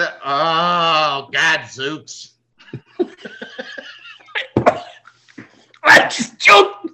Oh, 0.00 1.28
gadzooks. 1.32 2.34
I 5.82 6.08
just 6.08 6.38
choked. 6.38 6.86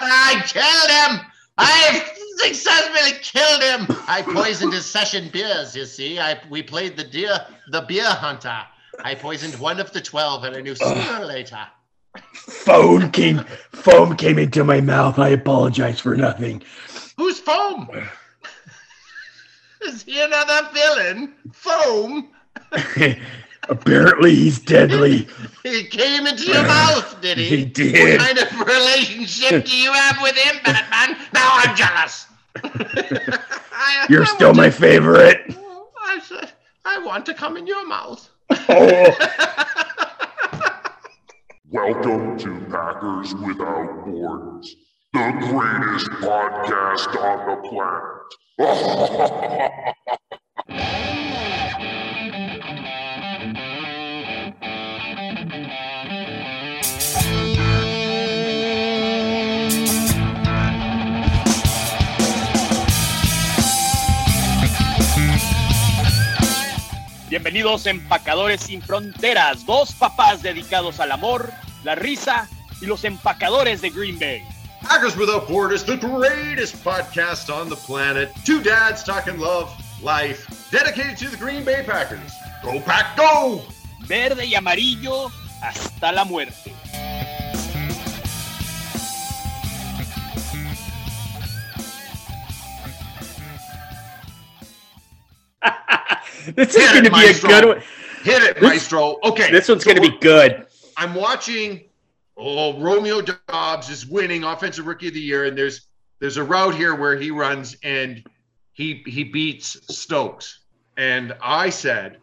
I 0.00 0.42
killed 0.46 0.90
him. 0.90 1.20
I 1.58 2.02
successfully 2.38 3.18
killed 3.20 3.62
him. 3.62 3.86
I 4.08 4.22
poisoned 4.22 4.72
his 4.72 4.86
session 4.86 5.28
beers. 5.30 5.76
You 5.76 5.84
see, 5.84 6.18
I 6.18 6.40
we 6.48 6.62
played 6.62 6.96
the 6.96 7.04
deer, 7.04 7.44
the 7.68 7.82
beer 7.82 8.08
hunter. 8.08 8.62
I 9.04 9.14
poisoned 9.14 9.58
one 9.60 9.80
of 9.80 9.92
the 9.92 10.00
twelve, 10.00 10.44
and 10.44 10.56
I 10.56 10.62
knew 10.62 10.74
sooner 10.74 11.18
or 11.20 11.26
later. 11.26 11.66
Foam 12.32 13.10
came, 13.10 13.44
foam 13.72 14.16
came 14.16 14.38
into 14.38 14.64
my 14.64 14.80
mouth. 14.80 15.18
I 15.18 15.28
apologize 15.28 16.00
for 16.00 16.16
nothing. 16.16 16.62
Who's 17.18 17.38
foam? 17.38 17.88
Is 19.84 20.02
he 20.04 20.20
another 20.20 20.68
villain? 20.72 21.34
Foam. 21.52 22.28
Apparently, 23.68 24.34
he's 24.34 24.58
deadly. 24.58 25.28
He 25.62 25.84
came 25.84 26.26
into 26.26 26.46
your 26.46 26.64
mouth, 26.64 27.20
did 27.20 27.38
he? 27.38 27.44
He 27.58 27.64
did. 27.64 28.18
What 28.18 28.26
kind 28.26 28.38
of 28.38 28.66
relationship 28.66 29.64
do 29.64 29.76
you 29.76 29.92
have 29.92 30.20
with 30.20 30.34
him, 30.36 30.56
Batman? 30.64 31.16
Now 31.32 31.50
I'm 31.52 31.76
jealous. 31.76 32.26
I- 32.56 34.06
You're 34.10 34.22
I 34.22 34.26
still 34.26 34.54
my 34.54 34.64
to- 34.70 34.72
favorite. 34.72 35.54
Oh, 35.56 35.88
I 36.02 36.18
said, 36.18 36.50
I 36.84 36.98
want 37.04 37.24
to 37.26 37.34
come 37.34 37.56
in 37.56 37.68
your 37.68 37.86
mouth. 37.86 38.28
Oh, 38.50 39.16
Welcome 41.70 42.36
to 42.38 42.60
Packers 42.68 43.34
Without 43.36 44.04
Borders, 44.04 44.76
the 45.12 45.32
greatest 45.48 46.10
podcast 46.20 47.16
on 47.16 47.48
the 47.62 47.68
planet. 47.68 48.34
Bienvenidos 67.28 67.86
empacadores 67.86 68.60
sin 68.60 68.82
fronteras, 68.82 69.64
dos 69.64 69.94
papás 69.94 70.42
dedicados 70.42 71.00
al 71.00 71.12
amor, 71.12 71.50
la 71.84 71.94
risa 71.94 72.50
y 72.82 72.86
los 72.86 73.04
empacadores 73.04 73.80
de 73.80 73.88
Green 73.88 74.18
Bay. 74.18 74.51
Packers 74.82 75.16
Without 75.16 75.48
Borders, 75.48 75.84
the 75.84 75.96
greatest 75.96 76.76
podcast 76.84 77.52
on 77.54 77.68
the 77.68 77.76
planet. 77.76 78.30
Two 78.44 78.62
dads 78.62 79.02
talking 79.02 79.38
love, 79.38 79.72
life, 80.02 80.68
dedicated 80.70 81.16
to 81.18 81.28
the 81.28 81.36
Green 81.36 81.64
Bay 81.64 81.82
Packers. 81.86 82.32
Go 82.62 82.80
Pack, 82.80 83.16
go! 83.16 83.62
Verde 84.06 84.44
y 84.44 84.54
amarillo 84.54 85.30
hasta 85.62 86.12
la 86.12 86.24
muerte. 86.24 86.72
this 96.54 96.74
is 96.74 96.90
going 96.92 97.04
to 97.04 97.10
be 97.10 97.26
a 97.26 97.40
good 97.40 97.64
one. 97.66 97.82
Hit 98.24 98.42
it, 98.42 98.54
This- 98.54 98.62
Maestro. 98.62 99.18
Okay. 99.24 99.50
This 99.50 99.68
one's 99.68 99.84
so 99.84 99.92
going 99.92 100.02
to 100.02 100.10
be 100.10 100.18
good. 100.18 100.66
I'm 100.96 101.14
watching. 101.14 101.84
Oh, 102.44 102.76
Romeo 102.80 103.20
Doubs 103.20 103.88
is 103.88 104.04
winning 104.04 104.42
Offensive 104.42 104.84
Rookie 104.84 105.08
of 105.08 105.14
the 105.14 105.20
Year, 105.20 105.44
and 105.44 105.56
there's 105.56 105.86
there's 106.18 106.38
a 106.38 106.44
route 106.44 106.74
here 106.74 106.94
where 106.94 107.16
he 107.16 107.30
runs 107.30 107.76
and 107.84 108.26
he 108.72 109.04
he 109.06 109.22
beats 109.22 109.78
Stokes, 109.94 110.58
and 110.96 111.36
I 111.40 111.70
said, 111.70 112.18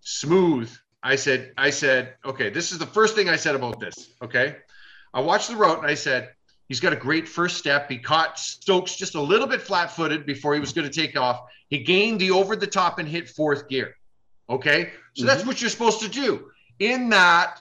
smooth. 0.00 0.72
I 1.02 1.16
said 1.16 1.52
I 1.58 1.70
said 1.70 2.14
okay. 2.24 2.50
This 2.50 2.70
is 2.70 2.78
the 2.78 2.86
first 2.86 3.16
thing 3.16 3.28
I 3.28 3.34
said 3.34 3.56
about 3.56 3.80
this. 3.80 4.10
Okay, 4.22 4.56
I 5.12 5.20
watched 5.20 5.48
the 5.48 5.56
route 5.56 5.78
and 5.78 5.88
I 5.88 5.94
said 5.94 6.30
he's 6.68 6.78
got 6.80 6.92
a 6.92 6.96
great 6.96 7.28
first 7.28 7.56
step. 7.56 7.90
He 7.90 7.98
caught 7.98 8.38
Stokes 8.38 8.94
just 8.94 9.16
a 9.16 9.20
little 9.20 9.48
bit 9.48 9.60
flat-footed 9.60 10.24
before 10.24 10.54
he 10.54 10.60
was 10.60 10.72
going 10.72 10.88
to 10.88 10.94
take 10.94 11.18
off. 11.18 11.40
He 11.68 11.80
gained 11.80 12.20
the 12.20 12.30
over 12.30 12.54
the 12.54 12.68
top 12.68 13.00
and 13.00 13.08
hit 13.08 13.28
fourth 13.28 13.68
gear. 13.68 13.96
Okay, 14.48 14.92
so 15.14 15.26
that's 15.26 15.40
mm-hmm. 15.40 15.48
what 15.48 15.60
you're 15.60 15.70
supposed 15.70 16.00
to 16.02 16.08
do 16.08 16.50
in 16.78 17.08
that 17.08 17.60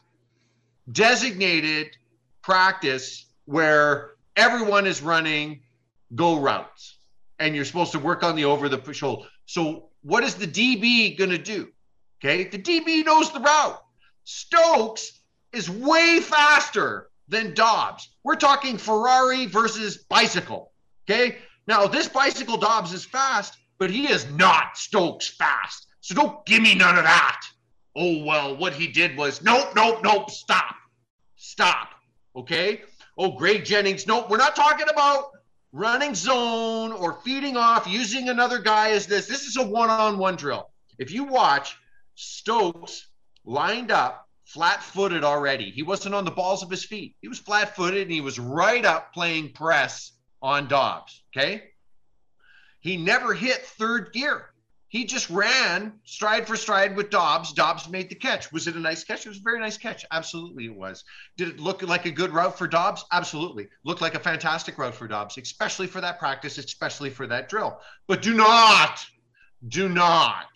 designated 0.91 1.97
practice 2.43 3.25
where 3.45 4.11
everyone 4.35 4.85
is 4.85 5.01
running 5.01 5.61
go 6.13 6.39
routes 6.39 6.97
and 7.39 7.55
you're 7.55 7.65
supposed 7.65 7.91
to 7.93 7.99
work 7.99 8.23
on 8.23 8.35
the 8.35 8.45
over 8.45 8.69
the 8.69 8.93
shoulder. 8.93 9.27
So 9.45 9.89
what 10.01 10.23
is 10.23 10.35
the 10.35 10.47
DB 10.47 11.17
going 11.17 11.31
to 11.31 11.37
do? 11.37 11.69
Okay, 12.23 12.45
the 12.45 12.59
DB 12.59 13.05
knows 13.05 13.31
the 13.31 13.39
route. 13.39 13.81
Stokes 14.23 15.19
is 15.51 15.69
way 15.69 16.19
faster 16.21 17.09
than 17.27 17.53
Doubs. 17.53 18.09
We're 18.23 18.35
talking 18.35 18.77
Ferrari 18.77 19.45
versus 19.45 19.97
bicycle. 20.09 20.71
Okay, 21.09 21.37
now 21.67 21.87
this 21.87 22.07
bicycle 22.07 22.57
Doubs 22.57 22.93
is 22.93 23.03
fast, 23.03 23.57
but 23.79 23.89
he 23.89 24.09
is 24.09 24.29
not 24.31 24.77
Stokes 24.77 25.27
fast. 25.27 25.87
So 26.01 26.15
don't 26.15 26.45
give 26.45 26.61
me 26.61 26.75
none 26.75 26.97
of 26.97 27.03
that. 27.03 27.41
Oh, 27.95 28.23
well, 28.23 28.55
what 28.57 28.73
he 28.73 28.87
did 28.87 29.17
was 29.17 29.41
nope, 29.43 29.69
nope, 29.75 29.99
nope, 30.03 30.29
stop, 30.31 30.75
stop. 31.35 31.92
Okay. 32.35 32.81
Oh, 33.17 33.31
Greg 33.37 33.65
Jennings. 33.65 34.07
No, 34.07 34.25
we're 34.27 34.37
not 34.37 34.55
talking 34.55 34.87
about 34.89 35.31
running 35.71 36.15
zone 36.15 36.91
or 36.91 37.13
feeding 37.23 37.57
off, 37.57 37.87
using 37.87 38.29
another 38.29 38.59
guy 38.59 38.91
as 38.91 39.07
this. 39.07 39.27
This 39.27 39.43
is 39.43 39.57
a 39.57 39.63
one 39.63 39.89
on 39.89 40.17
one 40.17 40.35
drill. 40.35 40.69
If 40.97 41.11
you 41.11 41.23
watch, 41.23 41.75
Stokes 42.15 43.07
lined 43.45 43.91
up 43.91 44.27
flat 44.45 44.83
footed 44.83 45.23
already. 45.23 45.71
He 45.71 45.83
wasn't 45.83 46.15
on 46.15 46.25
the 46.25 46.31
balls 46.31 46.63
of 46.63 46.69
his 46.69 46.85
feet. 46.85 47.15
He 47.21 47.27
was 47.27 47.39
flat 47.39 47.75
footed 47.75 48.03
and 48.03 48.11
he 48.11 48.21
was 48.21 48.37
right 48.37 48.85
up 48.85 49.13
playing 49.13 49.53
press 49.53 50.11
on 50.41 50.67
Doubs. 50.67 51.23
Okay. 51.35 51.63
He 52.79 52.97
never 52.97 53.33
hit 53.33 53.65
third 53.65 54.11
gear. 54.13 54.52
He 54.93 55.05
just 55.05 55.27
ran 55.31 55.93
stride 56.03 56.45
for 56.45 56.55
stride 56.55 56.95
with 56.95 57.09
Doubs. 57.09 57.51
Doubs 57.51 57.89
made 57.89 58.09
the 58.09 58.15
catch. 58.15 58.51
Was 58.51 58.67
it 58.67 58.75
a 58.75 58.79
nice 58.79 59.03
catch? 59.03 59.25
It 59.25 59.29
was 59.29 59.39
a 59.39 59.43
very 59.43 59.59
nice 59.59 59.75
catch. 59.75 60.05
Absolutely, 60.11 60.65
it 60.65 60.75
was. 60.75 61.03
Did 61.35 61.47
it 61.47 61.59
look 61.59 61.81
like 61.81 62.05
a 62.05 62.11
good 62.11 62.31
route 62.31 62.55
for 62.55 62.67
Doubs? 62.67 63.03
Absolutely. 63.11 63.69
Looked 63.83 64.01
like 64.01 64.13
a 64.13 64.19
fantastic 64.19 64.77
route 64.77 64.93
for 64.93 65.07
Doubs, 65.07 65.35
especially 65.39 65.87
for 65.87 65.99
that 65.99 66.19
practice, 66.19 66.59
especially 66.59 67.09
for 67.09 67.25
that 67.25 67.49
drill. 67.49 67.79
But 68.07 68.21
do 68.21 68.35
not, 68.35 69.03
do 69.67 69.89
not. 69.89 70.49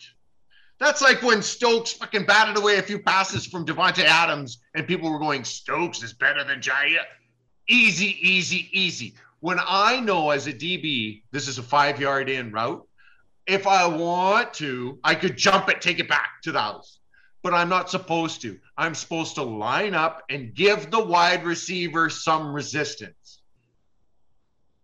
That's 0.78 1.02
like 1.02 1.20
when 1.20 1.42
Stokes 1.42 1.94
fucking 1.94 2.26
batted 2.26 2.56
away 2.56 2.78
a 2.78 2.82
few 2.82 3.00
passes 3.00 3.44
from 3.44 3.66
Davante 3.66 4.04
Adams, 4.04 4.58
and 4.76 4.86
people 4.86 5.10
were 5.10 5.18
going, 5.18 5.42
Stokes 5.42 6.04
is 6.04 6.12
better 6.12 6.44
than 6.44 6.60
Jaire. 6.60 7.02
Easy, 7.68 8.16
easy, 8.22 8.68
easy. 8.70 9.14
When 9.40 9.58
I 9.60 9.98
know 9.98 10.30
as 10.30 10.46
a 10.46 10.52
DB, 10.52 11.22
this 11.32 11.48
is 11.48 11.58
a 11.58 11.62
five 11.64 12.00
yard 12.00 12.28
in 12.28 12.52
route, 12.52 12.87
if 13.48 13.66
I 13.66 13.86
want 13.86 14.52
to, 14.54 14.98
I 15.02 15.14
could 15.14 15.36
jump 15.36 15.70
it, 15.70 15.80
take 15.80 15.98
it 15.98 16.08
back 16.08 16.42
to 16.42 16.52
the 16.52 16.60
house. 16.60 17.00
But 17.42 17.54
I'm 17.54 17.70
not 17.70 17.88
supposed 17.88 18.42
to. 18.42 18.58
I'm 18.76 18.94
supposed 18.94 19.36
to 19.36 19.42
line 19.42 19.94
up 19.94 20.22
and 20.28 20.54
give 20.54 20.90
the 20.90 21.02
wide 21.02 21.44
receiver 21.44 22.10
some 22.10 22.52
resistance. 22.52 23.40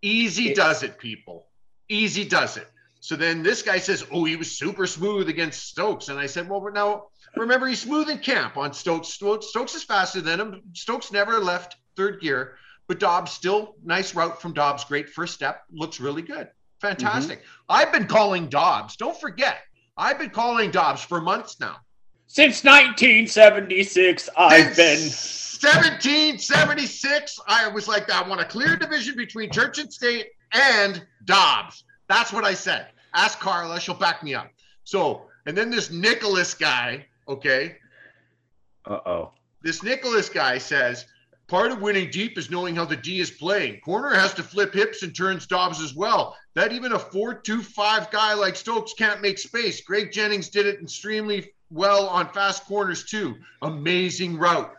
Easy 0.01 0.53
does 0.53 0.81
it, 0.81 0.97
people. 0.97 1.47
Easy 1.89 2.25
does 2.25 2.57
it. 2.57 2.67
So 3.01 3.15
then 3.15 3.43
this 3.43 3.61
guy 3.61 3.77
says, 3.77 4.03
Oh, 4.11 4.23
he 4.23 4.35
was 4.35 4.57
super 4.57 4.87
smooth 4.87 5.29
against 5.29 5.67
Stokes. 5.69 6.09
And 6.09 6.17
I 6.17 6.25
said, 6.25 6.49
Well, 6.49 6.67
now 6.73 7.07
remember, 7.35 7.67
he's 7.67 7.81
smooth 7.81 8.09
in 8.09 8.17
camp 8.17 8.57
on 8.57 8.73
Stokes. 8.73 9.09
Stokes 9.09 9.47
Stokes 9.47 9.75
is 9.75 9.83
faster 9.83 10.21
than 10.21 10.39
him. 10.39 10.61
Stokes 10.73 11.11
never 11.11 11.39
left 11.39 11.75
third 11.95 12.19
gear, 12.19 12.57
but 12.87 12.99
Doubs 12.99 13.31
still 13.31 13.75
nice 13.83 14.15
route 14.15 14.41
from 14.41 14.53
Doubs. 14.53 14.85
Great 14.85 15.09
first 15.09 15.35
step. 15.35 15.63
Looks 15.71 15.99
really 15.99 16.23
good. 16.23 16.49
Fantastic. 16.85 17.41
I've 17.67 17.91
been 17.91 18.05
calling 18.05 18.47
Doubs. 18.47 18.95
Don't 18.95 19.19
forget, 19.19 19.57
I've 19.97 20.19
been 20.19 20.29
calling 20.29 20.69
Doubs 20.71 21.01
for 21.01 21.19
months 21.19 21.59
now. 21.59 21.77
Since 22.27 22.63
1976, 22.63 24.29
I've 24.37 24.75
been. 24.75 24.99
1776, 24.99 27.39
I 27.47 27.67
was 27.69 27.87
like, 27.87 28.11
I 28.11 28.27
want 28.27 28.41
a 28.41 28.45
clear 28.45 28.75
division 28.75 29.15
between 29.15 29.49
Church 29.51 29.79
and 29.79 29.91
State 29.91 30.27
and 30.51 31.03
Doubs. 31.23 31.85
That's 32.07 32.31
what 32.31 32.43
I 32.43 32.53
said. 32.53 32.87
Ask 33.15 33.39
Carla, 33.39 33.79
she'll 33.79 33.95
back 33.95 34.21
me 34.21 34.35
up. 34.35 34.51
So, 34.83 35.23
and 35.47 35.57
then 35.57 35.71
this 35.71 35.89
Nicholas 35.89 36.53
guy, 36.53 37.07
okay, 37.27 37.77
Uh 38.85 38.99
oh. 39.05 39.31
this 39.63 39.81
Nicholas 39.81 40.29
guy 40.29 40.59
says, 40.59 41.07
part 41.47 41.71
of 41.71 41.81
winning 41.81 42.09
deep 42.09 42.37
is 42.37 42.49
knowing 42.49 42.75
how 42.75 42.85
the 42.85 42.95
D 42.95 43.19
is 43.19 43.31
playing. 43.31 43.79
Corner 43.81 44.13
has 44.13 44.33
to 44.35 44.43
flip 44.43 44.73
hips 44.73 45.03
and 45.03 45.15
turns 45.15 45.47
Doubs 45.47 45.81
as 45.81 45.93
well. 45.93 46.35
That 46.53 46.71
even 46.71 46.93
a 46.93 46.99
4-2-5 46.99 48.11
guy 48.11 48.33
like 48.33 48.55
Stokes 48.55 48.93
can't 48.93 49.21
make 49.21 49.37
space. 49.37 49.81
Greg 49.81 50.11
Jennings 50.11 50.49
did 50.49 50.65
it 50.65 50.81
extremely 50.81 51.51
well 51.69 52.07
on 52.07 52.31
fast 52.31 52.65
corners 52.65 53.03
too. 53.03 53.35
Amazing 53.61 54.37
route. 54.37 54.71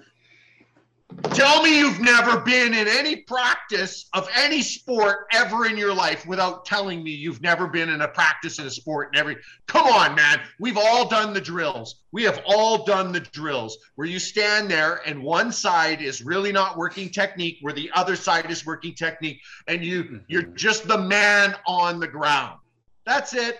Tell 1.25 1.63
me 1.63 1.79
you've 1.79 2.01
never 2.01 2.41
been 2.41 2.75
in 2.75 2.89
any 2.89 3.17
practice 3.17 4.09
of 4.13 4.29
any 4.35 4.63
sport 4.63 5.27
ever 5.33 5.67
in 5.67 5.77
your 5.77 5.95
life 5.95 6.27
without 6.27 6.65
telling 6.65 7.03
me 7.03 7.11
you've 7.11 7.43
never 7.43 7.67
been 7.67 7.89
in 7.89 8.01
a 8.01 8.09
practice 8.09 8.59
in 8.59 8.67
a 8.67 8.71
sport 8.71 9.09
and 9.13 9.21
every 9.21 9.37
come 9.67 9.87
on 9.87 10.15
man. 10.15 10.41
We've 10.59 10.79
all 10.79 11.09
done 11.09 11.33
the 11.33 11.41
drills. 11.41 12.03
We 12.13 12.23
have 12.25 12.43
all 12.47 12.85
done 12.85 13.13
the 13.13 13.21
drills 13.21 13.79
where 13.97 14.07
you 14.07 14.19
stand 14.19 14.71
there 14.71 15.01
and 15.07 15.23
one 15.23 15.53
side 15.53 16.01
is 16.01 16.23
really 16.23 16.53
not 16.53 16.77
working 16.77 17.11
technique 17.11 17.59
where 17.61 17.75
the 17.75 17.91
other 17.95 18.17
side 18.17 18.51
is 18.51 18.65
working 18.65 18.95
technique 18.95 19.41
and 19.69 19.85
you 19.85 20.05
mm-hmm. 20.05 20.17
you're 20.29 20.43
just 20.43 20.89
the 20.89 20.99
man 20.99 21.55
on 21.67 22.01
the 22.01 22.09
ground. 22.09 22.59
That's 23.05 23.35
it 23.35 23.59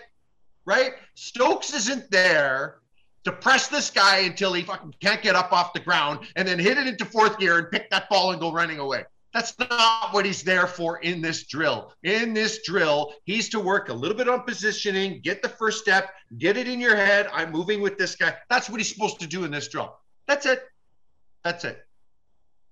right? 0.67 0.91
Stokes 1.15 1.73
isn't 1.73 2.11
there 2.11 2.81
to 3.27 3.33
press 3.33 3.67
this 3.67 3.89
guy 3.89 4.19
until 4.19 4.53
he 4.53 4.63
fucking 4.63 4.95
can't 5.01 5.21
get 5.21 5.35
up 5.35 5.51
off 5.51 5.73
the 5.73 5.79
ground 5.79 6.19
and 6.35 6.47
then 6.47 6.59
hit 6.59 6.77
it 6.77 6.87
into 6.87 7.05
fourth 7.05 7.37
gear 7.37 7.59
and 7.59 7.71
pick 7.71 7.89
that 7.89 8.09
ball 8.09 8.31
and 8.31 8.39
go 8.39 8.51
running 8.51 8.79
away. 8.79 9.03
That's 9.33 9.57
not 9.59 10.13
what 10.13 10.25
he's 10.25 10.41
there 10.41 10.65
for 10.65 10.99
in 10.99 11.21
this 11.21 11.45
drill. 11.45 11.93
In 12.03 12.33
this 12.33 12.63
drill, 12.65 13.13
he's 13.25 13.49
to 13.49 13.59
work 13.59 13.89
a 13.89 13.93
little 13.93 14.17
bit 14.17 14.27
on 14.27 14.43
positioning, 14.43 15.21
get 15.21 15.43
the 15.43 15.49
first 15.49 15.79
step, 15.79 16.09
get 16.37 16.57
it 16.57 16.67
in 16.67 16.79
your 16.79 16.95
head. 16.95 17.27
I'm 17.31 17.51
moving 17.51 17.81
with 17.81 17.97
this 17.97 18.15
guy. 18.15 18.35
That's 18.49 18.69
what 18.69 18.79
he's 18.79 18.91
supposed 18.91 19.19
to 19.19 19.27
do 19.27 19.43
in 19.43 19.51
this 19.51 19.67
drill. 19.67 19.95
That's 20.27 20.45
it. 20.45 20.63
That's 21.43 21.65
it. 21.65 21.85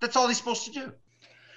That's 0.01 0.15
all 0.15 0.27
he's 0.27 0.37
supposed 0.37 0.65
to 0.65 0.71
do. 0.71 0.91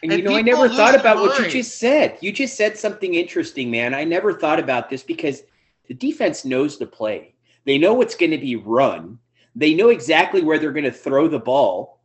And, 0.02 0.12
And 0.12 0.22
you 0.22 0.28
know, 0.28 0.36
I 0.36 0.42
never 0.42 0.68
thought 0.68 0.94
about 0.94 1.16
what 1.16 1.38
you 1.38 1.48
just 1.50 1.78
said. 1.78 2.18
You 2.20 2.30
just 2.32 2.56
said 2.56 2.76
something 2.76 3.14
interesting, 3.14 3.70
man. 3.70 3.94
I 3.94 4.04
never 4.04 4.32
thought 4.32 4.58
about 4.58 4.90
this 4.90 5.02
because 5.02 5.42
the 5.88 5.94
defense 5.94 6.44
knows 6.44 6.78
the 6.78 6.86
play. 6.86 7.34
They 7.68 7.76
know 7.76 7.92
what's 7.92 8.14
going 8.14 8.30
to 8.30 8.38
be 8.38 8.56
run. 8.56 9.18
They 9.54 9.74
know 9.74 9.90
exactly 9.90 10.40
where 10.40 10.58
they're 10.58 10.72
going 10.72 10.84
to 10.84 10.90
throw 10.90 11.28
the 11.28 11.38
ball. 11.38 12.00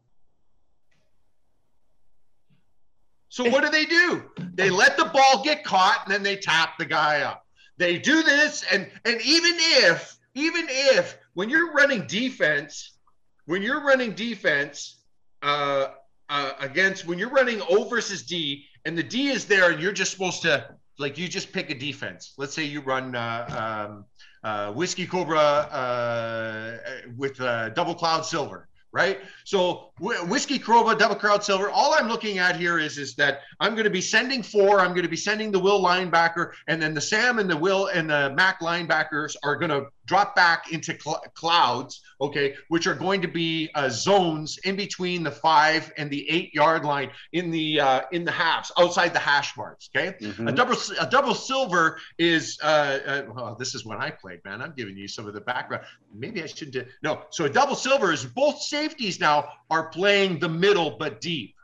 So 3.29 3.49
what 3.49 3.63
do 3.63 3.69
they 3.69 3.85
do? 3.85 4.23
They 4.55 4.69
let 4.69 4.97
the 4.97 5.05
ball 5.05 5.41
get 5.41 5.63
caught 5.63 6.01
and 6.03 6.13
then 6.13 6.21
they 6.21 6.35
tap 6.35 6.77
the 6.77 6.83
guy 6.83 7.21
up. 7.21 7.45
They 7.77 7.97
do 7.97 8.23
this 8.23 8.65
and 8.73 8.91
and 9.05 9.21
even 9.21 9.53
if 9.55 10.17
even 10.33 10.65
if 10.67 11.17
when 11.33 11.49
you're 11.49 11.71
running 11.71 12.07
defense, 12.07 12.97
when 13.45 13.61
you're 13.61 13.85
running 13.85 14.11
defense 14.15 14.99
uh, 15.43 15.91
uh, 16.27 16.51
against 16.59 17.07
when 17.07 17.17
you're 17.17 17.29
running 17.29 17.61
O 17.69 17.85
versus 17.85 18.23
D 18.23 18.65
and 18.83 18.97
the 18.97 19.03
D 19.03 19.29
is 19.29 19.45
there 19.45 19.71
and 19.71 19.81
you're 19.81 19.93
just 19.93 20.11
supposed 20.11 20.41
to 20.41 20.75
like 20.99 21.17
you 21.17 21.29
just 21.29 21.53
pick 21.53 21.69
a 21.69 21.73
defense. 21.73 22.33
Let's 22.37 22.53
say 22.53 22.65
you 22.65 22.81
run 22.81 23.15
uh, 23.15 23.87
um, 23.87 24.05
uh, 24.43 24.71
whiskey 24.71 25.05
cobra 25.05 25.37
uh, 25.37 26.77
with 27.17 27.39
uh, 27.41 27.69
double 27.69 27.95
cloud 27.95 28.25
silver 28.25 28.67
right? 28.93 29.21
So 29.43 29.89
wh- 29.97 30.29
whiskey 30.29 30.59
cobra 30.59 30.95
double 30.95 31.15
cloud 31.15 31.43
silver. 31.43 31.69
All 31.69 31.93
I'm 31.95 32.07
looking 32.07 32.37
at 32.37 32.55
here 32.55 32.77
is 32.77 32.97
is 32.97 33.15
that 33.15 33.41
I'm 33.59 33.73
going 33.73 33.83
to 33.85 33.89
be 33.89 34.01
sending 34.01 34.43
four. 34.43 34.79
I'm 34.79 34.91
going 34.91 35.03
to 35.03 35.09
be 35.09 35.17
sending 35.17 35.51
the 35.51 35.59
Will 35.59 35.81
linebacker, 35.81 36.51
and 36.67 36.81
then 36.81 36.93
the 36.93 37.01
Sam 37.01 37.39
and 37.39 37.49
the 37.49 37.57
Will 37.57 37.87
and 37.87 38.09
the 38.09 38.31
Mac 38.35 38.61
linebackers 38.61 39.35
are 39.43 39.57
going 39.57 39.71
to 39.71 39.87
drop 40.05 40.35
back 40.35 40.71
into 40.71 40.97
cl- 40.99 41.23
clouds, 41.33 42.01
okay, 42.19 42.55
which 42.67 42.87
are 42.87 42.93
going 42.93 43.21
to 43.21 43.27
be 43.27 43.69
uh, 43.75 43.89
zones 43.89 44.57
in 44.65 44.75
between 44.75 45.23
the 45.23 45.31
five 45.31 45.91
and 45.97 46.09
the 46.09 46.29
eight 46.29 46.53
yard 46.53 46.83
line 46.85 47.09
in 47.31 47.51
the 47.51 47.79
uh, 47.79 48.01
in 48.11 48.23
the 48.25 48.31
halves 48.31 48.71
outside 48.77 49.13
the 49.13 49.19
hash 49.19 49.55
marks, 49.55 49.89
okay. 49.95 50.15
A 50.45 50.51
double 50.51 50.75
a 50.99 51.09
double 51.09 51.33
silver 51.33 51.99
is 52.17 52.57
uh, 52.63 52.99
uh 53.05 53.21
well, 53.33 53.55
this 53.57 53.75
is 53.75 53.85
when 53.85 53.99
I 53.99 54.09
played, 54.09 54.39
man. 54.45 54.61
I'm 54.61 54.73
giving 54.75 54.97
you 54.97 55.07
some 55.07 55.27
of 55.27 55.33
the 55.33 55.41
background. 55.41 55.85
Maybe 56.13 56.43
I 56.43 56.47
should 56.47 56.71
do 56.71 56.85
no. 57.01 57.21
So 57.29 57.45
a 57.45 57.49
double 57.49 57.75
silver 57.75 58.11
is 58.11 58.25
both 58.25 58.61
safeties 58.61 59.19
now 59.19 59.49
are 59.69 59.89
playing 59.89 60.39
the 60.39 60.49
middle 60.49 60.97
but 60.97 61.21
deep. 61.21 61.55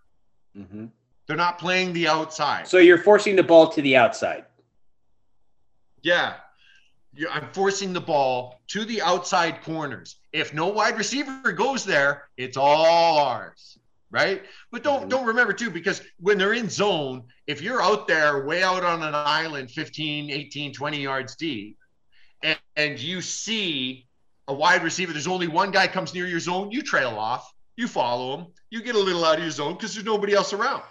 Mhm. 0.58 0.92
They're 1.28 1.38
not 1.38 1.60
playing 1.60 1.94
the 1.94 2.08
outside. 2.08 2.68
So 2.68 2.78
you're 2.80 2.98
forcing 2.98 3.36
the 3.36 3.44
ball 3.44 3.70
to 3.70 3.82
the 3.84 3.96
outside. 3.98 4.46
Yeah. 6.02 6.36
I'm 7.32 7.52
forcing 7.54 7.94
the 7.94 8.02
ball 8.02 8.62
to 8.70 8.86
the 8.86 9.02
outside 9.02 9.62
corners. 9.64 10.18
If 10.32 10.54
no 10.54 10.68
wide 10.68 10.98
receiver 10.98 11.52
goes 11.52 11.84
there, 11.84 12.30
it's 12.38 12.58
all 12.58 13.18
ours. 13.20 13.78
Right? 14.12 14.44
But 14.72 14.84
don't 14.84 15.06
Mhm. 15.06 15.10
don't 15.10 15.26
remember 15.26 15.54
too 15.54 15.70
because 15.70 16.02
when 16.20 16.40
they're 16.40 16.54
in 16.54 16.70
zone, 16.70 17.28
if 17.46 17.62
you're 17.62 17.82
out 17.82 18.08
there 18.08 18.44
way 18.46 18.64
out 18.64 18.84
on 18.84 19.04
an 19.04 19.14
island 19.14 19.70
15, 19.70 20.32
18, 20.32 20.74
20 20.74 21.02
yards 21.02 21.36
deep 21.36 21.78
and, 22.42 22.58
and 22.76 23.00
you 23.00 23.22
see 23.22 24.08
a 24.48 24.54
wide 24.54 24.84
receiver, 24.84 25.14
there's 25.14 25.28
only 25.28 25.48
one 25.48 25.70
guy 25.70 25.88
comes 25.88 26.14
near 26.16 26.26
your 26.26 26.40
zone, 26.40 26.72
you 26.72 26.82
trail 26.82 27.20
off, 27.20 27.54
you 27.76 27.88
follow 27.88 28.36
him, 28.36 28.48
you 28.72 28.82
get 28.82 28.96
a 28.96 29.00
little 29.00 29.24
out 29.24 29.38
of 29.38 29.44
your 29.44 29.52
zone 29.52 29.74
because 29.74 29.94
there's 29.94 30.06
nobody 30.06 30.34
else 30.34 30.54
around. 30.54 30.82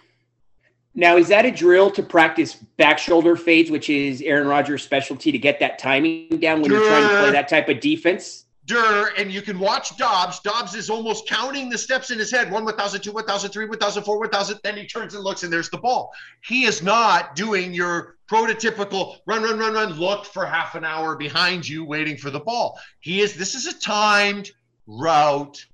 Now, 0.99 1.17
is 1.17 1.29
that 1.29 1.45
a 1.45 1.53
drill 1.53 1.93
to 1.93 2.03
practice 2.03 2.55
back 2.55 2.99
shoulder 2.99 3.37
fades, 3.37 3.71
which 3.71 3.89
is 3.89 4.21
Aaron 4.21 4.49
Rodgers' 4.49 4.83
specialty 4.83 5.31
to 5.31 5.39
get 5.39 5.61
that 5.61 5.79
timing 5.79 6.41
down 6.41 6.61
when 6.61 6.73
you're 6.73 6.85
trying 6.89 7.09
to 7.09 7.21
play 7.21 7.31
that 7.31 7.47
type 7.47 7.69
of 7.69 7.79
defense? 7.79 8.47
Durr, 8.65 9.13
and 9.17 9.31
you 9.31 9.41
can 9.41 9.61
watch 9.61 9.97
Doubs. 9.97 10.41
Doubs 10.41 10.75
is 10.75 10.91
almost 10.91 11.29
counting 11.29 11.71
the 11.71 11.79
steps 11.79 12.11
in 12.11 12.19
his 12.19 12.33
head 12.33 12.51
1, 12.51 12.65
1000, 12.65 13.01
2, 13.01 13.13
1000, 13.13 13.51
3, 13.51 13.67
1000, 13.67 14.03
4, 14.03 14.19
1000. 14.19 14.59
Then 14.65 14.77
he 14.77 14.87
turns 14.89 15.15
and 15.15 15.23
looks, 15.23 15.45
and 15.45 15.53
there's 15.53 15.71
the 15.71 15.79
ball. 15.79 16.11
He 16.45 16.65
is 16.65 16.83
not 16.83 17.37
doing 17.37 17.73
your 17.73 18.17
prototypical 18.29 19.19
run, 19.25 19.45
run, 19.45 19.57
run, 19.57 19.75
run, 19.75 19.93
look 19.93 20.25
for 20.25 20.45
half 20.47 20.75
an 20.75 20.85
hour 20.85 21.15
behind 21.15 21.67
you 21.67 21.85
waiting 21.85 22.17
for 22.17 22.31
the 22.31 22.41
ball. 22.41 22.77
He 22.99 23.21
is, 23.21 23.37
this 23.37 23.55
is 23.55 23.69
a 23.69 23.79
timed 23.79 24.51
route 24.89 25.65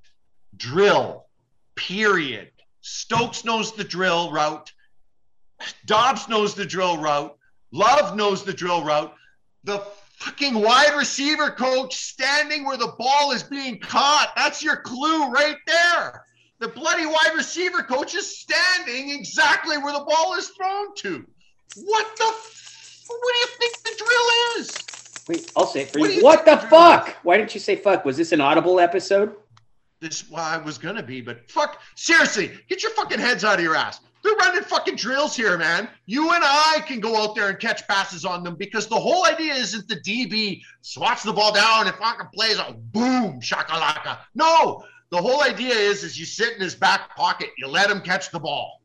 drill, 0.55 1.25
period. 1.77 2.51
Stokes 2.83 3.47
knows 3.47 3.73
the 3.73 3.85
drill 3.85 4.31
route. 4.31 4.71
Doubs 5.87 6.29
knows 6.29 6.55
the 6.55 6.65
drill 6.65 6.99
route. 6.99 7.37
Love 7.73 8.17
knows 8.17 8.45
the 8.45 8.53
drill 8.53 8.85
route. 8.85 9.15
The 9.65 9.83
fucking 10.19 10.55
wide 10.55 10.95
receiver 10.97 11.51
coach 11.51 11.95
standing 11.97 12.65
where 12.65 12.77
the 12.77 12.95
ball 12.99 13.33
is 13.33 13.43
being 13.43 13.79
caught. 13.81 14.33
That's 14.37 14.63
your 14.63 14.77
clue 14.77 15.31
right 15.31 15.57
there. 15.67 16.25
The 16.61 16.69
bloody 16.69 17.07
wide 17.07 17.33
receiver 17.35 17.83
coach 17.83 18.15
is 18.15 18.39
standing 18.39 19.11
exactly 19.11 19.77
where 19.79 19.93
the 19.93 20.05
ball 20.05 20.35
is 20.35 20.49
thrown 20.51 20.95
to. 20.97 21.27
What 21.77 22.17
the? 22.17 22.25
F- 22.25 23.05
what 23.07 23.35
do 23.35 23.39
you 23.41 23.47
think 23.59 23.83
the 23.83 24.05
drill 24.05 24.63
is? 24.63 25.25
Wait, 25.29 25.53
I'll 25.57 25.67
say 25.67 25.83
it 25.83 25.91
for 25.91 25.99
What 26.01 26.15
you. 26.15 26.23
What 26.23 26.45
the 26.45 26.57
the 26.57 26.69
fuck? 26.69 27.17
Why 27.23 27.37
didn't 27.37 27.55
you 27.55 27.61
say 27.61 27.77
fuck? 27.77 28.05
Was 28.05 28.17
this 28.17 28.33
an 28.33 28.41
audible 28.41 28.79
episode? 28.81 29.35
This 30.01 30.31
well, 30.31 30.45
I 30.45 30.59
was 30.59 30.79
gonna 30.79 31.03
be, 31.03 31.21
but 31.21 31.51
fuck, 31.51 31.81
seriously, 31.97 32.53
get 32.69 32.83
your 32.83 32.93
fucking 32.93 33.19
heads 33.19 33.45
out 33.45 33.59
of 33.59 33.65
your 33.65 33.75
ass. 33.75 34.01
They're 34.25 34.35
running 34.37 34.63
fucking 34.63 34.97
drills 34.97 35.37
here, 35.37 35.59
man. 35.59 35.87
You 36.07 36.33
and 36.33 36.43
I 36.43 36.83
can 36.87 36.99
go 36.99 37.23
out 37.23 37.35
there 37.35 37.51
and 37.51 37.59
catch 37.61 37.87
passes 37.87 38.25
on 38.25 38.43
them 38.43 38.55
because 38.57 38.87
the 38.87 38.99
whole 38.99 39.27
idea 39.27 39.53
isn't 39.53 39.87
the 39.87 39.97
DB 39.97 40.63
swats 40.81 41.23
the 41.23 41.33
ball 41.33 41.53
down 41.53 41.87
and 41.87 41.95
fucking 41.97 42.29
plays 42.33 42.59
a 42.59 42.73
boom 42.73 43.41
shakalaka. 43.43 44.19
No, 44.35 44.83
the 45.11 45.19
whole 45.19 45.43
idea 45.43 45.75
is 45.75 46.05
is 46.05 46.19
you 46.19 46.25
sit 46.25 46.55
in 46.55 46.61
his 46.63 46.75
back 46.75 47.15
pocket, 47.15 47.51
you 47.59 47.69
let 47.69 47.91
him 47.91 48.01
catch 48.01 48.31
the 48.31 48.41
ball, 48.41 48.81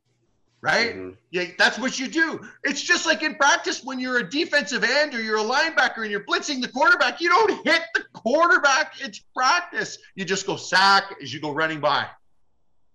right? 0.60 0.93
Mhm. 0.93 1.15
Yeah, 1.31 1.46
that's 1.58 1.79
what 1.79 1.98
you 1.98 2.10
do. 2.10 2.46
It's 2.65 2.81
just 2.81 3.05
like 3.05 3.24
in 3.24 3.36
practice 3.36 3.81
when 3.81 3.98
you're 3.98 4.17
a 4.17 4.29
defensive 4.29 4.84
end 4.84 5.15
or 5.15 5.22
you're 5.22 5.38
a 5.38 5.43
linebacker 5.43 6.00
and 6.00 6.12
you're 6.12 6.25
blitzing 6.25 6.62
the 6.62 6.67
quarterback. 6.67 7.22
You 7.22 7.29
don't 7.29 7.65
hit 7.65 7.84
the 7.96 8.03
quarterback. 8.12 8.96
It's 9.00 9.19
practice. 9.34 10.00
You 10.15 10.25
just 10.25 10.46
go 10.46 10.58
sack 10.58 11.15
as 11.24 11.34
you 11.34 11.39
go 11.39 11.51
running 11.51 11.79
by, 11.79 12.08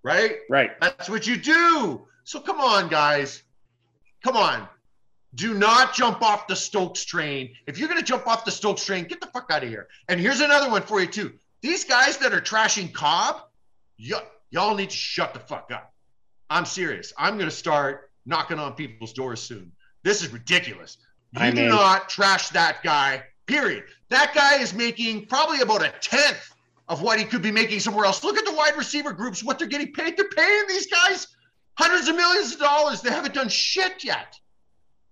right? 0.02 0.40
Right. 0.50 0.78
That's 0.82 1.08
what 1.08 1.26
you 1.26 1.38
do. 1.38 2.06
So 2.24 2.40
come 2.40 2.60
on, 2.60 2.88
guys. 2.88 3.42
Come 4.22 4.36
on. 4.36 4.66
Do 5.34 5.54
not 5.54 5.94
jump 5.94 6.22
off 6.22 6.46
the 6.46 6.56
Stokes 6.56 7.04
train. 7.04 7.54
If 7.66 7.78
you're 7.78 7.88
going 7.88 8.00
to 8.00 8.06
jump 8.06 8.26
off 8.26 8.44
the 8.44 8.50
Stokes 8.50 8.84
train, 8.84 9.04
get 9.04 9.20
the 9.20 9.26
fuck 9.28 9.50
out 9.50 9.62
of 9.62 9.68
here. 9.68 9.88
And 10.08 10.20
here's 10.20 10.40
another 10.40 10.70
one 10.70 10.82
for 10.82 11.00
you, 11.00 11.06
too. 11.06 11.32
These 11.60 11.84
guys 11.84 12.18
that 12.18 12.32
are 12.32 12.40
trashing 12.40 12.92
Cobb, 12.92 13.42
y- 13.98 14.22
y'all 14.50 14.74
need 14.76 14.90
to 14.90 14.96
shut 14.96 15.34
the 15.34 15.40
fuck 15.40 15.70
up. 15.72 15.92
I'm 16.50 16.64
serious. 16.64 17.12
I'm 17.18 17.34
going 17.34 17.50
to 17.50 17.54
start 17.54 18.10
knocking 18.26 18.58
on 18.58 18.74
people's 18.74 19.12
doors 19.12 19.40
soon. 19.40 19.72
This 20.02 20.22
is 20.22 20.32
ridiculous. 20.32 20.98
You 21.32 21.40
I'm 21.40 21.54
do 21.54 21.68
not 21.68 22.08
trash 22.08 22.50
that 22.50 22.82
guy, 22.82 23.24
period. 23.46 23.84
That 24.10 24.32
guy 24.34 24.60
is 24.60 24.72
making 24.72 25.26
probably 25.26 25.60
about 25.60 25.82
a 25.82 25.92
tenth 26.00 26.54
of 26.88 27.02
what 27.02 27.18
he 27.18 27.24
could 27.24 27.42
be 27.42 27.50
making 27.50 27.80
somewhere 27.80 28.04
else. 28.04 28.22
Look 28.22 28.36
at 28.36 28.44
the 28.44 28.52
wide 28.52 28.76
receiver 28.76 29.12
groups, 29.12 29.42
what 29.42 29.58
they're 29.58 29.66
getting 29.66 29.92
paid. 29.92 30.16
They're 30.16 30.28
paying 30.28 30.64
these 30.68 30.86
guys 30.86 31.26
hundreds 31.76 32.08
of 32.08 32.16
millions 32.16 32.52
of 32.52 32.60
dollars. 32.60 33.00
They 33.00 33.10
haven't 33.10 33.34
done 33.34 33.48
shit 33.48 34.04
yet. 34.04 34.38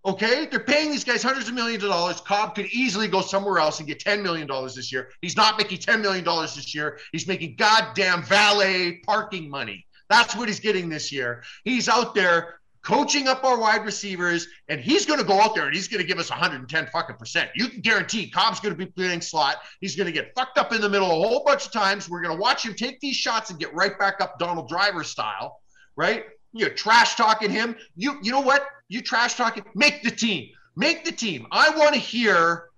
Okay, 0.04 0.46
they're 0.46 0.58
paying 0.58 0.90
these 0.90 1.04
guys 1.04 1.22
hundreds 1.22 1.48
of 1.48 1.54
millions 1.54 1.84
of 1.84 1.90
dollars. 1.90 2.20
Cobb 2.20 2.56
could 2.56 2.66
easily 2.66 3.06
go 3.06 3.20
somewhere 3.20 3.60
else 3.60 3.78
and 3.78 3.86
get 3.86 4.00
$10 4.00 4.20
million 4.20 4.48
this 4.74 4.90
year. 4.90 5.10
He's 5.20 5.36
not 5.36 5.56
making 5.58 5.78
$10 5.78 6.00
million 6.00 6.24
this 6.24 6.74
year. 6.74 6.98
He's 7.12 7.28
making 7.28 7.54
goddamn 7.56 8.24
valet 8.24 9.00
parking 9.06 9.48
money. 9.48 9.86
That's 10.10 10.34
what 10.34 10.48
he's 10.48 10.58
getting 10.58 10.88
this 10.88 11.12
year. 11.12 11.44
He's 11.64 11.88
out 11.88 12.16
there 12.16 12.58
coaching 12.82 13.28
up 13.28 13.44
our 13.44 13.56
wide 13.58 13.84
receivers, 13.84 14.48
and 14.68 14.80
he's 14.80 15.06
going 15.06 15.20
to 15.20 15.24
go 15.24 15.40
out 15.40 15.54
there 15.54 15.66
and 15.66 15.74
he's 15.74 15.86
going 15.86 16.00
to 16.00 16.06
give 16.06 16.18
us 16.18 16.30
110 16.30 16.86
fucking 16.88 17.16
percent. 17.16 17.50
You 17.54 17.68
can 17.68 17.80
guarantee 17.80 18.28
Cobb's 18.28 18.58
going 18.58 18.74
to 18.74 18.78
be 18.78 18.90
playing 18.90 19.20
slot. 19.20 19.58
He's 19.80 19.94
going 19.94 20.06
to 20.06 20.12
get 20.12 20.34
fucked 20.34 20.58
up 20.58 20.72
in 20.72 20.80
the 20.80 20.88
middle 20.88 21.06
a 21.06 21.28
whole 21.28 21.44
bunch 21.44 21.66
of 21.66 21.72
times. 21.72 22.10
We're 22.10 22.22
going 22.22 22.36
to 22.36 22.40
watch 22.40 22.64
him 22.66 22.74
take 22.74 22.98
these 22.98 23.16
shots 23.16 23.50
and 23.50 23.58
get 23.60 23.72
right 23.72 23.96
back 23.98 24.20
up 24.20 24.38
Donald 24.38 24.68
Driver 24.68 25.04
style. 25.04 25.60
right? 25.96 26.24
You're 26.52 26.70
trash 26.70 27.14
talking 27.14 27.50
him. 27.50 27.76
You 27.96 28.18
you 28.22 28.30
know 28.30 28.40
what? 28.40 28.66
You 28.88 29.00
trash 29.00 29.34
talking. 29.34 29.64
Make 29.74 30.02
the 30.02 30.10
team. 30.10 30.50
Make 30.76 31.04
the 31.04 31.12
team. 31.12 31.46
I 31.50 31.70
want 31.70 31.94
to 31.94 32.00
hear 32.00 32.70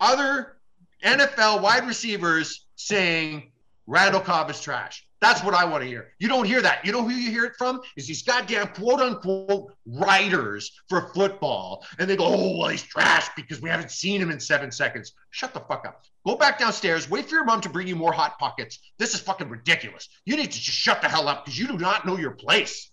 other 0.00 0.56
NFL 1.04 1.62
wide 1.62 1.86
receivers 1.86 2.66
saying 2.76 3.50
Randall 3.86 4.20
Cobb 4.20 4.50
is 4.50 4.60
trash. 4.60 5.06
That's 5.20 5.42
what 5.42 5.54
I 5.54 5.64
want 5.64 5.82
to 5.82 5.88
hear. 5.88 6.12
You 6.18 6.28
don't 6.28 6.44
hear 6.44 6.60
that. 6.60 6.84
You 6.84 6.92
know 6.92 7.02
who 7.02 7.10
you 7.10 7.30
hear 7.30 7.46
it 7.46 7.54
from? 7.56 7.80
Is 7.96 8.06
these 8.06 8.22
goddamn 8.22 8.68
quote 8.68 9.00
unquote 9.00 9.72
writers 9.86 10.70
for 10.90 11.12
football. 11.14 11.82
And 11.98 12.10
they 12.10 12.16
go, 12.16 12.26
oh, 12.26 12.58
well, 12.58 12.68
he's 12.68 12.82
trash 12.82 13.28
because 13.34 13.62
we 13.62 13.70
haven't 13.70 13.90
seen 13.90 14.20
him 14.20 14.30
in 14.30 14.38
seven 14.38 14.70
seconds. 14.70 15.14
Shut 15.30 15.54
the 15.54 15.60
fuck 15.60 15.86
up. 15.86 16.04
Go 16.26 16.36
back 16.36 16.58
downstairs. 16.58 17.08
Wait 17.08 17.26
for 17.26 17.36
your 17.36 17.44
mom 17.44 17.62
to 17.62 17.70
bring 17.70 17.86
you 17.86 17.96
more 17.96 18.12
Hot 18.12 18.38
Pockets. 18.38 18.78
This 18.98 19.14
is 19.14 19.20
fucking 19.20 19.48
ridiculous. 19.48 20.10
You 20.26 20.36
need 20.36 20.52
to 20.52 20.60
just 20.60 20.76
shut 20.76 21.00
the 21.00 21.08
hell 21.08 21.26
up 21.26 21.44
because 21.44 21.58
you 21.58 21.68
do 21.68 21.78
not 21.78 22.06
know 22.06 22.18
your 22.18 22.32
place. 22.32 22.90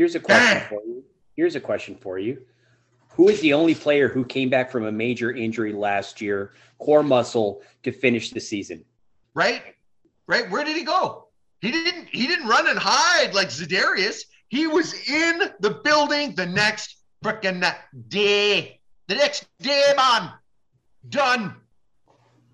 Here's 0.00 0.14
a 0.14 0.20
question 0.20 0.62
for 0.66 0.80
you. 0.86 1.04
Here's 1.36 1.56
a 1.56 1.60
question 1.60 1.94
for 1.94 2.18
you. 2.18 2.40
Who 3.10 3.28
is 3.28 3.38
the 3.42 3.52
only 3.52 3.74
player 3.74 4.08
who 4.08 4.24
came 4.24 4.48
back 4.48 4.70
from 4.70 4.86
a 4.86 4.90
major 4.90 5.30
injury 5.30 5.74
last 5.74 6.22
year, 6.22 6.54
core 6.78 7.02
muscle, 7.02 7.60
to 7.82 7.92
finish 7.92 8.30
the 8.30 8.40
season? 8.40 8.82
Right? 9.34 9.62
Right? 10.26 10.50
Where 10.50 10.64
did 10.64 10.74
he 10.74 10.84
go? 10.84 11.26
He 11.60 11.70
didn't 11.70 12.08
he 12.08 12.26
didn't 12.26 12.48
run 12.48 12.66
and 12.66 12.78
hide 12.78 13.34
like 13.34 13.48
Za'Darius. 13.48 14.22
He 14.48 14.66
was 14.66 14.94
in 15.06 15.50
the 15.60 15.82
building 15.84 16.34
the 16.34 16.46
next 16.46 16.96
freaking 17.22 17.60
day. 18.08 18.80
The 19.06 19.16
next 19.16 19.48
day, 19.58 19.92
man. 19.98 20.30
Done. 21.10 21.56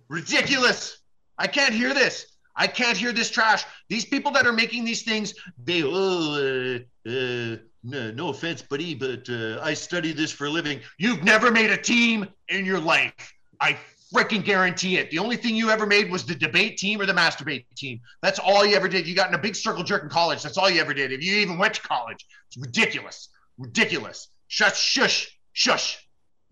Ridiculous. 0.09 0.99
I 1.39 1.47
can't 1.47 1.75
hear 1.75 1.95
this. 1.95 2.27
I 2.57 2.67
can't 2.67 2.97
hear 2.97 3.13
this 3.13 3.31
trash. 3.31 3.65
These 3.89 4.07
people 4.07 4.33
that 4.33 4.47
are 4.47 4.53
making 4.53 4.85
these 4.85 5.03
things, 5.03 5.35
they, 5.63 5.83
oh, 5.85 6.79
uh, 7.05 7.09
uh, 7.09 7.57
no, 7.85 8.11
no 8.11 8.29
offense, 8.31 8.63
buddy, 8.63 8.95
but 8.95 9.29
uh, 9.29 9.61
I 9.63 9.75
study 9.75 10.13
this 10.13 10.33
for 10.33 10.47
a 10.47 10.51
living. 10.51 10.81
You've 10.99 11.23
never 11.23 11.51
made 11.51 11.71
a 11.71 11.77
team 11.77 12.27
in 12.49 12.65
your 12.65 12.81
life. 12.81 13.33
I 13.61 13.79
freaking 14.13 14.45
guarantee 14.45 14.97
it. 14.99 15.11
The 15.11 15.19
only 15.19 15.37
thing 15.37 15.55
you 15.55 15.71
ever 15.71 15.87
made 15.87 16.11
was 16.11 16.25
the 16.25 16.35
debate 16.35 16.79
team 16.79 17.01
or 17.01 17.07
the 17.07 17.13
masturbate 17.13 17.67
team. 17.77 18.01
That's 18.23 18.39
all 18.39 18.65
you 18.65 18.77
ever 18.77 18.89
did. 18.89 19.07
You 19.07 19.15
got 19.15 19.29
in 19.29 19.35
a 19.35 19.39
big 19.39 19.55
circle 19.55 19.83
jerk 19.83 20.03
in 20.03 20.09
college. 20.09 20.43
That's 20.43 20.57
all 20.57 20.71
you 20.71 20.81
ever 20.81 20.95
did. 20.95 21.13
If 21.13 21.23
you 21.23 21.37
even 21.37 21.59
went 21.59 21.75
to 21.75 21.83
college, 21.83 22.25
it's 22.49 22.57
ridiculous. 22.57 23.29
Ridiculous. 23.59 24.29
Shush, 24.49 24.79
shush, 24.79 25.39
shush. 25.53 25.99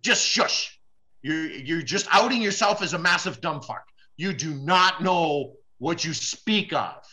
Just 0.03 0.27
shush. 0.27 0.79
You're 1.23 1.47
you're 1.47 1.83
just 1.83 2.07
outing 2.11 2.43
yourself 2.43 2.83
as 2.83 2.93
a 2.93 2.99
massive 2.99 3.41
dumb 3.41 3.63
fuck. 3.63 3.87
You 4.17 4.33
do 4.33 4.55
not 4.55 5.03
know 5.03 5.55
what 5.85 6.03
you 6.03 6.15
speak 6.15 6.73
of. 6.73 7.05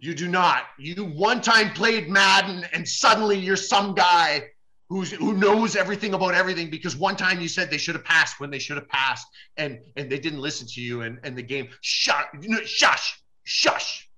You 0.00 0.14
do 0.14 0.28
not. 0.28 0.64
You 0.78 1.02
one 1.06 1.40
time 1.40 1.70
played 1.70 2.10
Madden 2.10 2.66
and 2.74 2.86
suddenly 2.86 3.38
you're 3.38 3.56
some 3.56 3.94
guy 3.94 4.50
who's 4.90 5.12
who 5.12 5.32
knows 5.32 5.76
everything 5.76 6.12
about 6.12 6.34
everything 6.34 6.68
because 6.68 6.94
one 6.94 7.16
time 7.16 7.40
you 7.40 7.48
said 7.48 7.70
they 7.70 7.78
should 7.78 7.94
have 7.94 8.04
passed 8.04 8.38
when 8.38 8.50
they 8.50 8.58
should 8.58 8.76
have 8.76 8.88
passed 8.90 9.26
and 9.56 9.80
and 9.96 10.10
they 10.10 10.18
didn't 10.18 10.40
listen 10.40 10.66
to 10.74 10.80
you 10.82 11.00
and 11.00 11.18
and 11.24 11.38
the 11.38 11.42
game 11.42 11.68
shut 11.80 12.26
shush 12.66 13.18
shush 13.44 14.10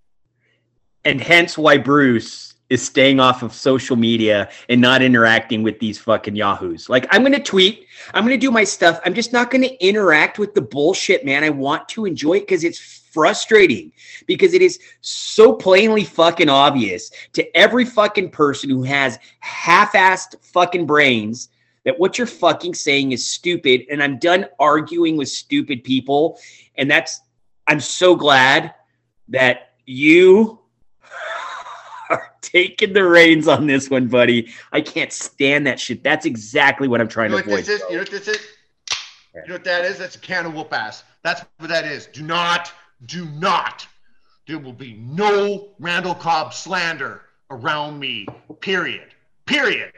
And 1.05 1.21
hence 1.21 1.57
why 1.57 1.79
Bruce 1.79 2.55
is 2.71 2.85
staying 2.85 3.21
off 3.21 3.45
of 3.45 3.55
social 3.55 3.97
media 3.97 4.51
and 4.69 4.81
not 4.81 5.03
interacting 5.03 5.63
with 5.63 5.79
these 5.79 5.99
fucking 5.99 6.35
yahoos. 6.35 6.89
Like 6.89 7.07
I'm 7.11 7.23
going 7.23 7.33
to 7.33 7.43
tweet, 7.55 7.87
I'm 8.13 8.25
going 8.25 8.39
to 8.39 8.47
do 8.47 8.51
my 8.51 8.65
stuff. 8.65 9.01
I'm 9.05 9.15
just 9.15 9.33
not 9.33 9.51
going 9.53 9.63
to 9.63 9.87
interact 9.87 10.39
with 10.39 10.55
the 10.55 10.63
bullshit, 10.63 11.25
man. 11.25 11.45
I 11.45 11.51
want 11.51 11.89
to 11.91 12.05
enjoy 12.07 12.35
it 12.35 12.49
cuz 12.49 12.65
it's 12.65 13.08
frustrating 13.19 13.91
because 14.29 14.55
it 14.55 14.63
is 14.63 14.79
so 15.01 15.53
plainly 15.53 16.05
fucking 16.05 16.49
obvious 16.49 17.11
to 17.33 17.57
every 17.57 17.85
fucking 17.85 18.31
person 18.31 18.71
who 18.71 18.85
has 18.85 19.19
half-assed 19.41 20.37
fucking 20.41 20.87
brains 20.87 21.49
that 21.85 21.99
what 21.99 22.17
you're 22.17 22.29
fucking 22.29 22.73
saying 22.73 23.11
is 23.11 23.29
stupid 23.29 23.83
and 23.91 24.01
I'm 24.01 24.21
done 24.21 24.47
arguing 24.61 25.17
with 25.17 25.29
stupid 25.29 25.83
people 25.83 26.39
and 26.77 26.89
that's 26.89 27.21
I'm 27.67 27.81
so 27.81 28.15
glad 28.15 28.73
that 29.31 29.73
you 29.85 30.61
are 32.11 32.35
taking 32.41 32.93
the 32.93 33.05
reins 33.05 33.49
on 33.49 33.67
this 33.67 33.91
one, 33.91 34.07
buddy. 34.07 34.49
I 34.71 34.81
can't 34.81 35.13
stand 35.13 35.67
that 35.67 35.81
shit. 35.81 36.05
That's 36.05 36.25
exactly 36.25 36.87
what 36.87 37.01
I'm 37.01 37.09
trying 37.09 37.33
you 37.33 37.39
know 37.39 37.43
to 37.43 37.51
what 37.51 37.61
avoid. 37.63 37.67
this 37.67 37.83
is 37.83 37.89
you 37.91 37.97
know 37.97 38.03
what 38.03 38.11
this 38.13 38.29
is 38.29 38.39
you 39.35 39.49
know 39.49 39.55
what 39.55 39.65
that 39.65 39.85
is 39.85 39.99
that's 39.99 40.15
a 40.15 40.21
can 40.21 40.47
of 40.47 40.55
whoop 40.55 40.73
ass 40.73 41.03
that's 41.23 41.45
what 41.59 41.69
that 41.69 41.85
is 41.85 42.07
do 42.07 42.23
not 42.23 42.73
do 43.05 43.25
not 43.27 43.87
there 44.47 44.59
will 44.59 44.73
be 44.73 44.95
no 44.95 45.69
Randall 45.79 46.15
Cobb 46.15 46.55
slander 46.55 47.23
around 47.51 47.99
me 47.99 48.27
period 48.61 49.09
period 49.49 49.93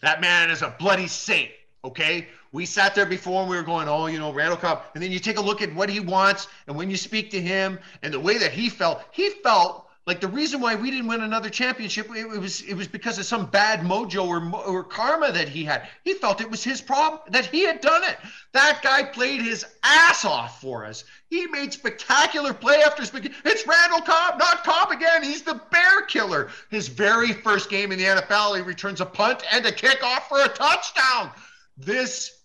That 0.00 0.20
man 0.20 0.50
is 0.50 0.62
a 0.62 0.74
bloody 0.78 1.06
saint. 1.06 1.50
Okay. 1.84 2.28
We 2.52 2.66
sat 2.66 2.94
there 2.94 3.06
before 3.06 3.40
and 3.40 3.50
we 3.50 3.56
were 3.56 3.62
going, 3.62 3.88
oh, 3.88 4.06
you 4.06 4.18
know, 4.18 4.32
Randall 4.32 4.58
Cobb. 4.58 4.82
And 4.94 5.02
then 5.02 5.10
you 5.10 5.18
take 5.18 5.38
a 5.38 5.40
look 5.40 5.62
at 5.62 5.74
what 5.74 5.88
he 5.88 6.00
wants. 6.00 6.48
And 6.66 6.76
when 6.76 6.90
you 6.90 6.96
speak 6.96 7.30
to 7.30 7.40
him 7.40 7.78
and 8.02 8.12
the 8.12 8.20
way 8.20 8.38
that 8.38 8.52
he 8.52 8.68
felt, 8.68 9.02
he 9.12 9.30
felt 9.30 9.81
like 10.04 10.20
the 10.20 10.28
reason 10.28 10.60
why 10.60 10.74
we 10.74 10.90
didn't 10.90 11.06
win 11.06 11.20
another 11.20 11.48
championship, 11.48 12.10
it, 12.10 12.26
it 12.26 12.40
was 12.40 12.60
it 12.62 12.74
was 12.74 12.88
because 12.88 13.18
of 13.18 13.24
some 13.24 13.46
bad 13.46 13.80
mojo 13.80 14.26
or, 14.26 14.60
or 14.66 14.82
karma 14.82 15.30
that 15.30 15.48
he 15.48 15.64
had. 15.64 15.88
He 16.02 16.14
felt 16.14 16.40
it 16.40 16.50
was 16.50 16.64
his 16.64 16.80
problem 16.80 17.20
that 17.28 17.46
he 17.46 17.64
had 17.64 17.80
done 17.80 18.02
it. 18.02 18.16
That 18.52 18.80
guy 18.82 19.04
played 19.04 19.42
his 19.42 19.64
ass 19.84 20.24
off 20.24 20.60
for 20.60 20.84
us. 20.84 21.04
He 21.30 21.46
made 21.46 21.72
spectacular 21.72 22.52
play 22.52 22.82
after 22.82 23.04
spectacular. 23.04 23.42
It's 23.44 23.64
Randall 23.64 24.00
Cobb, 24.00 24.40
not 24.40 24.64
Cobb 24.64 24.90
again. 24.90 25.22
He's 25.22 25.42
the 25.42 25.60
bear 25.70 26.02
killer. 26.08 26.48
His 26.68 26.88
very 26.88 27.32
first 27.32 27.70
game 27.70 27.92
in 27.92 27.98
the 27.98 28.04
NFL, 28.04 28.56
he 28.56 28.62
returns 28.62 29.00
a 29.00 29.06
punt 29.06 29.44
and 29.52 29.64
a 29.66 29.72
kickoff 29.72 30.22
for 30.22 30.42
a 30.42 30.48
touchdown. 30.48 31.30
This 31.76 32.42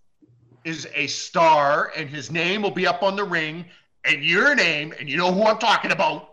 is 0.64 0.88
a 0.94 1.08
star, 1.08 1.92
and 1.96 2.08
his 2.08 2.30
name 2.30 2.62
will 2.62 2.72
be 2.72 2.86
up 2.86 3.02
on 3.02 3.16
the 3.16 3.24
ring, 3.24 3.66
and 4.06 4.24
your 4.24 4.54
name, 4.54 4.94
and 5.00 5.10
you 5.10 5.18
know 5.18 5.32
who 5.32 5.44
I'm 5.44 5.58
talking 5.58 5.92
about, 5.92 6.30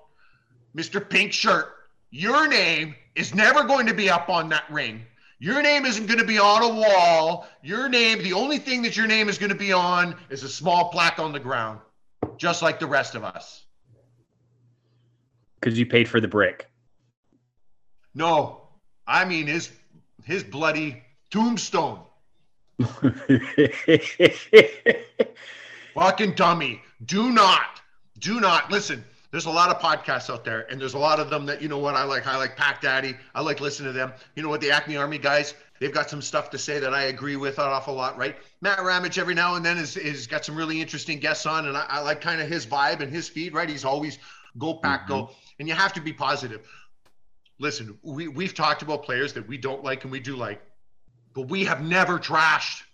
Mr. 0.76 1.08
Pink 1.08 1.32
Shirt. 1.32 1.66
Your 2.10 2.48
name 2.48 2.94
is 3.14 3.34
never 3.34 3.64
going 3.64 3.86
to 3.86 3.94
be 3.94 4.10
up 4.10 4.28
on 4.28 4.48
that 4.50 4.64
ring. 4.70 5.02
Your 5.40 5.62
name 5.62 5.84
isn't 5.84 6.06
going 6.06 6.20
to 6.20 6.24
be 6.24 6.38
on 6.38 6.62
a 6.62 6.68
wall. 6.68 7.46
Your 7.62 7.88
name, 7.88 8.22
the 8.22 8.32
only 8.32 8.58
thing 8.58 8.82
that 8.82 8.96
your 8.96 9.06
name 9.06 9.28
is 9.28 9.36
going 9.36 9.50
to 9.50 9.56
be 9.56 9.72
on 9.72 10.16
is 10.30 10.42
a 10.42 10.48
small 10.48 10.90
plaque 10.90 11.18
on 11.18 11.32
the 11.32 11.40
ground, 11.40 11.80
just 12.36 12.62
like 12.62 12.78
the 12.78 12.86
rest 12.86 13.14
of 13.14 13.24
us. 13.24 13.64
Because 15.60 15.78
you 15.78 15.86
paid 15.86 16.08
for 16.08 16.20
the 16.20 16.28
brick. 16.28 16.68
No, 18.14 18.68
I 19.06 19.24
mean 19.24 19.46
his 19.46 19.70
his 20.24 20.44
bloody 20.44 21.02
tombstone. 21.30 22.00
Fucking 25.94 26.34
dummy. 26.34 26.80
Do 27.04 27.30
not, 27.30 27.80
do 28.18 28.40
not 28.40 28.70
listen. 28.70 29.04
There's 29.34 29.46
a 29.46 29.50
lot 29.50 29.68
of 29.68 29.80
podcasts 29.80 30.32
out 30.32 30.44
there, 30.44 30.64
and 30.70 30.80
there's 30.80 30.94
a 30.94 30.98
lot 30.98 31.18
of 31.18 31.28
them 31.28 31.44
that 31.46 31.60
you 31.60 31.66
know 31.66 31.78
what 31.78 31.96
I 31.96 32.04
like. 32.04 32.24
I 32.28 32.36
like 32.36 32.56
Pack 32.56 32.80
Daddy. 32.80 33.16
I 33.34 33.40
like 33.40 33.60
listening 33.60 33.92
to 33.92 33.92
them. 33.92 34.12
You 34.36 34.44
know 34.44 34.48
what? 34.48 34.60
The 34.60 34.70
Acme 34.70 34.96
Army 34.96 35.18
guys, 35.18 35.54
they've 35.80 35.92
got 35.92 36.08
some 36.08 36.22
stuff 36.22 36.50
to 36.50 36.58
say 36.58 36.78
that 36.78 36.94
I 36.94 37.06
agree 37.06 37.34
with 37.34 37.58
an 37.58 37.64
awful 37.64 37.94
lot, 37.94 38.16
right? 38.16 38.36
Matt 38.60 38.84
Ramage 38.84 39.18
every 39.18 39.34
now 39.34 39.56
and 39.56 39.66
then 39.66 39.76
is 39.76 39.96
is 39.96 40.28
got 40.28 40.44
some 40.44 40.54
really 40.54 40.80
interesting 40.80 41.18
guests 41.18 41.46
on, 41.46 41.66
and 41.66 41.76
I, 41.76 41.84
I 41.88 42.00
like 42.02 42.20
kind 42.20 42.40
of 42.40 42.48
his 42.48 42.64
vibe 42.64 43.00
and 43.00 43.12
his 43.12 43.28
feed, 43.28 43.54
right? 43.54 43.68
He's 43.68 43.84
always 43.84 44.20
go 44.56 44.74
pack 44.74 45.08
go, 45.08 45.22
mm-hmm. 45.22 45.32
and 45.58 45.68
you 45.68 45.74
have 45.74 45.92
to 45.94 46.00
be 46.00 46.12
positive. 46.12 46.68
Listen, 47.58 47.98
we 48.04 48.28
we've 48.28 48.54
talked 48.54 48.82
about 48.82 49.02
players 49.02 49.32
that 49.32 49.48
we 49.48 49.58
don't 49.58 49.82
like 49.82 50.04
and 50.04 50.12
we 50.12 50.20
do 50.20 50.36
like, 50.36 50.62
but 51.32 51.48
we 51.48 51.64
have 51.64 51.82
never 51.82 52.20
trashed 52.20 52.84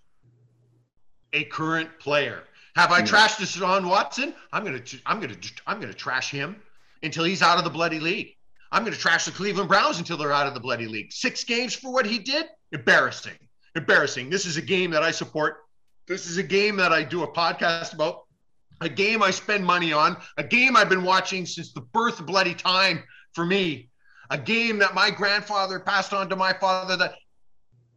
a 1.35 1.45
current 1.45 1.91
player. 1.99 2.45
Have 2.77 2.93
I 2.93 3.01
No. 3.01 3.07
trashed 3.07 3.37
Deshaun 3.37 3.89
Watson? 3.89 4.35
I'm 4.53 4.65
gonna 4.65 4.83
I'm 5.07 5.21
gonna 5.21 5.37
I'm 5.67 5.81
gonna 5.81 5.93
trash 5.95 6.31
him 6.31 6.57
until 7.03 7.25
he's 7.25 7.43
out 7.43 7.59
of 7.59 7.65
the 7.65 7.71
bloody 7.71 8.01
league. 8.01 8.37
I'm 8.73 8.85
gonna 8.85 8.97
trash 8.97 9.25
the 9.25 9.33
Cleveland 9.33 9.69
Browns 9.69 9.99
until 9.99 10.17
they're 10.17 10.33
out 10.33 10.47
of 10.47 10.55
the 10.55 10.61
bloody 10.61 10.87
league. 10.87 11.13
Six 11.13 11.45
games 11.45 11.75
for 11.75 11.93
what 11.93 12.07
he 12.07 12.19
did? 12.19 12.47
Embarrassing. 12.73 13.37
Embarrassing. 13.75 14.31
This 14.31 14.47
is 14.47 14.57
a 14.57 14.63
game 14.63 14.91
that 14.93 15.03
I 15.03 15.11
support. 15.11 15.59
This 16.07 16.27
is 16.27 16.39
a 16.39 16.43
game 16.43 16.77
that 16.77 16.93
I 16.93 17.03
do 17.03 17.23
a 17.23 17.29
podcast 17.33 17.93
about. 17.95 18.23
A 18.81 18.89
game 18.89 19.23
I 19.23 19.31
spend 19.31 19.65
money 19.65 19.93
on. 19.93 20.17
A 20.39 20.43
game 20.45 20.77
I've 20.77 20.89
been 20.89 21.03
watching 21.05 21.45
since 21.47 21.73
the 21.73 21.81
birth 21.83 22.21
of 22.21 22.27
bloody 22.27 22.55
time 22.55 23.03
for 23.35 23.45
me. 23.45 23.91
A 24.31 24.39
game 24.39 24.79
that 24.79 24.95
my 24.95 25.11
grandfather 25.11 25.81
passed 25.81 26.13
on 26.15 26.29
to 26.31 26.37
my 26.37 26.53
father 26.53 26.97
that 26.97 27.15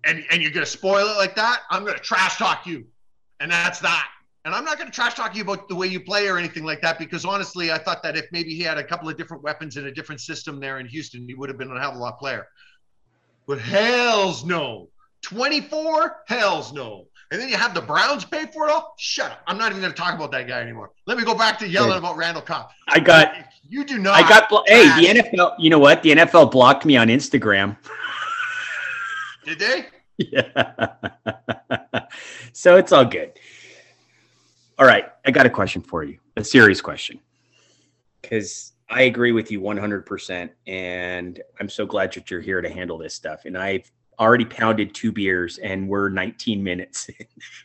and 0.03 0.25
and 0.31 0.41
you're 0.41 0.51
gonna 0.51 0.65
spoil 0.65 1.07
it 1.07 1.17
like 1.17 1.35
that, 1.35 1.61
I'm 1.69 1.85
gonna 1.85 1.99
trash 1.99 2.37
talk 2.37 2.65
you. 2.65 2.85
And 3.39 3.51
that's 3.51 3.79
that. 3.79 4.09
And 4.45 4.53
I'm 4.53 4.65
not 4.65 4.77
going 4.77 4.89
to 4.89 4.93
trash 4.93 5.13
talk 5.13 5.35
you 5.35 5.41
about 5.41 5.69
the 5.69 5.75
way 5.75 5.87
you 5.87 6.01
play 6.01 6.27
or 6.27 6.37
anything 6.37 6.65
like 6.65 6.81
that, 6.81 6.99
because 6.99 7.23
honestly, 7.23 7.71
I 7.71 7.77
thought 7.77 8.03
that 8.03 8.17
if 8.17 8.25
maybe 8.33 8.53
he 8.53 8.61
had 8.61 8.77
a 8.77 8.83
couple 8.83 9.07
of 9.07 9.15
different 9.15 9.41
weapons 9.41 9.77
in 9.77 9.87
a 9.87 9.91
different 9.91 10.19
system 10.19 10.59
there 10.59 10.79
in 10.79 10.85
Houston, 10.85 11.25
he 11.27 11.33
would 11.33 11.47
have 11.47 11.57
been 11.57 11.71
a 11.71 11.79
hell 11.79 11.91
of 11.91 11.95
a 11.95 11.99
lot 11.99 12.19
player. 12.19 12.45
But 13.47 13.59
hell's 13.59 14.43
no. 14.43 14.89
24? 15.21 16.23
Hell's 16.27 16.73
no. 16.73 17.07
And 17.31 17.41
then 17.41 17.47
you 17.47 17.55
have 17.55 17.73
the 17.73 17.81
Browns 17.81 18.25
pay 18.25 18.45
for 18.47 18.67
it 18.67 18.71
all. 18.71 18.93
Shut 18.99 19.31
up. 19.31 19.41
I'm 19.47 19.57
not 19.57 19.71
even 19.71 19.81
going 19.81 19.93
to 19.93 19.97
talk 19.97 20.13
about 20.13 20.31
that 20.33 20.47
guy 20.47 20.61
anymore. 20.61 20.91
Let 21.07 21.17
me 21.17 21.23
go 21.23 21.33
back 21.33 21.57
to 21.59 21.67
yelling 21.67 21.91
Good. 21.91 21.99
about 21.99 22.17
Randall 22.17 22.43
Cobb. 22.43 22.69
I 22.89 22.99
got 22.99 23.33
You 23.67 23.85
do 23.85 23.97
not. 23.97 24.13
I 24.13 24.27
got 24.27 24.49
blo- 24.49 24.63
hey, 24.67 24.83
the 25.01 25.21
NFL, 25.21 25.55
you 25.57 25.69
know 25.69 25.79
what? 25.79 26.03
The 26.03 26.11
NFL 26.11 26.51
blocked 26.51 26.85
me 26.85 26.97
on 26.97 27.07
Instagram. 27.07 27.77
Did 29.45 29.59
they? 29.59 29.85
Yeah. 30.19 30.93
so 32.53 32.77
it's 32.77 32.91
all 32.91 33.03
good. 33.03 33.31
All 34.83 34.89
right. 34.89 35.05
I 35.25 35.31
got 35.31 35.45
a 35.45 35.49
question 35.49 35.81
for 35.81 36.03
you, 36.03 36.19
a 36.35 36.43
serious 36.43 36.81
question. 36.81 37.17
Because 38.21 38.73
I 38.89 39.03
agree 39.03 39.31
with 39.31 39.49
you 39.49 39.61
100%. 39.61 40.49
And 40.67 41.41
I'm 41.57 41.69
so 41.69 41.85
glad 41.85 42.11
that 42.11 42.29
you're 42.29 42.41
here 42.41 42.59
to 42.59 42.69
handle 42.69 42.97
this 42.97 43.13
stuff. 43.13 43.45
And 43.45 43.57
I've 43.57 43.89
already 44.19 44.43
pounded 44.43 44.93
two 44.93 45.13
beers 45.13 45.57
and 45.59 45.87
we're 45.87 46.09
19 46.09 46.61
minutes. 46.61 47.09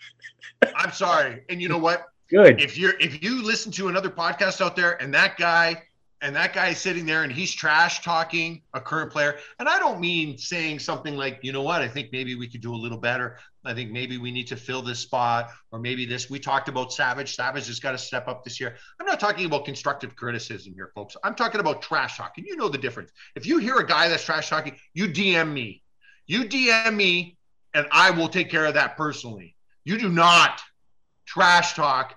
I'm 0.77 0.93
sorry. 0.93 1.43
And 1.49 1.61
you 1.61 1.69
know 1.69 1.79
what? 1.79 2.05
good. 2.29 2.61
if 2.61 2.79
you're 2.79 2.95
if 3.01 3.21
you 3.21 3.43
listen 3.43 3.73
to 3.73 3.89
another 3.89 4.11
podcast 4.11 4.65
out 4.65 4.77
there 4.77 5.03
and 5.03 5.13
that 5.13 5.37
guy 5.39 5.83
and 6.21 6.37
that 6.37 6.53
guy 6.53 6.69
is 6.69 6.79
sitting 6.79 7.05
there 7.05 7.25
and 7.25 7.33
he's 7.33 7.53
trash 7.53 8.03
talking 8.03 8.63
a 8.75 8.81
current 8.81 9.11
player 9.11 9.39
and 9.59 9.69
i 9.69 9.79
don't 9.79 10.01
mean 10.01 10.37
saying 10.37 10.79
something 10.79 11.17
like 11.17 11.39
you 11.43 11.53
know 11.53 11.63
what 11.63 11.81
i 11.81 11.89
think 11.89 12.11
maybe 12.13 12.35
we 12.35 12.47
could 12.47 12.61
do 12.61 12.75
a 12.75 12.77
little 12.77 12.99
better 12.99 13.39
i 13.69 13.75
think 13.75 13.91
maybe 13.91 14.19
we 14.19 14.31
need 14.31 14.47
to 14.47 14.57
fill 14.57 14.83
this 14.83 14.99
spot 14.99 15.51
or 15.71 15.79
maybe 15.79 16.07
this 16.07 16.31
we 16.31 16.39
talked 16.39 16.69
about 16.69 16.93
savage. 16.93 17.35
Savage 17.35 17.67
has 17.67 17.81
got 17.81 17.93
to 17.93 17.99
step 17.99 18.27
up 18.29 18.43
this 18.43 18.59
year. 18.59 18.77
I'm 18.99 19.07
not 19.07 19.21
talking 19.21 19.47
about 19.47 19.65
constructive 19.65 20.17
criticism 20.17 20.73
here 20.75 20.91
folks. 20.95 21.17
I'm 21.23 21.35
talking 21.35 21.61
about 21.61 21.83
trash 21.83 22.17
talking 22.17 22.45
you 22.47 22.57
know 22.57 22.69
the 22.69 22.79
difference. 22.79 23.11
If 23.37 23.47
you 23.47 23.59
hear 23.59 23.77
a 23.77 23.87
guy 23.87 24.09
that's 24.09 24.25
trash 24.25 24.49
talking 24.49 24.77
you 24.95 25.07
dm 25.09 25.53
me. 25.53 25.83
You 26.27 26.45
dm 26.45 26.95
me 26.95 27.37
and 27.75 27.87
i 27.93 28.11
will 28.11 28.29
take 28.29 28.51
care 28.51 28.67
of 28.67 28.75
that 28.75 28.97
personally. 28.97 29.55
You 29.85 29.99
do 29.99 30.09
not 30.09 30.61
trash 31.27 31.75
talk 31.75 32.15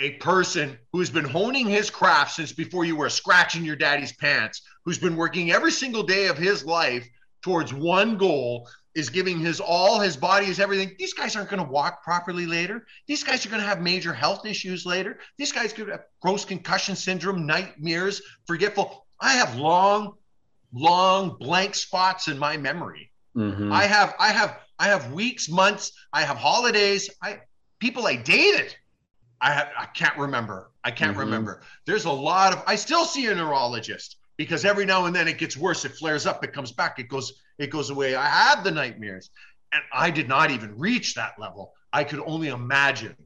a 0.00 0.12
person 0.12 0.78
who's 0.92 1.10
been 1.10 1.24
honing 1.24 1.68
his 1.68 1.90
craft 1.90 2.32
since 2.32 2.52
before 2.52 2.84
you 2.84 2.96
were 2.96 3.10
scratching 3.10 3.64
your 3.64 3.76
daddy's 3.76 4.14
pants, 4.16 4.62
who's 4.84 4.98
been 4.98 5.16
working 5.16 5.52
every 5.52 5.70
single 5.70 6.02
day 6.02 6.26
of 6.28 6.38
his 6.38 6.64
life 6.64 7.06
towards 7.42 7.72
one 7.72 8.16
goal, 8.16 8.68
is 8.94 9.08
giving 9.08 9.38
his 9.38 9.60
all, 9.60 10.00
his 10.00 10.16
body, 10.16 10.46
his 10.46 10.58
everything. 10.58 10.94
These 10.98 11.14
guys 11.14 11.36
aren't 11.36 11.48
going 11.50 11.64
to 11.64 11.70
walk 11.70 12.02
properly 12.02 12.46
later. 12.46 12.86
These 13.06 13.22
guys 13.22 13.46
are 13.46 13.48
going 13.48 13.62
to 13.62 13.68
have 13.68 13.80
major 13.80 14.12
health 14.12 14.44
issues 14.44 14.84
later. 14.84 15.18
These 15.38 15.52
guys 15.52 15.72
could 15.72 15.88
have 15.88 16.04
gross 16.20 16.44
concussion 16.44 16.96
syndrome, 16.96 17.46
nightmares, 17.46 18.20
forgetful. 18.46 19.06
I 19.20 19.34
have 19.34 19.56
long, 19.56 20.14
long 20.72 21.36
blank 21.38 21.74
spots 21.74 22.28
in 22.28 22.38
my 22.38 22.56
memory. 22.56 23.12
Mhm. 23.36 23.72
I 23.72 23.84
have 23.84 24.14
I 24.18 24.28
have 24.28 24.58
I 24.78 24.86
have 24.86 25.12
weeks, 25.12 25.48
months, 25.48 25.92
I 26.12 26.22
have 26.22 26.36
holidays, 26.36 27.10
I 27.22 27.40
people 27.78 28.06
I 28.06 28.16
dated. 28.16 28.74
I 29.40 29.52
have 29.52 29.68
I 29.78 29.86
can't 29.86 30.16
remember. 30.18 30.72
I 30.82 30.90
can't 30.90 31.16
Mhm. 31.16 31.20
remember. 31.20 31.62
There's 31.86 32.06
a 32.06 32.10
lot 32.10 32.52
of 32.52 32.64
I 32.66 32.74
still 32.74 33.04
see 33.04 33.26
a 33.26 33.34
neurologist 33.34 34.16
because 34.36 34.64
every 34.64 34.84
now 34.84 35.04
and 35.04 35.14
then 35.14 35.28
it 35.28 35.38
gets 35.38 35.56
worse, 35.56 35.84
it 35.84 35.92
flares 35.96 36.26
up, 36.26 36.42
it 36.42 36.52
comes 36.52 36.72
back, 36.72 36.98
it 36.98 37.08
goes 37.08 37.32
it 37.60 37.70
goes 37.70 37.90
away. 37.90 38.14
I 38.14 38.26
have 38.26 38.64
the 38.64 38.70
nightmares. 38.70 39.30
And 39.72 39.82
I 39.92 40.10
did 40.10 40.28
not 40.28 40.50
even 40.50 40.78
reach 40.78 41.14
that 41.14 41.38
level. 41.38 41.74
I 41.92 42.04
could 42.04 42.20
only 42.20 42.48
imagine 42.48 43.16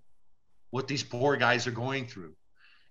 what 0.71 0.89
these 0.89 1.03
poor 1.03 1.37
guys 1.37 1.67
are 1.67 1.73
going 1.73 2.07
through. 2.07 2.35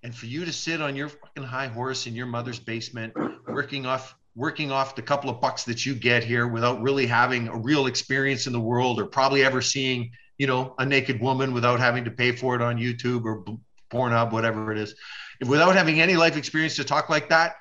And 0.01 0.15
for 0.15 0.25
you 0.25 0.45
to 0.45 0.51
sit 0.51 0.81
on 0.81 0.95
your 0.95 1.09
fucking 1.09 1.43
high 1.43 1.67
horse 1.67 2.07
in 2.07 2.15
your 2.15 2.25
mother's 2.25 2.59
basement, 2.59 3.13
working 3.47 3.85
off 3.85 4.15
working 4.35 4.71
off 4.71 4.95
the 4.95 5.01
couple 5.01 5.29
of 5.29 5.39
bucks 5.39 5.63
that 5.65 5.85
you 5.85 5.93
get 5.93 6.23
here 6.23 6.47
without 6.47 6.81
really 6.81 7.05
having 7.05 7.47
a 7.49 7.55
real 7.55 7.85
experience 7.85 8.47
in 8.47 8.53
the 8.53 8.59
world 8.59 8.99
or 8.99 9.05
probably 9.05 9.43
ever 9.43 9.61
seeing, 9.61 10.09
you 10.39 10.47
know, 10.47 10.73
a 10.79 10.85
naked 10.85 11.21
woman 11.21 11.53
without 11.53 11.79
having 11.79 12.03
to 12.03 12.09
pay 12.09 12.31
for 12.31 12.55
it 12.55 12.61
on 12.61 12.77
YouTube 12.77 13.25
or 13.25 13.45
Pornhub, 13.91 14.31
whatever 14.31 14.71
it 14.71 14.79
is. 14.79 14.95
If 15.39 15.47
without 15.47 15.75
having 15.75 16.01
any 16.01 16.15
life 16.15 16.35
experience 16.35 16.75
to 16.77 16.83
talk 16.83 17.09
like 17.09 17.29
that, 17.29 17.57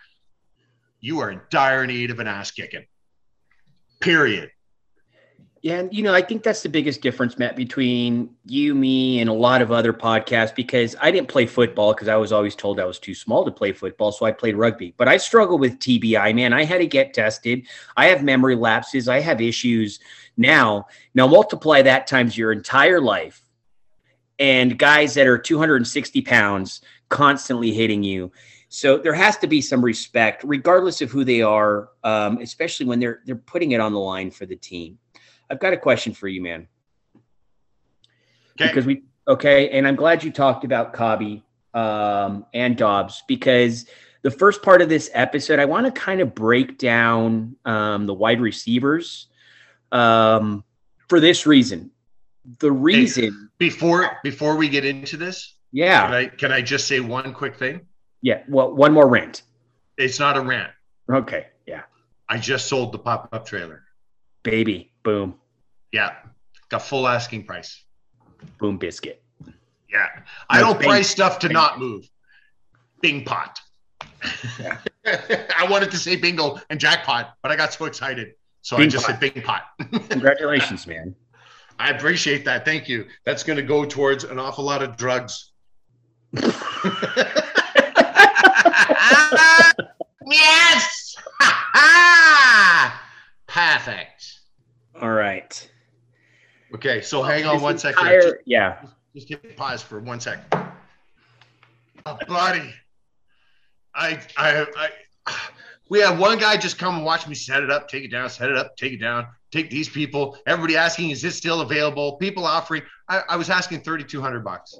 you 1.01 1.21
are 1.21 1.31
in 1.31 1.43
dire 1.51 1.87
need 1.87 2.11
of 2.11 2.21
an 2.21 2.27
ass 2.27 2.51
kicking. 2.51 2.87
Period. 4.03 4.51
Yeah, 5.63 5.79
and 5.79 5.95
you 5.95 6.03
know, 6.03 6.13
I 6.13 6.23
think 6.23 6.43
that's 6.43 6.65
the 6.65 6.69
biggest 6.69 7.03
difference, 7.03 7.39
Matt, 7.39 7.55
between 7.55 8.31
you, 8.47 8.75
me, 8.75 9.21
and 9.21 9.31
a 9.31 9.33
lot 9.33 9.63
of 9.63 9.71
other 9.71 9.93
podcasts. 9.93 10.53
Because 10.53 10.97
I 11.01 11.13
didn't 11.13 11.29
play 11.29 11.47
football 11.47 11.95
because 11.95 12.09
I 12.09 12.17
was 12.17 12.33
always 12.33 12.57
told 12.57 12.81
I 12.81 12.85
was 12.85 12.99
too 12.99 13.15
small 13.15 13.45
to 13.45 13.53
play 13.53 13.71
football, 13.73 14.11
so 14.11 14.27
I 14.27 14.33
played 14.33 14.57
rugby. 14.57 14.93
But 14.97 15.07
I 15.07 15.19
struggle 15.19 15.59
with 15.59 15.79
TBI, 15.79 16.35
man. 16.35 16.53
I 16.53 16.65
had 16.65 16.79
to 16.79 16.87
get 16.89 17.15
tested. 17.15 17.69
I 17.97 18.07
have 18.07 18.25
memory 18.25 18.57
lapses. 18.57 19.09
I 19.09 19.21
have 19.21 19.41
issues 19.41 20.01
now. 20.37 20.89
Now 21.15 21.29
multiply 21.29 21.81
that 21.83 22.09
times 22.09 22.37
your 22.37 22.51
entire 22.51 23.01
life, 23.01 23.41
and 24.41 24.77
guys 24.77 25.15
that 25.15 25.29
are 25.29 25.39
260 25.39 26.23
pounds 26.23 26.81
constantly 27.09 27.73
hitting 27.73 28.03
you. 28.03 28.33
So 28.75 28.97
there 28.97 29.13
has 29.13 29.37
to 29.39 29.47
be 29.47 29.61
some 29.61 29.85
respect, 29.85 30.45
regardless 30.45 31.03
of 31.03 31.11
who 31.11 31.25
they 31.25 31.43
are, 31.43 31.91
um, 32.05 32.39
especially 32.39 32.87
when 32.87 33.01
they're 33.01 33.21
they're 33.27 33.37
putting 33.37 33.73
it 33.73 33.81
on 33.81 33.93
the 33.93 33.99
line 33.99 34.31
for 34.31 34.47
the 34.47 34.57
team. 34.57 34.99
I've 35.51 35.61
got 35.61 35.75
a 35.75 35.77
question 35.77 36.15
for 36.15 36.27
you, 36.27 36.41
man. 36.41 36.69
Okay. 38.53 38.69
Because 38.69 38.87
we 38.87 39.03
okay, 39.29 39.69
and 39.69 39.87
I'm 39.87 39.95
glad 39.95 40.25
you 40.25 40.33
talked 40.33 40.65
about 40.65 40.95
Cobby 40.95 41.45
um, 41.75 42.47
and 42.55 42.75
Doubs 42.75 43.23
because 43.29 43.85
the 44.23 44.31
first 44.31 44.63
part 44.63 44.81
of 44.81 44.89
this 44.89 45.11
episode, 45.13 45.59
I 45.59 45.67
want 45.67 45.85
to 45.85 45.93
kind 45.93 46.23
of 46.23 46.35
break 46.35 46.79
down 46.79 47.57
um, 47.67 48.07
the 48.07 48.15
wide 48.15 48.41
receivers 48.41 49.27
um, 49.93 50.65
for 51.11 51.21
this 51.21 51.47
reason. 51.47 51.91
The 52.59 52.73
reason, 52.73 53.51
Before 53.59 54.17
before 54.25 54.57
we 54.57 54.71
get 54.71 54.87
into 54.87 55.19
this, 55.19 55.57
can 55.73 55.79
yeah, 55.79 56.11
I 56.11 56.27
can 56.29 56.53
I 56.53 56.63
just 56.63 56.89
say 56.89 57.01
one 57.01 57.35
quick 57.35 57.57
thing? 57.57 57.83
Yeah. 58.23 58.43
Well, 58.49 58.73
one 58.75 58.93
more 58.93 59.09
rant. 59.09 59.43
It's 59.99 60.19
not 60.19 60.37
a 60.37 60.41
rant. 60.41 60.71
Okay, 61.11 61.47
yeah, 61.67 61.83
I 62.29 62.39
just 62.39 62.67
sold 62.69 62.93
the 62.93 62.99
pop-up 62.99 63.45
trailer. 63.47 63.83
baby, 64.43 64.93
boom, 65.03 65.35
Yeah. 65.93 66.15
Got 66.69 66.83
full 66.83 67.07
asking 67.07 67.45
price. 67.45 67.85
boom, 68.59 68.79
biscuit. 68.79 69.23
Yeah. 69.91 70.07
I 70.49 70.59
don't 70.61 70.79
bing- 70.79 70.89
price 70.89 71.11
stuff 71.11 71.39
to 71.41 71.49
bing. 71.49 71.53
not 71.55 71.79
move. 71.79 72.09
Bing 73.03 73.25
pot. 73.25 73.61
Yeah. 74.59 74.79
I 75.05 75.67
wanted 75.69 75.91
to 75.91 75.99
say 75.99 76.17
bingo 76.17 76.59
and 76.71 76.81
jackpot, 76.81 77.35
but 77.43 77.53
I 77.53 77.57
got 77.57 77.75
so 77.75 77.85
excited. 77.85 78.35
So 78.63 78.79
I 78.79 78.87
just 78.87 79.05
pot. 79.05 79.21
said 79.21 79.35
bing 79.35 79.43
pot. 79.43 79.65
Congratulations, 80.09 80.87
man. 80.87 81.15
I 81.79 81.91
appreciate 81.91 82.45
that. 82.47 82.65
Thank 82.65 82.89
you. 82.89 83.07
That's 83.27 83.43
going 83.43 83.59
to 83.59 83.63
go 83.63 83.85
towards 83.85 84.25
an 84.25 84.39
awful 84.39 84.65
lot 84.65 84.83
of 84.83 84.97
drugs. 84.97 85.53
yes. 90.33 91.17
Perfect. 93.47 94.41
All 95.01 95.11
right. 95.11 95.71
Okay, 96.75 97.03
so 97.03 97.23
hang 97.23 97.45
on 97.45 97.57
This 97.57 97.63
one 97.63 97.79
second. 97.79 97.99
entire- 98.01 98.21
Just, 98.23 98.35
yeah. 98.47 98.83
just 99.15 99.29
hit 99.29 99.57
pause 99.57 99.83
for 99.83 100.01
one 100.01 100.21
second. 100.21 100.45
Oh, 102.07 102.19
buddy, 102.27 102.73
I, 103.95 104.19
I, 104.37 104.67
I, 105.27 105.35
we 105.89 106.01
had 106.01 106.19
one 106.19 106.39
guy 106.39 106.57
just 106.57 106.79
come 106.79 106.97
and 106.97 107.05
watch 107.05 107.29
me 107.29 107.35
set 107.35 107.63
it 107.63 107.71
up, 107.71 107.89
take 107.89 108.05
it 108.05 108.11
down, 108.11 108.29
set 108.31 108.51
it 108.51 108.57
up, 108.57 108.77
take 108.77 108.95
it 108.95 109.01
down, 109.01 109.27
take 109.53 109.71
these 109.71 109.89
people. 109.89 110.37
Everybody 110.47 110.77
asking, 110.77 111.11
is 111.11 111.21
this 111.23 111.37
still 111.37 111.61
available? 111.61 112.17
People 112.17 112.45
offering. 112.47 112.83
I, 113.09 113.23
I 113.29 113.37
was 113.37 113.51
asking 113.51 113.83
thirty 113.83 114.03
two 114.03 114.21
hundred 114.21 114.43
bucks. 114.45 114.79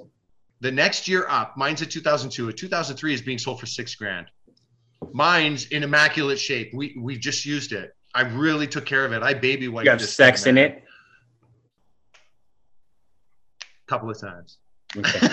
The 0.61 0.71
next 0.71 1.07
year 1.07 1.27
up, 1.29 1.55
mine's 1.57 1.81
a 1.81 1.85
2002. 1.85 2.47
A 2.49 2.53
2003 2.53 3.13
is 3.13 3.21
being 3.21 3.37
sold 3.37 3.59
for 3.59 3.65
six 3.65 3.95
grand. 3.95 4.27
Mine's 5.13 5.65
in 5.67 5.83
immaculate 5.83 6.39
shape. 6.39 6.71
We 6.73 6.95
we 6.99 7.17
just 7.17 7.45
used 7.45 7.71
it. 7.71 7.95
I 8.15 8.21
really 8.21 8.67
took 8.67 8.85
care 8.85 9.05
of 9.05 9.11
it. 9.13 9.23
I 9.23 9.33
baby 9.33 9.67
wiped 9.67 9.85
You 9.85 9.91
have 9.91 10.01
sex 10.01 10.45
in 10.45 10.57
it. 10.57 10.83
a 12.15 13.87
couple 13.87 14.09
of 14.09 14.19
times. 14.19 14.57
Okay. 14.95 15.19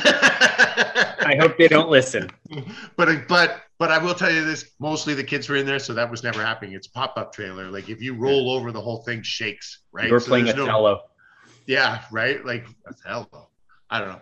I 1.23 1.37
hope 1.39 1.59
they 1.59 1.69
don't 1.69 1.91
listen. 1.91 2.31
but 2.97 3.29
but 3.29 3.63
but 3.79 3.91
I 3.91 3.99
will 3.99 4.15
tell 4.15 4.33
you 4.33 4.45
this: 4.45 4.71
mostly 4.79 5.15
the 5.15 5.25
kids 5.25 5.49
were 5.49 5.57
in 5.57 5.67
there, 5.67 5.79
so 5.79 5.93
that 5.95 6.11
was 6.11 6.23
never 6.23 6.43
happening. 6.43 6.73
It's 6.75 6.87
pop 6.87 7.15
up 7.17 7.33
trailer. 7.33 7.71
Like 7.71 7.89
if 7.91 8.01
you 8.01 8.15
roll 8.15 8.51
over, 8.51 8.73
the 8.73 8.81
whole 8.81 9.03
thing 9.03 9.23
shakes. 9.23 9.81
Right? 9.93 10.09
You're 10.09 10.21
So 10.21 10.29
playing 10.29 10.47
there's 10.47 10.57
no- 10.57 10.65
Othello. 10.65 11.01
Yeah, 11.67 12.03
right. 12.11 12.45
Like 12.45 12.67
Othello. 12.89 13.49
I 13.91 13.99
don't 14.01 14.09
know. 14.09 14.21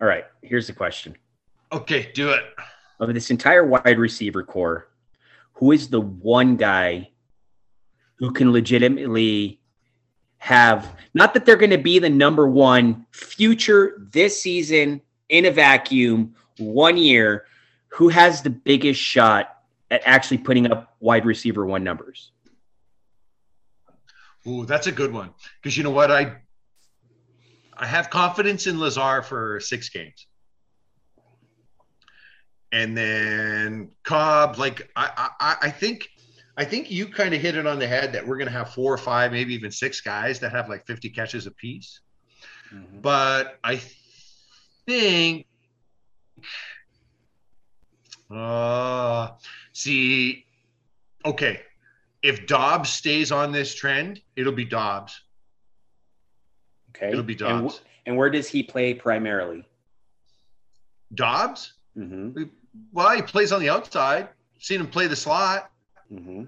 All 0.00 0.08
right. 0.08 0.24
Here's 0.42 0.66
the 0.66 0.72
question. 0.72 1.16
Okay, 1.72 2.10
do 2.14 2.30
it. 2.30 2.42
Of 3.00 3.14
this 3.14 3.30
entire 3.30 3.64
wide 3.64 3.98
receiver 3.98 4.42
corps, 4.42 4.86
who 5.54 5.72
is 5.72 5.88
the 5.88 6.02
one 6.02 6.56
guy 6.56 7.10
who 8.16 8.30
can 8.30 8.52
legitimately 8.52 9.58
have 10.36 10.94
not 11.14 11.32
that 11.32 11.46
they're 11.46 11.56
going 11.56 11.70
to 11.70 11.78
be 11.78 11.98
the 11.98 12.10
number 12.10 12.46
one 12.46 13.06
future 13.10 14.06
this 14.12 14.40
season 14.40 15.00
in 15.30 15.46
a 15.46 15.50
vacuum, 15.50 16.34
one 16.58 16.98
year, 16.98 17.46
who 17.88 18.10
has 18.10 18.42
the 18.42 18.50
biggest 18.50 19.00
shot 19.00 19.56
at 19.90 20.02
actually 20.04 20.38
putting 20.38 20.70
up 20.70 20.94
wide 21.00 21.24
receiver 21.24 21.64
one 21.64 21.82
numbers? 21.82 22.32
Ooh, 24.46 24.66
that's 24.66 24.86
a 24.86 24.92
good 24.92 25.12
one. 25.12 25.30
Because 25.62 25.76
you 25.76 25.84
know 25.84 25.90
what? 25.90 26.10
I 26.10 26.36
I 27.76 27.86
have 27.86 28.10
confidence 28.10 28.66
in 28.66 28.78
Lazard 28.78 29.24
for 29.24 29.58
six 29.60 29.88
games. 29.88 30.26
And 32.72 32.96
then 32.96 33.90
Cobb, 34.04 34.58
like 34.58 34.90
I, 34.94 35.28
I, 35.40 35.56
I 35.62 35.70
think, 35.70 36.08
I 36.56 36.64
think 36.64 36.90
you 36.90 37.06
kind 37.06 37.34
of 37.34 37.40
hit 37.40 37.56
it 37.56 37.66
on 37.66 37.78
the 37.78 37.86
head 37.86 38.12
that 38.12 38.26
we're 38.26 38.36
going 38.36 38.46
to 38.46 38.52
have 38.52 38.72
four 38.72 38.92
or 38.92 38.98
five, 38.98 39.32
maybe 39.32 39.54
even 39.54 39.70
six 39.70 40.00
guys 40.00 40.38
that 40.40 40.52
have 40.52 40.68
like 40.68 40.86
50 40.86 41.10
catches 41.10 41.46
apiece. 41.46 42.00
Mhm. 42.72 43.02
But 43.02 43.58
I 43.64 43.80
think, 44.86 45.46
uh, 48.30 49.30
see, 49.72 50.44
okay, 51.24 51.62
if 52.22 52.46
Doubs 52.46 52.90
stays 52.90 53.32
on 53.32 53.50
this 53.50 53.74
trend, 53.74 54.20
it'll 54.36 54.52
be 54.52 54.64
Doubs. 54.64 55.20
Okay. 56.90 57.08
It'll 57.08 57.22
be 57.22 57.32
And, 57.32 57.38
Doubs. 57.40 57.80
and 58.06 58.16
where 58.16 58.30
does 58.30 58.48
he 58.48 58.62
play 58.62 58.94
primarily? 58.94 59.64
Doubs? 61.14 61.72
Mm-hmm. 61.96 62.44
Well, 62.92 63.10
he 63.14 63.22
plays 63.22 63.52
on 63.52 63.60
the 63.60 63.68
outside. 63.68 64.28
Seen 64.58 64.80
him 64.80 64.86
play 64.86 65.06
the 65.06 65.16
slot. 65.16 65.70
Mm-hmm. 66.12 66.44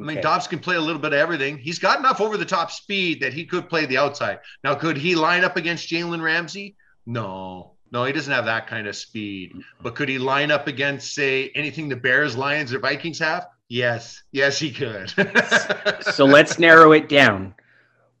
I 0.00 0.02
mean, 0.04 0.20
Doubs 0.20 0.46
can 0.46 0.58
play 0.58 0.76
a 0.76 0.80
little 0.80 1.00
bit 1.00 1.12
of 1.12 1.18
everything. 1.18 1.58
He's 1.58 1.78
got 1.78 1.98
enough 1.98 2.20
over 2.20 2.36
the 2.36 2.44
top 2.44 2.70
speed 2.70 3.20
that 3.20 3.32
he 3.32 3.44
could 3.44 3.68
play 3.68 3.86
the 3.86 3.98
outside. 3.98 4.40
Now, 4.64 4.74
could 4.74 4.96
he 4.96 5.14
line 5.14 5.44
up 5.44 5.56
against 5.56 5.88
Jalen 5.88 6.22
Ramsey? 6.22 6.76
No, 7.06 7.72
no, 7.92 8.04
he 8.04 8.12
doesn't 8.12 8.32
have 8.32 8.46
that 8.46 8.66
kind 8.66 8.86
of 8.86 8.96
speed. 8.96 9.52
But 9.80 9.94
could 9.94 10.08
he 10.08 10.18
line 10.18 10.50
up 10.50 10.66
against, 10.66 11.14
say, 11.14 11.50
anything 11.54 11.88
the 11.88 11.96
Bears, 11.96 12.36
Lions, 12.36 12.72
or 12.72 12.80
Vikings 12.80 13.18
have? 13.18 13.46
Yes, 13.68 14.22
yes, 14.32 14.58
he 14.58 14.72
could. 14.72 15.10
so 16.14 16.24
let's 16.24 16.58
narrow 16.58 16.92
it 16.92 17.08
down. 17.08 17.54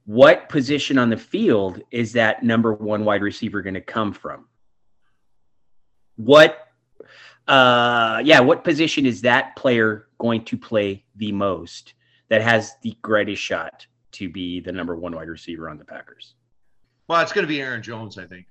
What 0.04 0.48
position 0.48 0.98
on 0.98 1.10
the 1.10 1.16
field 1.16 1.80
is 1.90 2.12
that 2.12 2.42
number 2.42 2.74
one 2.74 3.04
wide 3.04 3.22
receiver 3.22 3.62
going 3.62 3.74
to 3.74 3.80
come 3.80 4.12
from? 4.12 4.46
What, 6.16 6.61
uh, 7.52 8.20
yeah, 8.24 8.40
what 8.40 8.64
position 8.64 9.04
is 9.04 9.20
that 9.22 9.54
player 9.56 10.06
going 10.18 10.44
to 10.46 10.56
play 10.56 11.04
the 11.16 11.30
most 11.32 11.94
that 12.28 12.40
has 12.40 12.72
the 12.82 12.96
greatest 13.02 13.42
shot 13.42 13.86
to 14.12 14.28
be 14.28 14.60
the 14.60 14.72
number 14.72 14.96
one 14.96 15.14
wide 15.14 15.28
receiver 15.28 15.68
on 15.68 15.78
the 15.78 15.84
Packers? 15.84 16.34
well, 17.08 17.20
it's 17.20 17.32
going 17.32 17.42
to 17.42 17.48
be 17.48 17.60
Aaron 17.60 17.82
Jones, 17.82 18.16
I 18.16 18.24
think. 18.24 18.46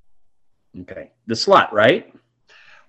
Okay. 0.82 1.10
The 1.26 1.36
slot, 1.36 1.74
right? 1.74 2.14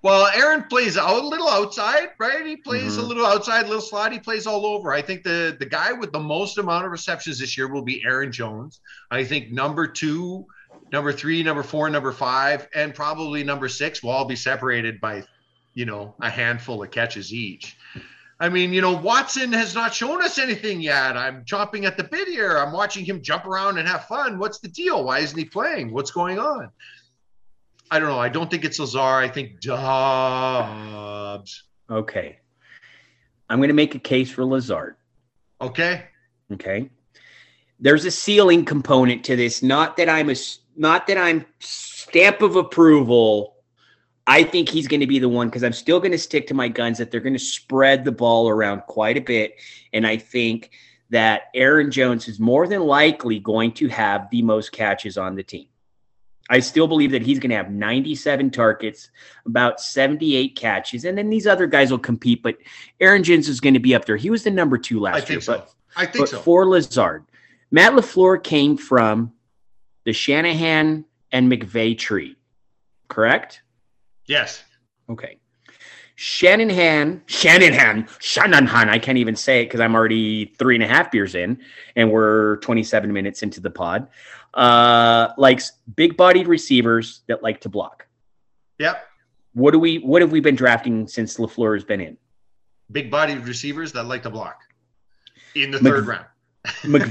Well, 0.03 0.27
Aaron 0.35 0.64
plays 0.64 0.96
a 0.96 1.14
little 1.14 1.48
outside, 1.48 2.09
right? 2.18 2.44
He 2.44 2.57
plays 2.57 2.98
a 2.98 3.01
Mhm. 3.01 3.09
little 3.09 3.25
outside, 3.25 3.62
little 3.66 3.81
slot. 3.81 4.12
He 4.12 4.18
plays 4.18 4.46
all 4.46 4.66
over. 4.66 4.92
I 4.92 5.01
think 5.01 5.22
the 5.22 5.57
the 5.59 5.64
guy 5.64 5.92
with 5.92 6.12
the 6.12 6.20
most 6.20 6.59
amount 6.59 6.85
of 6.85 6.90
receptions 6.90 7.38
this 7.38 7.57
year 7.57 7.68
will 7.72 7.85
be 7.85 8.05
Aaron 8.05 8.31
Jones. 8.33 8.81
I 9.11 9.25
think 9.25 9.51
number 9.51 9.87
two, 9.87 10.44
number 10.92 11.11
three, 11.12 11.42
number 11.42 11.62
four, 11.62 11.88
number 11.88 12.12
five, 12.12 12.68
and 12.75 12.94
probably 12.94 13.42
number 13.44 13.68
six 13.68 14.03
will 14.03 14.11
all 14.11 14.27
be 14.27 14.37
separated 14.37 15.01
by, 15.01 15.25
you 15.74 15.85
know, 15.85 16.14
a 16.20 16.30
handful 16.30 16.82
of 16.82 16.90
catches 16.90 17.32
each. 17.32 17.76
I 18.40 18.48
mean, 18.48 18.72
you 18.72 18.80
know, 18.80 18.96
Watson 18.96 19.52
has 19.52 19.74
not 19.74 19.94
shown 19.94 20.22
us 20.22 20.38
anything 20.38 20.80
yet. 20.80 21.16
I'm 21.16 21.44
chomping 21.44 21.85
at 21.85 21.96
the 21.96 22.02
bit 22.02 22.26
here. 22.26 22.56
I'm 22.56 22.72
watching 22.72 23.04
him 23.04 23.22
jump 23.22 23.46
around 23.46 23.78
and 23.78 23.87
have 23.87 24.06
fun. 24.06 24.38
What's 24.38 24.58
the 24.58 24.68
deal? 24.68 25.04
Why 25.04 25.20
isn't 25.20 25.38
he 25.38 25.44
playing? 25.44 25.92
What's 25.92 26.11
going 26.11 26.40
on? 26.40 26.70
I 27.90 28.00
don't 28.00 28.08
know. 28.08 28.18
I 28.18 28.28
don't 28.28 28.50
think 28.50 28.64
it's 28.64 28.80
Lazard. 28.80 29.22
I 29.22 29.28
think 29.28 29.61
Doubs. 29.61 31.62
Okay. 31.90 32.38
I'm 33.48 33.58
going 33.58 33.68
to 33.68 33.74
make 33.74 33.94
a 33.94 33.98
case 33.98 34.30
for 34.30 34.44
Lazard. 34.44 34.96
Okay. 35.61 36.06
Okay. 36.52 36.90
There's 37.78 38.04
a 38.04 38.11
ceiling 38.11 38.64
component 38.64 39.24
to 39.24 39.37
this. 39.37 39.62
Not 39.62 39.96
that 39.98 40.08
I'm 40.08 40.30
a 40.30 40.35
not 40.74 41.06
that 41.06 41.18
I'm 41.18 41.44
stamp 41.61 42.42
of 42.42 42.56
approval. 42.56 43.56
I 44.26 44.44
think 44.44 44.68
he's 44.68 44.87
going 44.87 45.00
to 45.00 45.06
be 45.06 45.18
the 45.18 45.28
one 45.28 45.48
because 45.48 45.64
I'm 45.64 45.72
still 45.72 45.98
going 45.98 46.12
to 46.12 46.18
stick 46.18 46.46
to 46.48 46.54
my 46.54 46.68
guns 46.68 46.98
that 46.98 47.11
they're 47.11 47.20
going 47.20 47.32
to 47.32 47.38
spread 47.38 48.04
the 48.04 48.12
ball 48.12 48.48
around 48.48 48.82
quite 48.82 49.16
a 49.16 49.20
bit. 49.20 49.56
And 49.92 50.06
I 50.06 50.16
think 50.16 50.70
that 51.11 51.44
Aaron 51.54 51.90
Jones 51.90 52.28
is 52.28 52.38
more 52.38 52.66
than 52.66 52.82
likely 52.82 53.40
going 53.40 53.72
to 53.72 53.88
have 53.88 54.30
the 54.30 54.42
most 54.42 54.72
catches 54.72 55.18
on 55.18 55.35
the 55.35 55.42
team. 55.42 55.66
I 56.48 56.61
still 56.61 56.87
believe 56.87 57.12
that 57.12 57.22
he's 57.22 57.38
going 57.38 57.50
to 57.50 57.56
have 57.56 57.70
97 57.70 58.50
targets, 58.50 59.11
about 59.46 59.80
78 59.80 60.56
catches, 60.56 61.04
and 61.04 61.16
then 61.16 61.30
these 61.30 61.46
other 61.46 61.66
guys 61.66 61.90
will 61.90 61.98
compete. 61.98 62.42
But 62.42 62.58
Aaron 63.00 63.22
Jones 63.22 63.48
is 63.48 63.61
going 63.61 63.74
to 63.74 63.80
be 63.80 63.94
up 63.94 64.04
there. 64.04 64.16
He 64.16 64.30
was 64.30 64.44
the 64.44 64.50
number 64.50 64.76
two 64.76 65.00
last 65.00 65.14
I 65.14 65.18
year. 65.18 65.26
think 65.26 65.42
so. 65.42 65.52
but- 65.58 65.74
I 65.94 66.06
think 66.06 66.22
but 66.22 66.28
so. 66.30 66.40
for 66.40 66.66
Lazard, 66.66 67.24
Matt 67.70 67.92
LaFleur 67.92 68.42
came 68.42 68.76
from 68.76 69.32
the 70.04 70.12
Shanahan 70.12 71.04
and 71.30 71.52
McVay 71.52 71.98
tree, 71.98 72.37
correct? 73.08 73.62
Yes. 74.26 74.62
Okay. 75.08 75.38
Shanahan, 76.14 77.22
Shanahan, 77.26 78.06
Shanahan, 78.20 78.88
I 78.88 78.98
can't 78.98 79.18
even 79.18 79.35
say 79.35 79.62
it 79.62 79.64
because 79.64 79.80
I'm 79.80 79.94
already 79.94 80.46
three 80.58 80.76
and 80.76 80.85
a 80.85 80.87
half 80.87 81.11
beers 81.11 81.35
in 81.35 81.58
and 81.96 82.11
we're 82.11 82.56
27 82.58 83.12
minutes 83.12 83.42
into 83.42 83.61
the 83.61 83.70
pod. 83.70 84.08
Uh, 84.54 85.32
likes 85.38 85.72
big 85.96 86.16
bodied 86.16 86.46
receivers 86.46 87.22
that 87.26 87.42
like 87.42 87.61
to 87.62 87.68
block. 87.68 88.06
Yep. 88.78 89.04
What 89.54 89.72
do 89.72 89.78
we 89.78 89.96
what 89.98 90.22
have 90.22 90.32
we 90.32 90.40
been 90.40 90.54
drafting 90.54 91.08
since 91.08 91.38
LaFleur 91.38 91.74
has 91.74 91.85
been 91.85 92.00
in? 92.00 92.16
Big 92.90 93.11
bodied 93.11 93.38
receivers 93.38 93.92
that 93.92 94.04
like 94.04 94.22
to 94.22 94.30
block 94.30 94.61
in 95.54 95.70
the 95.70 95.80
Mc- 95.80 95.92
third 95.92 96.06
round. 96.06 96.26
Mc- 96.85 97.09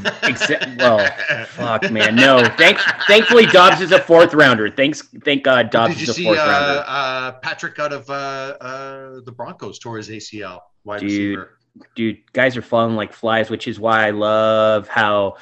well, 0.79 1.05
fuck, 1.47 1.91
man. 1.91 2.15
No, 2.15 2.43
thank, 2.57 2.77
thankfully 3.07 3.45
Doubs 3.47 3.81
is 3.81 3.91
a 3.91 3.99
fourth 3.99 4.33
rounder. 4.33 4.69
Thanks, 4.69 5.01
thank 5.25 5.43
God 5.43 5.69
Doubs 5.69 5.95
Did 5.95 6.03
is 6.03 6.09
a 6.09 6.13
see 6.13 6.23
fourth 6.23 6.39
uh, 6.39 6.41
rounder. 6.41 6.83
uh, 6.87 7.31
Patrick 7.39 7.77
out 7.77 7.91
of 7.91 8.09
uh, 8.09 8.13
uh, 8.61 9.19
the 9.25 9.31
Broncos 9.31 9.77
tore 9.77 9.97
his 9.97 10.07
ACL 10.09 10.59
wide 10.85 11.01
Dude. 11.01 11.09
receiver? 11.09 11.57
Dude, 11.95 12.19
guys 12.33 12.55
are 12.55 12.61
falling 12.61 12.95
like 12.95 13.11
flies, 13.13 13.49
which 13.49 13.67
is 13.67 13.79
why 13.79 14.07
I 14.07 14.11
love 14.11 14.87
how 14.87 15.35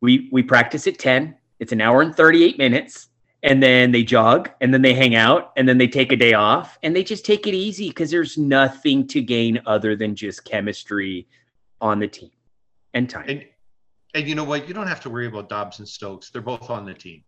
we 0.00 0.28
we 0.32 0.42
practice 0.42 0.86
at 0.86 0.98
ten. 0.98 1.36
It's 1.60 1.72
an 1.72 1.80
hour 1.80 2.02
and 2.02 2.14
thirty 2.14 2.44
eight 2.44 2.58
minutes, 2.58 3.08
and 3.42 3.62
then 3.62 3.90
they 3.92 4.04
jog, 4.04 4.50
and 4.60 4.72
then 4.72 4.82
they 4.82 4.94
hang 4.94 5.14
out, 5.16 5.52
and 5.56 5.68
then 5.68 5.78
they 5.78 5.88
take 5.88 6.12
a 6.12 6.16
day 6.16 6.32
off, 6.34 6.78
and 6.84 6.94
they 6.94 7.02
just 7.02 7.24
take 7.24 7.46
it 7.46 7.54
easy 7.54 7.88
because 7.88 8.10
there's 8.10 8.38
nothing 8.38 9.06
to 9.08 9.20
gain 9.20 9.60
other 9.66 9.96
than 9.96 10.14
just 10.14 10.44
chemistry 10.44 11.26
on 11.80 11.98
the 11.98 12.08
team 12.08 12.30
and 12.94 13.08
time. 13.08 13.28
And 13.28 13.44
and 14.14 14.26
you 14.28 14.34
know 14.34 14.44
what? 14.44 14.66
You 14.68 14.74
don't 14.74 14.86
have 14.86 15.00
to 15.02 15.10
worry 15.10 15.26
about 15.26 15.48
Doubs 15.48 15.78
and 15.80 15.88
Stokes. 15.88 16.30
They're 16.30 16.42
both 16.42 16.70
on 16.70 16.86
the 16.86 16.94
team. 16.94 17.24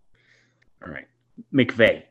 All 0.85 0.93
right, 0.93 1.07
McVay 1.53 2.05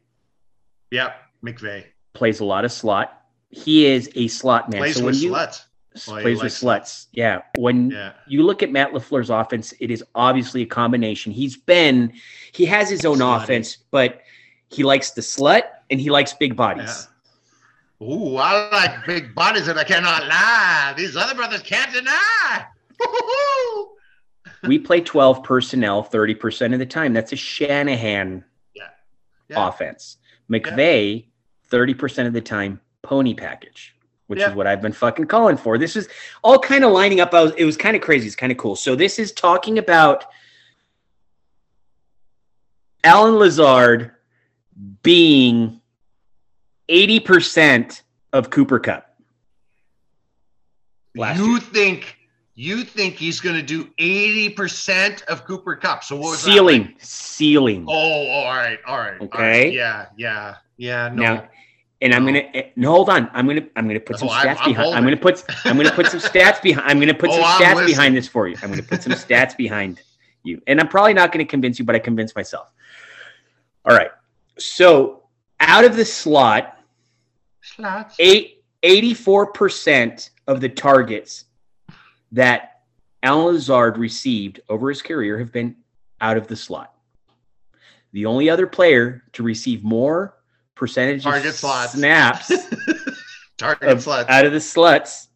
Yep. 0.92 1.16
McVay 1.44 1.86
plays 2.14 2.40
a 2.40 2.46
lot 2.46 2.66
of 2.66 2.72
slot. 2.72 3.22
He 3.50 3.86
is 3.86 4.10
a 4.16 4.28
slot 4.28 4.70
man. 4.70 4.80
plays 4.80 4.96
so 4.96 5.02
when 5.06 5.14
with 5.14 5.22
you 5.24 5.32
sluts. 5.32 5.62
Well, 6.08 6.22
plays 6.22 6.42
with 6.42 6.54
sluts, 6.54 7.08
yeah. 7.14 7.42
When 7.58 7.90
Yeah. 7.90 8.14
you 8.28 8.44
look 8.44 8.62
at 8.62 8.72
Matt 8.72 8.92
LaFleur's 8.94 9.30
offense, 9.32 9.74
it 9.80 9.90
is 9.90 10.04
obviously 10.14 10.62
a 10.62 10.66
combination. 10.68 11.32
He's 11.32 11.58
been, 11.58 12.14
he 12.52 12.66
has 12.66 12.90
his 12.90 13.06
own 13.06 13.18
Slutty. 13.18 13.44
offense, 13.44 13.78
but 13.90 14.22
he 14.70 14.84
likes 14.84 15.12
the 15.12 15.22
slut 15.22 15.64
and 15.90 16.00
he 16.00 16.12
likes 16.12 16.32
big 16.34 16.56
bodies. 16.56 17.08
Ooh, 18.02 18.38
I 18.38 18.70
like 18.70 19.06
big 19.06 19.34
bodies 19.34 19.68
and 19.68 19.80
I 19.80 19.84
cannot 19.84 20.28
lie. 20.28 20.94
These 20.96 21.18
other 21.18 21.34
brothers 21.36 21.62
can't 21.64 21.92
deny. 21.92 22.66
We 24.64 24.78
play 24.80 25.00
12 25.02 25.44
personnel 25.44 26.04
30% 26.04 26.74
of 26.74 26.80
the 26.80 26.86
time. 26.86 27.14
That's 27.14 27.32
a 27.32 27.36
Shanahan 27.38 28.44
Yeah. 28.74 28.90
offense. 29.56 30.18
McVay, 30.52 31.26
30% 31.72 32.28
of 32.28 32.34
the 32.34 32.42
time, 32.42 32.82
pony 33.02 33.34
package, 33.34 33.96
which 34.28 34.40
Yeah. 34.40 34.50
is 34.50 34.56
what 34.56 34.68
I've 34.68 34.82
been 34.82 34.92
fucking 34.92 35.28
calling 35.28 35.56
for. 35.58 35.78
This 35.78 35.96
is 35.96 36.10
all 36.44 36.60
kind 36.60 36.84
of 36.84 36.92
lining 36.92 37.20
up. 37.22 37.34
I 37.34 37.42
was, 37.44 37.54
it 37.58 37.64
was 37.66 37.78
kind 37.78 37.96
of 37.96 38.02
crazy. 38.02 38.28
It's 38.28 38.36
kind 38.36 38.52
of 38.52 38.58
cool. 38.58 38.76
So 38.76 38.96
this 38.96 39.18
is 39.18 39.32
talking 39.32 39.78
about 39.78 40.26
Allen 43.04 43.36
Lazard 43.36 44.12
being 45.04 45.80
80% 46.90 48.02
of 48.34 48.50
Cooper 48.50 48.80
Kupp. 48.80 49.06
Last 51.16 51.38
you 51.40 51.52
year. 51.52 51.60
think 51.60 52.19
you 52.62 52.84
think 52.84 53.16
he's 53.16 53.40
going 53.40 53.56
to 53.56 53.62
do 53.62 53.86
80% 54.00 55.24
of 55.28 55.46
Cooper 55.46 55.78
Kupp. 55.78 56.04
So 56.04 56.18
what 56.18 56.32
was 56.32 56.44
that, 56.44 56.52
Ceiling, 56.52 56.82
like- 56.84 56.96
ceiling. 57.00 57.86
Oh, 57.88 57.94
all 57.94 58.48
right, 58.48 58.78
right. 58.86 59.18
all 59.22 59.28
Okay. 59.28 59.40
right. 59.66 59.74
Yeah, 59.74 60.08
yeah, 60.18 60.56
yeah. 60.76 61.08
No. 61.08 61.22
Now, 61.36 61.48
and 62.02 62.14
I'm 62.14 62.26
gonna 62.26 62.44
eh, 62.54 62.70
no 62.78 62.92
hold 62.92 63.10
on. 63.10 63.30
I'm 63.34 63.46
gonna 63.48 63.66
I'm 63.76 63.86
gonna 63.88 64.00
put 64.00 64.20
some 64.20 64.28
Oh, 64.30 64.32
I'm- 64.32 64.48
stats 64.56 64.60
I'm 64.62 64.70
behind. 64.72 64.96
I'm 64.96 65.04
gonna 65.04 65.18
put 65.18 65.44
I'm 65.66 65.76
gonna 65.78 65.92
put 65.92 66.08
some 66.08 66.20
stats 66.22 66.62
behind. 66.62 66.90
I'm 66.90 66.98
gonna 67.00 67.14
put 67.14 67.30
Oh, 67.32 67.34
some 67.34 67.44
I'm 67.44 67.62
stats 67.62 67.76
listening. 67.76 67.88
behind 67.96 68.16
this 68.18 68.28
for 68.28 68.48
you. 68.50 68.56
I'm 68.64 68.70
gonna 68.70 68.84
put 68.84 69.04
some 69.04 69.14
stats 69.14 69.56
behind 69.58 70.02
you, 70.44 70.62
and 70.68 70.80
I'm 70.80 70.88
probably 70.90 71.14
not 71.14 71.32
gonna 71.34 71.44
convince 71.46 71.78
you, 71.80 71.84
but 71.86 71.96
I 71.96 72.00
convinced 72.00 72.36
myself. 72.38 72.68
All 73.86 73.96
right. 73.96 74.12
So 74.58 75.24
out 75.62 75.84
of 75.86 75.96
the 75.98 76.06
slot, 76.06 76.78
Slots. 77.62 78.16
eight, 78.20 78.64
84% 78.84 80.30
of 80.48 80.62
the 80.62 80.70
targets 80.70 81.46
that 82.34 82.82
Allen 83.24 83.54
Lazard 83.56 83.98
received 83.98 84.62
over 84.70 84.90
his 84.90 85.02
career 85.02 85.40
have 85.40 85.52
been 85.52 85.76
out 86.22 86.38
of 86.38 86.48
the 86.48 86.56
slot. 86.56 86.94
The 88.14 88.26
only 88.26 88.50
other 88.50 88.68
player 88.68 89.24
to 89.34 89.44
receive 89.44 89.84
more 89.84 90.36
percentage 90.76 91.18
of 91.26 91.32
Target 91.32 91.54
slots. 91.56 91.94
snaps 91.94 92.48
Target 93.58 93.90
of- 93.90 93.98
sluts. 94.00 94.30
out 94.30 94.46
of 94.46 94.52
the 94.54 94.60
sluts 94.60 95.28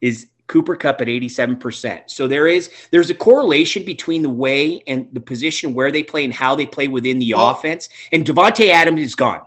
is 0.00 0.28
Cooper 0.46 0.76
Kupp 0.76 1.00
at 1.00 1.08
87%. 1.08 2.02
So 2.08 2.28
there 2.28 2.46
is 2.46 2.70
there's 2.92 3.10
a 3.10 3.14
correlation 3.14 3.84
between 3.84 4.22
the 4.22 4.30
way 4.30 4.80
and 4.86 5.08
the 5.12 5.20
position 5.20 5.74
where 5.74 5.90
they 5.90 6.04
play 6.04 6.24
and 6.24 6.32
how 6.32 6.54
they 6.54 6.66
play 6.66 6.86
within 6.86 7.18
the 7.18 7.34
Oh. 7.34 7.50
offense. 7.50 7.88
And 8.12 8.24
Davante 8.24 8.68
Adams 8.68 9.00
is 9.00 9.14
gone. 9.16 9.42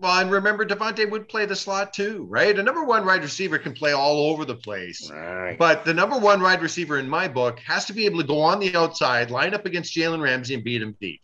Well, 0.00 0.18
and 0.18 0.30
remember, 0.30 0.64
Davante 0.64 1.08
would 1.10 1.28
play 1.28 1.44
the 1.44 1.54
slot 1.54 1.92
too, 1.92 2.26
right? 2.30 2.58
A 2.58 2.62
number 2.62 2.84
one 2.84 3.04
wide 3.04 3.22
receiver 3.22 3.58
can 3.58 3.74
play 3.74 3.92
all 3.92 4.30
over 4.30 4.46
the 4.46 4.54
place. 4.54 5.10
But 5.58 5.84
the 5.84 5.92
number 5.92 6.18
one 6.18 6.40
wide 6.40 6.62
receiver 6.62 6.98
in 6.98 7.06
my 7.06 7.28
book 7.28 7.58
has 7.60 7.84
to 7.84 7.92
be 7.92 8.06
able 8.06 8.18
to 8.20 8.26
go 8.26 8.40
on 8.40 8.60
the 8.60 8.74
outside, 8.74 9.30
line 9.30 9.52
up 9.52 9.66
against 9.66 9.94
Jalen 9.94 10.22
Ramsey, 10.22 10.54
and 10.54 10.64
beat 10.64 10.80
him 10.80 10.96
deep. 11.02 11.20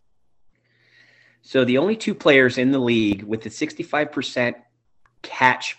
So 1.40 1.64
the 1.64 1.78
only 1.78 1.96
two 1.96 2.14
players 2.14 2.58
in 2.58 2.70
the 2.70 2.78
league 2.78 3.22
with 3.22 3.40
the 3.40 3.48
65% 3.48 4.56
catch 5.22 5.78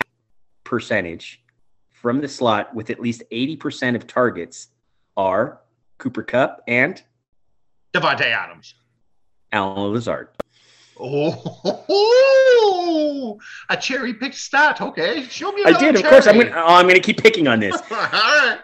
percentage 0.63 1.43
from 1.91 2.19
the 2.19 2.27
slot 2.27 2.73
with 2.73 2.89
at 2.89 2.99
least 2.99 3.21
80% 3.31 3.95
of 3.95 4.07
targets 4.07 4.69
are 5.15 5.59
Cooper 5.99 6.23
Kupp 6.23 6.63
and 6.67 6.99
Davante 7.93 8.21
Adams. 8.21 8.73
Allen 9.51 9.93
Lazard. 9.93 10.29
Oh, 10.99 11.79
a 13.69 13.77
cherry 13.77 14.13
picked 14.13 14.35
stat. 14.35 14.81
Okay, 14.81 15.23
show 15.23 15.51
me. 15.51 15.63
I 15.65 15.77
did, 15.77 15.95
of 15.95 16.03
course. 16.03 16.27
I'm 16.27 16.37
gonna. 16.37 16.51
Oh, 16.55 16.75
I'm 16.75 16.87
gonna 16.87 16.99
keep 16.99 17.21
picking 17.21 17.47
on 17.47 17.59
this. 17.59 17.75
All 17.91 17.97
right. 17.97 18.59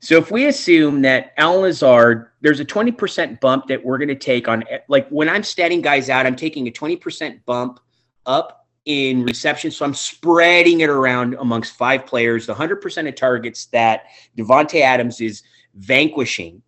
So 0.00 0.16
if 0.18 0.30
we 0.30 0.46
assume 0.46 1.02
that 1.02 1.32
Allen 1.36 1.62
Lazard, 1.62 2.28
there's 2.40 2.60
a 2.60 2.64
20% 2.64 3.40
bump 3.40 3.66
that 3.66 3.84
we're 3.84 3.98
going 3.98 4.06
to 4.06 4.14
take 4.14 4.46
on, 4.46 4.62
like 4.88 5.08
when 5.08 5.28
I'm 5.28 5.42
standing 5.42 5.80
guys 5.80 6.08
out, 6.10 6.26
I'm 6.26 6.36
taking 6.36 6.68
a 6.68 6.70
20% 6.70 7.44
bump 7.44 7.80
up 8.24 8.66
in 8.84 9.24
reception. 9.24 9.70
So 9.70 9.84
I'm 9.84 9.94
spreading 9.94 10.80
it 10.80 10.90
around 10.90 11.34
amongst 11.34 11.74
five 11.74 12.06
players, 12.06 12.46
the 12.46 12.54
100% 12.54 13.08
of 13.08 13.14
targets 13.16 13.66
that 13.66 14.04
Davante 14.38 14.80
Adams 14.80 15.20
is 15.20 15.42
vanquishing. 15.74 16.62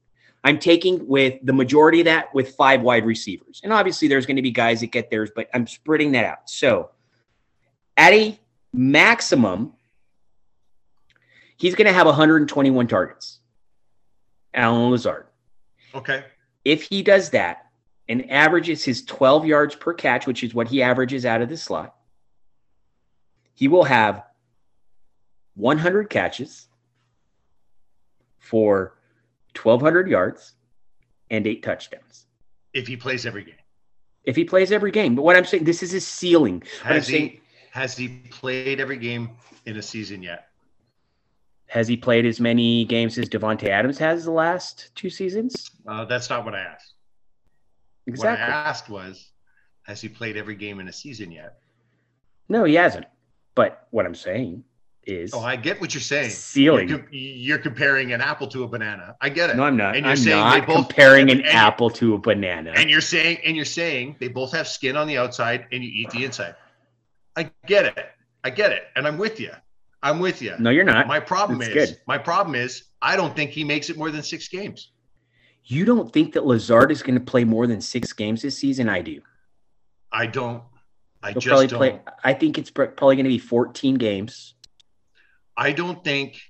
I'm 0.48 0.58
taking 0.58 1.06
with 1.06 1.34
the 1.42 1.52
majority 1.52 2.00
of 2.00 2.06
that 2.06 2.34
with 2.34 2.54
five 2.54 2.80
wide 2.80 3.04
receivers. 3.04 3.60
And 3.62 3.70
obviously 3.70 4.08
there's 4.08 4.24
going 4.24 4.36
to 4.36 4.42
be 4.42 4.50
guys 4.50 4.80
that 4.80 4.86
get 4.86 5.10
theirs, 5.10 5.30
but 5.36 5.46
I'm 5.52 5.66
spreading 5.66 6.12
that 6.12 6.24
out. 6.24 6.48
So 6.48 6.88
at 7.98 8.14
a 8.14 8.40
maximum, 8.72 9.74
he's 11.58 11.74
going 11.74 11.86
to 11.86 11.92
have 11.92 12.06
121 12.06 12.86
targets. 12.86 13.40
Allen 14.54 14.90
Lazard. 14.90 15.26
Okay. 15.94 16.24
If 16.64 16.84
he 16.84 17.02
does 17.02 17.28
that 17.30 17.66
and 18.08 18.30
averages 18.30 18.82
his 18.82 19.04
12 19.04 19.44
yards 19.44 19.74
per 19.74 19.92
catch, 19.92 20.26
which 20.26 20.42
is 20.42 20.54
what 20.54 20.68
he 20.68 20.82
averages 20.82 21.26
out 21.26 21.42
of 21.42 21.50
the 21.50 21.58
slot, 21.58 21.94
he 23.52 23.68
will 23.68 23.84
have 23.84 24.24
100 25.56 26.08
catches 26.08 26.68
for 28.38 28.97
1,200 29.54 30.08
yards 30.08 30.54
and 31.30 31.46
eight 31.46 31.62
touchdowns. 31.62 32.26
If 32.72 32.86
he 32.86 32.96
plays 32.96 33.26
every 33.26 33.44
game, 33.44 33.54
If 34.24 34.36
he 34.36 34.44
plays 34.44 34.72
every 34.72 34.90
game. 34.90 35.14
But 35.14 35.22
what 35.22 35.36
I'm 35.36 35.44
saying, 35.44 35.64
this 35.64 35.82
is 35.82 35.90
his 35.90 36.06
ceiling. 36.06 36.62
Has 36.82 37.06
saying, 37.06 37.30
he 37.30 37.40
has 37.70 37.96
he 37.96 38.08
played 38.30 38.80
every 38.80 38.98
game 38.98 39.30
in 39.66 39.76
a 39.76 39.82
season 39.82 40.22
yet? 40.22 40.48
has 41.68 41.86
he 41.86 41.96
played 41.96 42.24
as 42.24 42.40
many 42.40 42.84
games 42.86 43.18
as 43.18 43.28
Davante 43.28 43.68
Adams 43.68 43.98
has 43.98 44.24
the 44.24 44.30
last 44.30 44.90
two 44.94 45.10
seasons? 45.10 45.70
Uh, 45.86 46.04
that's 46.06 46.30
not 46.30 46.44
what 46.44 46.54
I 46.54 46.60
asked. 46.60 46.94
Exactly. 48.06 48.42
What 48.42 48.50
I 48.50 48.68
asked 48.68 48.88
was, 48.88 49.30
has 49.82 50.00
he 50.00 50.08
played 50.08 50.36
every 50.36 50.54
game 50.54 50.80
in 50.80 50.88
a 50.88 50.92
season 50.92 51.30
yet? 51.30 51.58
No, 52.48 52.64
he 52.64 52.74
hasn't. 52.74 53.06
But 53.54 53.86
what 53.90 54.06
I'm 54.06 54.14
saying 54.14 54.64
is 55.04 55.32
Oh, 55.32 55.40
I 55.40 55.56
get 55.56 55.80
what 55.80 55.94
you're 55.94 56.00
saying. 56.00 56.30
ceiling. 56.30 56.88
You're, 56.88 57.06
you're 57.10 57.58
comparing 57.58 58.12
an 58.12 58.20
apple 58.20 58.46
to 58.48 58.64
a 58.64 58.68
banana. 58.68 59.16
I 59.20 59.28
get 59.30 59.50
it. 59.50 59.56
No, 59.56 59.64
I'm 59.64 59.76
not. 59.76 59.94
And 59.96 60.04
you're 60.04 60.10
I'm 60.10 60.16
saying 60.16 60.36
not 60.36 60.66
both- 60.66 60.76
comparing 60.88 61.30
an 61.30 61.42
apple 61.46 61.90
to 61.90 62.14
a 62.14 62.18
banana. 62.18 62.72
and 62.76 62.90
you're 62.90 63.00
saying 63.00 63.38
and 63.44 63.56
you're 63.56 63.64
saying 63.64 64.16
they 64.20 64.28
both 64.28 64.52
have 64.52 64.68
skin 64.68 64.96
on 64.96 65.06
the 65.06 65.16
outside 65.16 65.66
and 65.72 65.82
you 65.82 65.90
eat 65.92 66.10
the 66.10 66.24
inside. 66.24 66.54
I 67.36 67.50
get 67.66 67.86
it. 67.86 67.98
I 68.44 68.50
get 68.50 68.72
it. 68.72 68.82
And 68.96 69.06
I'm 69.06 69.16
with 69.18 69.40
you. 69.40 69.52
I'm 70.02 70.20
with 70.20 70.40
you. 70.42 70.54
no, 70.58 70.70
you're 70.70 70.84
not. 70.84 71.06
My 71.08 71.18
problem 71.20 71.60
is 71.62 71.68
good. 71.68 71.98
my 72.06 72.18
problem 72.18 72.54
is 72.54 72.84
I 73.02 73.16
don't 73.16 73.34
think 73.34 73.50
he 73.50 73.64
makes 73.64 73.90
it 73.90 73.96
more 73.96 74.10
than 74.10 74.22
six 74.22 74.46
games. 74.48 74.92
You 75.64 75.84
don't 75.84 76.12
think 76.12 76.32
that 76.34 76.46
Lazard 76.46 76.90
is 76.90 77.02
going 77.02 77.18
to 77.18 77.24
play 77.24 77.44
more 77.44 77.66
than 77.66 77.80
six 77.80 78.12
games 78.12 78.42
this 78.42 78.56
season? 78.56 78.88
I 78.88 79.02
do. 79.02 79.20
I 80.12 80.26
don't. 80.26 80.62
I 81.22 81.32
He'll 81.32 81.40
just 81.40 81.46
probably 81.48 81.66
don't. 81.66 81.78
play. 81.78 82.00
I 82.24 82.32
think 82.32 82.58
it's 82.58 82.70
probably 82.70 83.16
going 83.16 83.24
to 83.24 83.28
be 83.28 83.38
14 83.38 83.96
games. 83.96 84.54
I 85.58 85.72
don't 85.72 86.04
think 86.04 86.40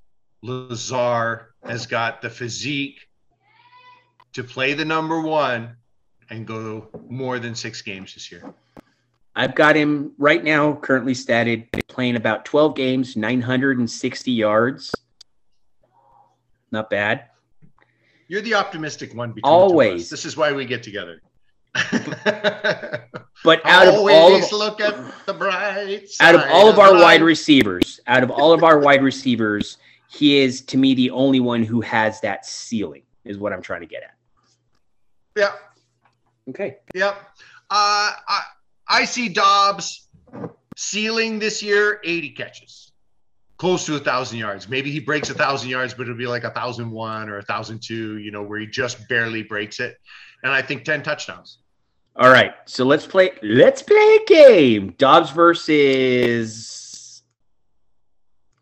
Lazard 0.43 1.47
has 1.65 1.87
got 1.87 2.21
the 2.21 2.29
physique 2.29 3.09
to 4.35 4.45
play 4.45 4.75
the 4.75 4.85
number 4.85 5.23
one 5.23 5.77
and 6.29 6.47
go 6.47 6.89
more 7.09 7.39
than 7.39 7.55
six 7.55 7.81
games 7.81 8.13
this 8.13 8.31
year. 8.31 8.53
I've 9.35 9.55
got 9.55 9.77
him 9.77 10.13
right 10.19 10.45
now, 10.45 10.75
currently 10.75 11.15
statted 11.15 11.69
playing 11.89 12.17
about 12.17 12.45
12 12.45 12.77
games, 12.77 13.17
960 13.17 14.31
yards. 14.31 14.95
Not 16.71 16.91
bad. 16.91 17.31
You're 18.27 18.43
the 18.43 18.55
optimistic 18.55 19.15
one. 19.15 19.35
Always. 19.43 20.11
This 20.11 20.27
is 20.27 20.37
why 20.37 20.53
we 20.53 20.67
get 20.67 20.83
together. 20.83 21.23
But 23.45 23.65
out 23.65 23.87
of 23.87 23.95
all 23.95 24.35
of 24.35 24.53
look 24.53 24.81
at 24.81 24.97
the 25.25 25.33
bright 25.33 26.11
out 26.21 26.35
of 26.35 26.43
all 26.51 26.69
of 26.69 26.81
our 26.81 26.93
life. 26.93 27.03
wide 27.03 27.23
receivers, 27.23 28.01
out 28.09 28.25
of 28.25 28.33
all 28.33 28.53
of 28.53 28.65
our 28.65 28.81
wide 28.81 29.03
receivers, 29.03 29.79
he 30.11 30.39
is 30.39 30.61
to 30.63 30.77
me 30.77 30.93
the 30.95 31.11
only 31.11 31.39
one 31.39 31.63
who 31.63 31.81
has 31.81 32.21
that 32.23 32.45
ceiling. 32.45 33.03
Is 33.25 33.39
what 33.39 33.53
I'm 33.53 33.63
trying 33.63 33.83
to 33.83 33.87
get 33.87 34.03
at. 34.03 34.15
Yeah, 35.37 35.53
Okay. 36.49 36.79
Yep. 36.95 37.15
Uh, 37.71 38.13
I, 38.29 38.43
I 38.89 39.05
see 39.05 39.29
Doubs 39.29 40.09
ceiling 40.77 41.39
this 41.39 41.63
year 41.63 42.01
80 42.05 42.31
catches, 42.31 42.93
close 43.59 43.85
to 43.87 43.97
a 43.97 43.99
thousand 43.99 44.39
yards. 44.39 44.69
Maybe 44.69 44.91
he 44.91 45.01
breaks 45.01 45.29
a 45.29 45.35
thousand 45.35 45.69
yards, 45.69 45.93
but 45.93 46.05
it'll 46.05 46.17
be 46.17 46.27
like 46.27 46.45
a 46.45 46.51
thousand 46.51 46.91
one 46.91 47.29
or 47.29 47.39
a 47.39 47.43
thousand 47.43 47.83
two, 47.83 48.19
you 48.19 48.31
know, 48.31 48.43
where 48.43 48.59
he 48.59 48.67
just 48.67 49.09
barely 49.09 49.43
breaks 49.43 49.81
it. 49.81 49.99
And 50.43 50.53
I 50.53 50.63
think 50.63 50.85
10 50.85 51.03
touchdowns. 51.03 51.59
All 52.19 52.31
right. 52.31 52.53
So 52.67 52.85
let's 52.85 53.07
play. 53.07 53.31
Let's 53.43 53.83
play 53.83 54.19
a 54.21 54.25
game. 54.27 54.95
Doubs 54.99 55.31
versus 55.31 57.23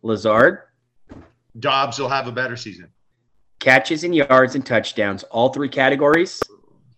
Lazard. 0.02 0.60
Doubs 1.58 1.98
will 1.98 2.08
have 2.10 2.26
a 2.26 2.32
better 2.32 2.56
season, 2.56 2.90
Catches 3.60 4.04
and 4.04 4.14
yards 4.14 4.54
and 4.54 4.64
touchdowns. 4.66 5.22
All 5.24 5.48
three 5.52 5.70
categories. 5.70 6.40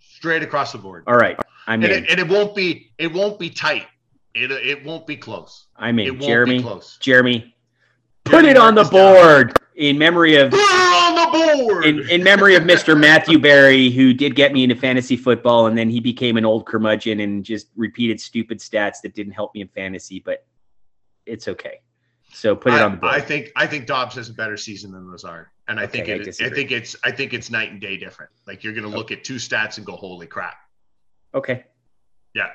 straight 0.00 0.42
across 0.42 0.72
the 0.72 0.78
board. 0.78 1.04
All 1.06 1.16
right. 1.16 1.38
I'm 1.68 1.82
And 1.84 1.92
in. 1.92 2.04
it, 2.04 2.10
and 2.10 2.18
it 2.18 2.28
won't 2.28 2.54
be 2.56 2.90
it 2.98 3.12
won't 3.12 3.38
be 3.38 3.50
tight. 3.50 3.86
It 4.34 4.50
it 4.50 4.84
won't 4.84 5.06
be 5.06 5.16
close. 5.16 5.66
I'm 5.76 5.98
It 6.00 6.08
in. 6.08 6.14
won't 6.14 6.22
Jeremy. 6.24 6.56
be 6.58 6.62
close. 6.62 6.98
Jeremy. 7.00 7.54
Put 8.24 8.32
Jeremy, 8.42 8.48
it 8.50 8.56
on 8.56 8.74
the 8.74 8.82
this 8.82 8.90
down. 8.90 9.14
board 9.14 9.60
in 9.76 9.96
memory 9.96 10.34
of 10.36 10.50
on 11.08 11.56
the 11.58 11.64
board. 11.64 11.84
in, 11.84 12.08
in 12.08 12.22
memory 12.22 12.54
of 12.54 12.62
Mr. 12.64 12.98
Matthew 12.98 13.38
Berry, 13.38 13.90
who 13.90 14.12
did 14.12 14.34
get 14.34 14.52
me 14.52 14.62
into 14.62 14.76
fantasy 14.76 15.16
football, 15.16 15.66
and 15.66 15.76
then 15.76 15.88
he 15.90 16.00
became 16.00 16.36
an 16.36 16.44
old 16.44 16.66
curmudgeon 16.66 17.20
and 17.20 17.44
just 17.44 17.68
repeated 17.76 18.20
stupid 18.20 18.58
stats 18.58 19.00
that 19.02 19.14
didn't 19.14 19.32
help 19.32 19.54
me 19.54 19.60
in 19.62 19.68
fantasy, 19.68 20.20
but 20.24 20.46
it's 21.26 21.48
okay. 21.48 21.80
So 22.32 22.54
put 22.54 22.74
it 22.74 22.80
I, 22.80 22.82
on 22.82 22.92
the 22.92 22.96
board. 22.98 23.14
I 23.14 23.20
think 23.20 23.50
I 23.56 23.66
think 23.66 23.86
Doubs 23.86 24.14
has 24.16 24.28
a 24.28 24.34
better 24.34 24.56
season 24.56 24.92
than 24.92 25.10
Lazard, 25.10 25.46
and 25.66 25.80
I 25.80 25.84
Okay, 25.84 25.92
think 25.92 26.08
I 26.08 26.12
it, 26.12 26.20
I, 26.20 26.24
disagree. 26.24 26.56
think 26.56 26.70
it's 26.72 26.96
I 27.02 27.10
think 27.10 27.32
it's 27.32 27.50
night 27.50 27.70
and 27.72 27.80
day 27.80 27.96
different. 27.96 28.30
Like 28.46 28.62
you're 28.62 28.74
going 28.74 28.88
to 28.90 28.94
look 28.94 29.10
at 29.10 29.24
two 29.24 29.36
stats 29.36 29.78
and 29.78 29.86
go, 29.86 29.96
"Holy 29.96 30.26
crap!" 30.26 30.56
okay. 31.34 31.64
Yeah, 32.34 32.50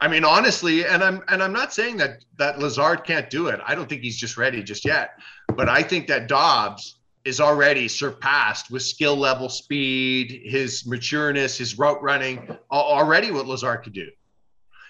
I 0.00 0.08
mean 0.08 0.24
honestly, 0.24 0.84
and 0.84 1.02
I'm 1.02 1.22
and 1.28 1.42
I'm 1.42 1.52
not 1.54 1.72
saying 1.72 1.96
that 1.96 2.22
that 2.36 2.58
Lazard 2.58 3.04
can't 3.04 3.30
do 3.30 3.48
it. 3.48 3.60
I 3.66 3.74
don't 3.74 3.88
think 3.88 4.02
he's 4.02 4.18
just 4.18 4.36
ready 4.36 4.62
just 4.62 4.84
yet, 4.84 5.18
but 5.56 5.68
I 5.70 5.82
think 5.82 6.06
that 6.08 6.28
Doubs 6.28 6.97
is 7.28 7.40
already 7.40 7.86
surpassed 7.88 8.70
with 8.70 8.82
skill 8.82 9.14
level, 9.14 9.48
speed, 9.50 10.40
his 10.44 10.84
matureness, 10.84 11.58
his 11.58 11.78
route 11.78 12.02
running, 12.02 12.56
already 12.70 13.30
what 13.30 13.46
Lazard 13.46 13.84
could 13.84 13.92
do. 13.92 14.08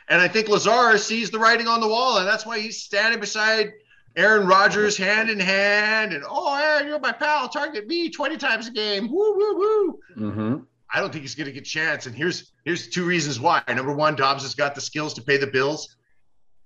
And 0.09 0.20
I 0.22 0.29
think 0.29 0.48
Lazard 0.48 1.01
sees 1.01 1.31
the 1.31 1.38
writing 1.38 1.66
on 1.66 1.81
the 1.81 1.88
wall, 1.88 2.18
and 2.18 2.27
that's 2.27 2.46
why 2.46 2.61
he's 2.61 2.83
standing 2.83 3.20
beside 3.20 3.72
Aaron 4.16 4.46
Rodgers 4.46 4.96
hand 4.96 5.29
in 5.29 5.40
hand. 5.40 6.12
And 6.12 6.24
oh, 6.27 6.57
Aaron, 6.57 6.87
you're 6.87 7.01
my 7.01 7.12
pal. 7.12 7.48
Target 7.48 7.87
me 7.87 8.09
20 8.09 8.37
times 8.37 8.68
a 8.68 8.70
game. 8.70 9.11
Woo, 9.11 9.37
woo, 9.37 9.59
woo. 9.59 9.98
hmm 10.14 10.57
I 10.90 11.01
don't 11.01 11.12
think 11.12 11.20
he's 11.20 11.35
going 11.35 11.48
to 11.48 11.53
get 11.53 11.66
a 11.66 11.70
chance. 11.70 12.07
And 12.07 12.14
here's 12.16 12.53
here's 12.64 12.88
two 12.88 13.05
reasons 13.05 13.38
why. 13.38 13.62
Number 13.68 13.94
one, 13.94 14.16
Doubs 14.16 14.42
has 14.44 14.55
got 14.55 14.74
the 14.74 14.81
skills 14.81 15.12
to 15.14 15.22
pay 15.22 15.37
the 15.37 15.46
bills. 15.46 15.96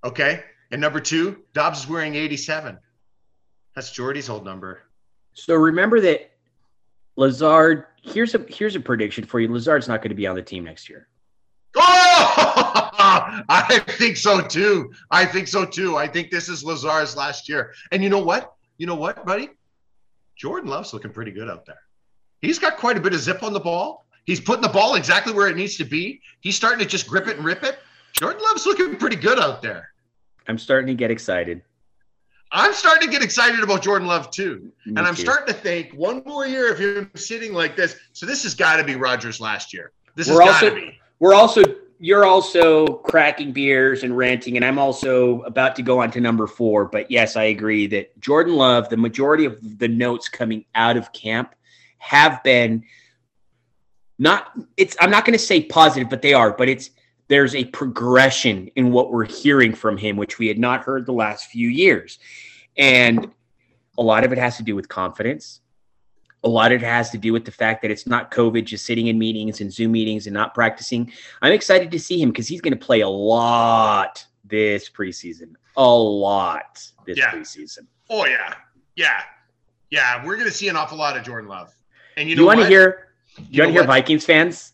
Okay. 0.04 0.44
And 0.70 0.80
number 0.80 1.00
two, 1.00 1.38
Doubs 1.54 1.80
is 1.80 1.88
wearing 1.88 2.14
87. 2.14 2.78
That's 3.74 3.90
Jordy's 3.90 4.28
old 4.28 4.44
number. 4.44 4.82
So 5.34 5.54
remember 5.54 6.00
that 6.00 6.30
Lazard. 7.16 7.84
Here's 8.02 8.34
a 8.34 8.44
here's 8.48 8.74
a 8.74 8.80
prediction 8.80 9.24
for 9.24 9.40
you. 9.40 9.48
Lazard's 9.48 9.88
not 9.88 10.02
going 10.02 10.10
to 10.10 10.16
be 10.16 10.26
on 10.26 10.34
the 10.34 10.42
team 10.42 10.64
next 10.64 10.88
year. 10.88 11.08
Oh, 11.76 12.32
I 13.48 13.82
think 13.86 14.16
so 14.16 14.40
too. 14.40 14.92
I 15.10 15.24
think 15.24 15.48
so 15.48 15.64
too. 15.64 15.96
I 15.96 16.06
think 16.06 16.30
this 16.30 16.48
is 16.48 16.64
Lazard's 16.64 17.16
last 17.16 17.48
year. 17.48 17.72
And 17.92 18.02
you 18.02 18.10
know 18.10 18.22
what? 18.22 18.54
You 18.78 18.86
know 18.86 18.94
what, 18.94 19.24
buddy? 19.24 19.50
Jordan 20.36 20.70
Love's 20.70 20.92
looking 20.92 21.12
pretty 21.12 21.30
good 21.30 21.48
out 21.48 21.64
there. 21.64 21.78
He's 22.40 22.58
got 22.58 22.76
quite 22.76 22.96
a 22.96 23.00
bit 23.00 23.14
of 23.14 23.20
zip 23.20 23.42
on 23.42 23.52
the 23.52 23.60
ball. 23.60 24.06
He's 24.24 24.40
putting 24.40 24.62
the 24.62 24.68
ball 24.68 24.94
exactly 24.96 25.32
where 25.32 25.48
it 25.48 25.56
needs 25.56 25.76
to 25.76 25.84
be. 25.84 26.20
He's 26.40 26.56
starting 26.56 26.80
to 26.80 26.86
just 26.86 27.06
grip 27.06 27.28
it 27.28 27.36
and 27.36 27.44
rip 27.44 27.62
it. 27.62 27.78
Jordan 28.14 28.42
Love's 28.42 28.66
looking 28.66 28.96
pretty 28.96 29.16
good 29.16 29.38
out 29.38 29.62
there. 29.62 29.90
I'm 30.48 30.58
starting 30.58 30.88
to 30.88 30.94
get 30.94 31.10
excited. 31.10 31.62
I'm 32.52 32.74
starting 32.74 33.08
to 33.08 33.12
get 33.12 33.22
excited 33.22 33.60
about 33.60 33.82
Jordan 33.82 34.06
Love 34.06 34.30
too. 34.30 34.70
Me 34.86 34.92
and 34.96 35.00
I'm 35.00 35.14
too. 35.14 35.22
starting 35.22 35.46
to 35.46 35.54
think 35.54 35.92
one 35.94 36.22
more 36.26 36.46
year 36.46 36.70
of 36.70 36.78
him 36.78 37.10
sitting 37.14 37.54
like 37.54 37.76
this. 37.76 37.96
So 38.12 38.26
this 38.26 38.42
has 38.42 38.54
got 38.54 38.76
to 38.76 38.84
be 38.84 38.94
Rodgers 38.94 39.40
last 39.40 39.72
year. 39.72 39.92
This 40.14 40.28
We're 40.28 40.42
has 40.42 40.50
got 40.50 40.60
to 40.60 40.66
also- 40.66 40.74
be. 40.74 40.98
We're 41.18 41.34
also 41.34 41.62
you're 42.04 42.24
also 42.24 42.86
cracking 42.94 43.52
beers 43.52 44.02
and 44.02 44.16
ranting, 44.16 44.56
and 44.56 44.64
I'm 44.64 44.76
also 44.76 45.42
about 45.42 45.76
to 45.76 45.82
go 45.82 46.00
on 46.00 46.10
to 46.10 46.20
number 46.20 46.48
four. 46.48 46.86
But 46.86 47.12
yes, 47.12 47.36
I 47.36 47.44
agree 47.44 47.86
that 47.88 48.20
Jordan 48.20 48.56
Love, 48.56 48.88
the 48.88 48.96
majority 48.96 49.44
of 49.44 49.78
the 49.78 49.86
notes 49.86 50.28
coming 50.28 50.64
out 50.74 50.96
of 50.96 51.12
camp 51.12 51.54
have 51.98 52.42
been 52.42 52.82
not 54.18 54.50
it's 54.76 54.96
I'm 55.00 55.10
not 55.10 55.24
going 55.24 55.38
to 55.38 55.44
say 55.44 55.62
positive, 55.62 56.10
but 56.10 56.22
they 56.22 56.34
are, 56.34 56.50
but 56.52 56.68
it's 56.68 56.90
there's 57.32 57.54
a 57.54 57.64
progression 57.64 58.68
in 58.76 58.92
what 58.92 59.10
we're 59.10 59.24
hearing 59.24 59.74
from 59.74 59.96
him, 59.96 60.18
which 60.18 60.38
we 60.38 60.46
had 60.48 60.58
not 60.58 60.82
heard 60.82 61.06
the 61.06 61.14
last 61.14 61.46
few 61.46 61.66
years. 61.66 62.18
And 62.76 63.30
a 63.96 64.02
lot 64.02 64.22
of 64.22 64.32
it 64.32 64.38
has 64.38 64.58
to 64.58 64.62
do 64.62 64.76
with 64.76 64.86
confidence. 64.90 65.60
A 66.44 66.48
lot 66.48 66.72
of 66.72 66.82
it 66.82 66.84
has 66.84 67.08
to 67.08 67.16
do 67.16 67.32
with 67.32 67.46
the 67.46 67.50
fact 67.50 67.80
that 67.80 67.90
it's 67.90 68.06
not 68.06 68.30
COVID, 68.30 68.66
just 68.66 68.84
sitting 68.84 69.06
in 69.06 69.18
meetings 69.18 69.62
and 69.62 69.72
Zoom 69.72 69.92
meetings 69.92 70.26
and 70.26 70.34
not 70.34 70.52
practicing. 70.52 71.10
I'm 71.40 71.54
excited 71.54 71.90
to 71.92 71.98
see 71.98 72.20
him 72.20 72.28
because 72.28 72.46
he's 72.46 72.60
going 72.60 72.78
to 72.78 72.84
play 72.86 73.00
a 73.00 73.08
lot 73.08 74.26
this 74.44 74.90
preseason. 74.90 75.54
A 75.78 75.88
lot 75.88 76.86
this 77.06 77.16
Yeah. 77.16 77.30
preseason. 77.30 77.86
Oh 78.10 78.26
yeah, 78.26 78.52
yeah, 78.94 79.22
yeah. 79.88 80.22
We're 80.26 80.36
gonna 80.36 80.50
see 80.50 80.68
an 80.68 80.76
awful 80.76 80.98
lot 80.98 81.16
of 81.16 81.22
Jordan 81.24 81.48
Love. 81.48 81.74
And 82.18 82.28
you 82.28 82.34
You, 82.34 82.42
know 82.42 82.46
want 82.46 82.60
to 82.60 82.66
hear? 82.66 83.14
You, 83.38 83.44
You 83.48 83.62
want 83.62 83.68
to 83.70 83.80
hear? 83.80 83.84
Vikings 83.86 84.26
fans 84.26 84.71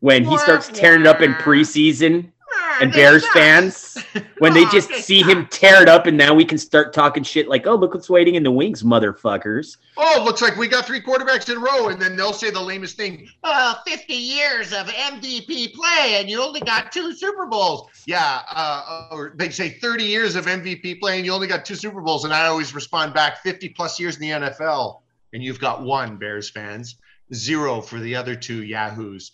when 0.00 0.24
he 0.24 0.36
starts 0.38 0.68
tearing 0.68 1.02
it 1.02 1.06
up 1.06 1.20
in 1.20 1.34
preseason 1.34 2.30
Ah, 2.50 2.78
and 2.80 2.92
Bears 2.92 3.26
fans 3.28 3.98
when 4.38 4.54
they 4.54 4.64
Oh, 4.64 4.70
just 4.70 4.90
see 4.90 5.22
him 5.22 5.46
tear 5.48 5.82
it 5.82 5.88
up 5.88 6.06
and 6.06 6.16
now 6.16 6.32
we 6.32 6.44
can 6.46 6.56
start 6.56 6.94
talking 6.94 7.22
shit 7.22 7.46
like, 7.48 7.66
oh, 7.66 7.74
look 7.74 7.92
what's 7.92 8.08
waiting 8.08 8.36
in 8.36 8.42
the 8.42 8.50
wings, 8.50 8.82
motherfuckers. 8.82 9.76
Oh, 9.96 10.22
looks 10.24 10.40
like 10.40 10.56
we 10.56 10.66
got 10.66 10.86
three 10.86 11.00
quarterbacks 11.00 11.50
in 11.50 11.58
a 11.58 11.60
row, 11.60 11.88
and 11.88 12.00
then 12.00 12.16
they'll 12.16 12.32
say 12.32 12.50
the 12.50 12.60
lamest 12.60 12.96
thing. 12.96 13.28
Uh, 13.44 13.74
50 13.86 14.14
years 14.14 14.72
of 14.72 14.86
MVP 14.86 15.74
play, 15.74 16.16
and 16.18 16.30
you 16.30 16.40
only 16.40 16.60
got 16.60 16.90
two 16.90 17.12
Super 17.12 17.46
Bowls. 17.46 17.90
Yeah, 18.06 18.40
uh, 18.50 19.08
or 19.10 19.34
they 19.36 19.50
say 19.50 19.70
30 19.70 20.04
years 20.04 20.34
of 20.36 20.46
MVP 20.46 21.00
play, 21.00 21.16
and 21.18 21.26
you 21.26 21.32
only 21.32 21.48
got 21.48 21.64
two 21.66 21.74
Super 21.74 22.00
Bowls. 22.00 22.24
And 22.24 22.32
I 22.32 22.46
always 22.46 22.74
respond 22.74 23.12
back 23.12 23.42
50 23.42 23.68
plus 23.70 24.00
years 24.00 24.16
in 24.16 24.22
the 24.22 24.30
NFL, 24.30 25.00
and 25.32 25.42
you've 25.42 25.60
got 25.60 25.82
one, 25.82 26.16
Bears 26.16 26.48
fans. 26.48 26.96
Zero 27.34 27.82
for 27.82 28.00
the 28.00 28.14
other 28.16 28.34
two 28.34 28.62
Yahoos. 28.62 29.32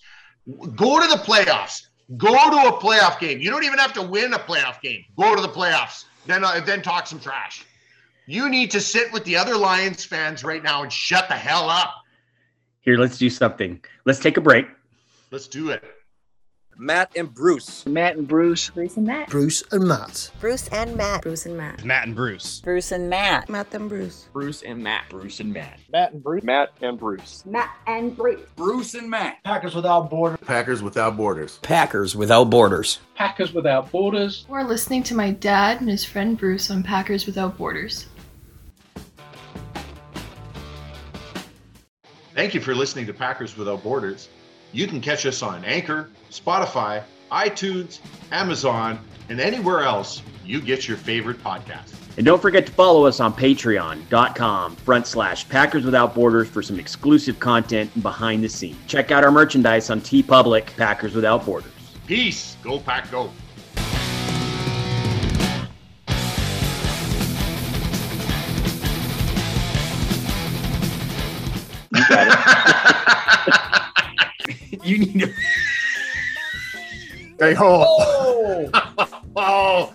Go 0.77 1.01
to 1.01 1.09
the 1.09 1.23
playoffs. 1.23 1.87
Go 2.17 2.33
to 2.33 2.69
a 2.69 2.81
playoff 2.81 3.19
game. 3.19 3.41
You 3.41 3.51
don't 3.51 3.65
even 3.65 3.79
have 3.79 3.93
to 3.95 4.03
win 4.03 4.35
a 4.35 4.39
playoff 4.39 4.81
game. 4.81 5.05
Go 5.17 5.35
to 5.35 5.41
the 5.41 5.49
playoffs. 5.49 6.05
Then, 6.27 6.45
uh, 6.45 6.61
then 6.61 6.83
talk 6.83 7.07
some 7.07 7.21
trash. 7.21 7.65
You 8.27 8.49
need 8.49 8.71
to 8.73 8.81
sit 8.81 9.13
with 9.13 9.25
the 9.25 9.37
other 9.37 9.57
Lions 9.57 10.05
fans 10.05 10.45
right 10.45 10.63
now 10.63 10.83
and 10.83 10.93
shut 10.93 11.29
the 11.29 11.35
hell 11.35 11.69
up. 11.69 11.95
Here, 12.81 12.99
let's 12.99 13.19
do 13.19 13.31
something. 13.31 13.83
Let's 14.05 14.19
take 14.19 14.37
a 14.37 14.41
break. 14.41 14.67
Let's 15.31 15.47
do 15.47 15.71
it. 15.71 15.83
Matt 16.77 17.13
and 17.17 17.33
Bruce. 17.33 17.87
Matt 17.87 18.17
and 18.17 18.27
Bruce. 18.27 18.71
Bruce 18.71 18.97
and 18.97 19.07
Matt. 19.07 19.31
Bruce 19.31 19.63
and 19.71 19.87
Matt. 19.87 20.31
Bruce 20.41 20.69
and 20.69 20.97
Matt. 20.97 21.23
Bruce 21.23 21.47
and 21.47 21.57
Matt. 21.57 21.85
Matt 21.85 22.07
and 22.07 22.17
Bruce. 22.17 22.61
Bruce 22.61 22.93
and 22.93 23.09
Matt. 23.09 23.49
Matt 23.49 23.75
and 23.75 23.89
Bruce. 23.89 24.29
Bruce 24.33 24.63
and 24.63 24.83
Matt. 24.83 25.05
Bruce 25.09 25.41
and 25.41 25.53
Matt. 25.53 25.79
Matt 25.93 26.13
and 26.13 26.23
Bruce. 26.23 26.43
Matt 26.43 26.73
and 26.81 26.99
Bruce. 26.99 27.45
Matt 27.47 27.71
and 27.87 28.17
Bruce. 28.17 28.41
Bruce 28.57 28.95
and 28.95 29.09
Matt. 29.09 29.43
Packers 29.45 29.75
without 29.75 30.11
borders. 30.11 30.39
Packers 30.45 30.83
without 30.83 31.17
borders. 31.17 31.59
Packers 31.59 32.17
without 32.17 32.51
borders. 32.51 32.99
Packers 33.15 33.53
without 33.53 33.91
borders. 33.93 34.45
We're 34.49 34.65
listening 34.65 35.03
to 35.05 35.15
my 35.15 35.31
dad 35.31 35.81
and 35.81 35.89
his 35.89 36.05
friend 36.05 36.37
Bruce 36.37 36.71
on 36.71 36.83
Packers 36.83 37.27
Without 37.27 37.57
Borders. 37.57 38.07
Thank 42.35 42.53
you 42.53 42.61
for 42.61 42.75
listening 42.75 43.07
to 43.07 43.15
Packers 43.15 43.57
Without 43.57 43.85
Borders. 43.85 44.29
You 44.75 44.89
can 44.89 45.01
catch 45.01 45.25
us 45.25 45.41
on 45.41 45.65
Anchor, 45.65 46.11
Spotify, 46.33 47.05
iTunes, 47.31 48.01
Amazon, 48.33 48.99
and 49.29 49.41
anywhere 49.41 49.83
else 49.83 50.21
you 50.45 50.61
get 50.61 50.89
your 50.89 50.97
favorite 50.97 51.39
podcast. 51.43 51.95
And 52.17 52.27
don't 52.27 52.43
forget 52.43 52.67
to 52.67 52.73
follow 52.73 53.07
us 53.07 53.21
on 53.21 53.33
patreon.com 53.35 54.77
front 54.77 55.07
slash 55.07 55.49
Packers 55.49 55.85
Without 55.85 56.13
Borders 56.13 56.49
for 56.49 56.61
some 56.61 56.81
exclusive 56.81 57.39
content 57.39 57.91
and 57.95 58.03
behind 58.03 58.43
the 58.43 58.49
scenes. 58.49 58.77
Check 58.89 59.13
out 59.13 59.23
our 59.23 59.31
merchandise 59.31 59.91
on 59.91 60.01
TeePublic 60.01 60.77
Packers 60.77 61.15
Without 61.15 61.45
Borders. 61.47 61.71
Peace. 62.07 62.57
Go, 62.63 62.81
Pack, 62.81 63.11
go. 63.13 63.31
You 74.85 74.99
need 74.99 75.21
to 75.21 75.33
Hey 77.39 77.55
ho. 77.55 77.85
oh. 77.89 78.71
oh. 79.37 79.95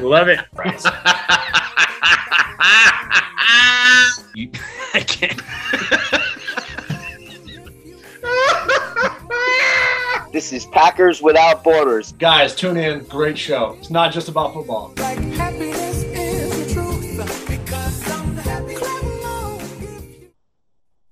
love 0.00 0.28
it. 0.28 0.40
This 10.46 10.62
is 10.64 10.66
Packers 10.66 11.20
Without 11.20 11.64
Borders. 11.64 12.12
Guys, 12.12 12.54
tune 12.54 12.76
in. 12.76 13.02
Great 13.06 13.36
show. 13.36 13.74
It's 13.80 13.90
not 13.90 14.12
just 14.12 14.28
about 14.28 14.54
football. 14.54 14.92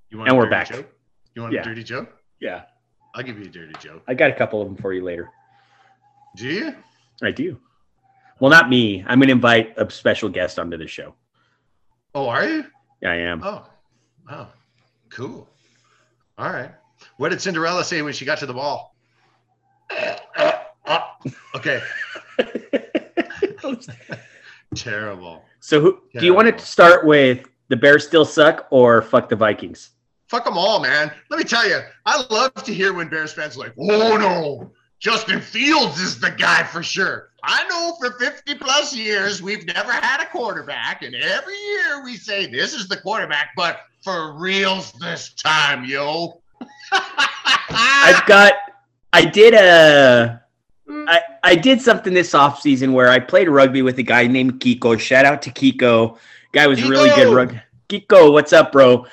You 0.08 0.18
want 0.18 0.28
And 0.28 0.30
a 0.30 0.34
we're 0.36 0.42
dirty 0.44 0.50
back. 0.50 0.68
Joke? 0.70 0.86
You 1.34 1.42
want 1.42 1.52
Yeah. 1.52 1.62
a 1.62 1.64
dirty 1.64 1.82
joke? 1.82 2.16
Yeah, 2.38 2.66
I'll 3.16 3.24
give 3.24 3.36
you 3.40 3.46
a 3.46 3.48
dirty 3.48 3.72
joke. 3.80 4.04
I 4.06 4.14
got 4.14 4.30
a 4.30 4.34
couple 4.34 4.62
of 4.62 4.68
them 4.68 4.76
for 4.76 4.92
you 4.92 5.02
later. 5.02 5.28
Do 6.36 6.46
you? 6.46 6.76
I 7.20 7.32
do. 7.32 7.60
Well, 8.38 8.52
not 8.52 8.68
me. 8.68 9.02
I'm 9.04 9.18
going 9.18 9.26
to 9.26 9.32
invite 9.32 9.74
a 9.76 9.90
special 9.90 10.28
guest 10.28 10.60
onto 10.60 10.76
the 10.76 10.86
show. 10.86 11.12
Oh, 12.14 12.28
are 12.28 12.46
you? 12.46 12.66
Yeah, 13.02 13.10
I 13.10 13.16
am. 13.16 13.42
Oh, 13.42 13.66
oh, 14.30 14.46
cool. 15.10 15.50
All 16.38 16.52
right. 16.52 16.70
What 17.16 17.30
did 17.30 17.42
Cinderella 17.42 17.82
say 17.82 18.00
when 18.00 18.12
she 18.12 18.24
got 18.24 18.38
to 18.38 18.46
the 18.46 18.54
ball? 18.54 18.93
Uh, 19.90 20.16
uh, 20.36 20.52
uh, 20.86 21.00
okay. 21.54 21.82
Terrible. 24.74 25.44
so, 25.60 25.80
who, 25.80 26.00
do 26.18 26.24
you 26.24 26.34
want 26.34 26.56
to 26.56 26.64
start 26.64 27.06
with 27.06 27.46
the 27.68 27.76
Bears 27.76 28.06
still 28.06 28.24
suck 28.24 28.66
or 28.70 29.02
fuck 29.02 29.28
the 29.28 29.36
Vikings? 29.36 29.90
Fuck 30.28 30.44
them 30.44 30.58
all, 30.58 30.80
man. 30.80 31.12
Let 31.30 31.38
me 31.38 31.44
tell 31.44 31.68
you, 31.68 31.80
I 32.06 32.24
love 32.30 32.54
to 32.54 32.74
hear 32.74 32.92
when 32.92 33.08
Bears 33.08 33.32
fans 33.32 33.56
are 33.56 33.60
like, 33.60 33.74
oh 33.78 34.16
no, 34.16 34.72
Justin 34.98 35.40
Fields 35.40 36.00
is 36.00 36.18
the 36.18 36.30
guy 36.30 36.64
for 36.64 36.82
sure. 36.82 37.30
I 37.42 37.68
know 37.68 37.94
for 38.00 38.18
50 38.18 38.54
plus 38.54 38.96
years 38.96 39.42
we've 39.42 39.66
never 39.66 39.92
had 39.92 40.22
a 40.22 40.26
quarterback, 40.26 41.02
and 41.02 41.14
every 41.14 41.56
year 41.56 42.02
we 42.02 42.16
say 42.16 42.46
this 42.46 42.72
is 42.72 42.88
the 42.88 42.96
quarterback, 42.96 43.50
but 43.54 43.80
for 44.02 44.32
reals 44.38 44.92
this 44.92 45.34
time, 45.34 45.84
yo. 45.84 46.40
I've 47.70 48.24
got. 48.26 48.54
I 49.14 49.24
did 49.24 49.54
a. 49.54 50.42
I, 50.88 51.20
I 51.44 51.54
did 51.54 51.80
something 51.80 52.12
this 52.12 52.32
offseason 52.32 52.92
where 52.92 53.08
I 53.08 53.20
played 53.20 53.48
rugby 53.48 53.82
with 53.82 53.98
a 53.98 54.02
guy 54.02 54.26
named 54.26 54.60
Kiko. 54.60 54.98
Shout 54.98 55.24
out 55.24 55.40
to 55.42 55.50
Kiko. 55.50 56.18
Guy 56.52 56.66
was 56.66 56.82
really 56.82 57.10
good 57.10 57.32
rugby. 57.34 57.60
Kiko, 57.88 58.32
what's 58.32 58.52
up, 58.52 58.72
bro? 58.72 59.06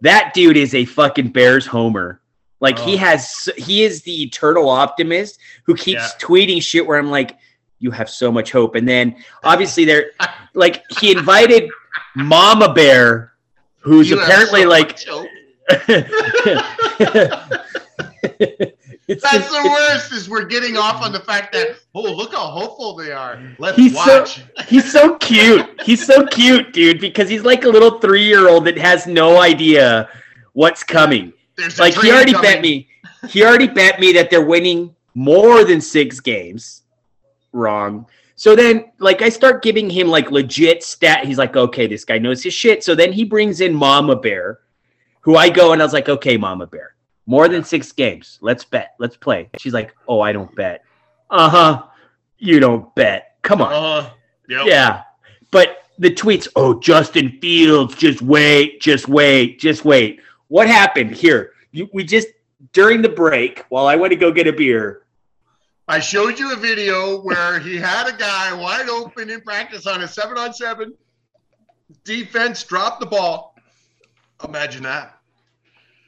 That 0.00 0.32
dude 0.32 0.56
is 0.56 0.74
a 0.74 0.84
fucking 0.84 1.30
Bears 1.30 1.66
homer. 1.66 2.20
Like 2.60 2.78
he 2.78 2.94
Oh. 2.94 2.98
has, 2.98 3.48
he 3.56 3.82
is 3.82 4.02
the 4.02 4.22
eternal 4.22 4.68
optimist 4.68 5.38
who 5.64 5.74
keeps 5.74 6.02
Yeah. 6.02 6.08
tweeting 6.20 6.62
shit. 6.62 6.86
Where 6.86 6.98
I'm 6.98 7.10
like, 7.10 7.36
you 7.80 7.90
have 7.90 8.08
so 8.08 8.30
much 8.30 8.52
hope. 8.52 8.76
And 8.76 8.88
then 8.88 9.16
obviously 9.44 9.84
they're 9.84 10.12
like 10.54 10.84
he 11.00 11.10
invited 11.12 11.68
Mama 12.14 12.72
Bear, 12.72 13.32
who's 13.80 14.08
You 14.08 14.20
apparently 14.20 14.62
so 14.62 14.68
like. 14.68 14.98
It's 19.08 19.22
That's 19.22 19.48
the 19.48 19.68
worst. 19.68 20.12
Is 20.12 20.28
we're 20.28 20.44
getting 20.44 20.76
off 20.76 21.02
on 21.02 21.12
the 21.12 21.20
fact 21.20 21.52
that 21.54 21.76
oh 21.94 22.02
look 22.02 22.32
how 22.32 22.46
hopeful 22.46 22.94
they 22.94 23.10
are. 23.10 23.40
Let's 23.58 23.76
He's 23.76 23.94
so 23.94 24.20
watch. 24.20 24.42
he's 24.66 24.92
so 24.92 25.16
cute. 25.16 25.66
He's 25.82 26.04
so 26.06 26.26
cute, 26.26 26.72
dude, 26.74 27.00
because 27.00 27.28
he's 27.28 27.42
like 27.42 27.64
a 27.64 27.68
little 27.68 27.98
three 28.00 28.24
year 28.24 28.48
old 28.48 28.66
that 28.66 28.76
has 28.78 29.06
no 29.06 29.40
idea 29.40 30.10
what's 30.52 30.84
coming. 30.84 31.32
There's 31.56 31.78
Like 31.78 31.94
he 31.94 32.10
already 32.12 32.32
coming. 32.32 32.50
bet 32.50 32.60
me. 32.62 32.88
He 33.30 33.42
already 33.44 33.66
bet 33.66 33.98
me 33.98 34.12
that 34.12 34.30
they're 34.30 34.44
winning 34.44 34.94
more 35.14 35.64
than 35.64 35.80
six 35.80 36.20
games. 36.20 36.82
Wrong. 37.52 38.06
So 38.36 38.54
then, 38.54 38.92
like, 39.00 39.20
I 39.22 39.30
start 39.30 39.64
giving 39.64 39.90
him 39.90 40.06
like 40.06 40.30
legit 40.30 40.84
stat. 40.84 41.24
He's 41.24 41.38
like, 41.38 41.56
okay, 41.56 41.88
this 41.88 42.04
guy 42.04 42.18
knows 42.18 42.40
his 42.44 42.54
shit. 42.54 42.84
So 42.84 42.94
then 42.94 43.12
he 43.12 43.24
brings 43.24 43.60
in 43.60 43.74
Mama 43.74 44.14
Bear, 44.14 44.60
who 45.22 45.34
I 45.36 45.48
go 45.48 45.72
and 45.72 45.82
I 45.82 45.84
was 45.84 45.92
like, 45.92 46.08
okay, 46.08 46.36
Mama 46.36 46.68
Bear, 46.68 46.94
more 47.28 47.46
than 47.46 47.62
six 47.62 47.92
games. 47.92 48.38
Let's 48.40 48.64
bet. 48.64 48.94
Let's 48.98 49.14
play. 49.14 49.50
She's 49.58 49.74
like, 49.74 49.94
oh, 50.08 50.20
I 50.20 50.32
don't 50.32 50.52
bet. 50.56 50.82
Uh 51.28 51.50
huh. 51.50 51.82
You 52.38 52.58
don't 52.58 52.92
bet. 52.94 53.34
Come 53.42 53.60
on. 53.60 53.70
Uh, 53.70 54.10
yep. 54.48 54.62
Yeah. 54.64 55.02
But 55.50 55.82
the 55.98 56.10
tweets, 56.10 56.48
oh, 56.56 56.80
Justin 56.80 57.38
Fields, 57.38 57.94
just 57.96 58.22
wait, 58.22 58.80
just 58.80 59.08
wait, 59.08 59.60
just 59.60 59.84
wait. 59.84 60.22
What 60.48 60.68
happened 60.68 61.14
here? 61.14 61.52
You, 61.70 61.90
we 61.92 62.02
just, 62.02 62.28
during 62.72 63.02
the 63.02 63.10
break, 63.10 63.66
while 63.68 63.86
I 63.86 63.94
went 63.94 64.12
to 64.12 64.16
go 64.16 64.32
get 64.32 64.46
a 64.46 64.52
beer, 64.52 65.02
I 65.86 66.00
showed 66.00 66.38
you 66.38 66.54
a 66.54 66.56
video 66.56 67.20
where 67.20 67.58
he 67.58 67.76
had 67.76 68.08
a 68.08 68.16
guy 68.16 68.54
wide 68.54 68.88
open 68.88 69.28
in 69.28 69.42
practice 69.42 69.86
on 69.86 70.00
a 70.00 70.08
seven 70.08 70.38
on 70.38 70.54
seven. 70.54 70.94
Defense 72.04 72.64
dropped 72.64 73.00
the 73.00 73.06
ball. 73.06 73.54
Imagine 74.46 74.84
that. 74.84 75.18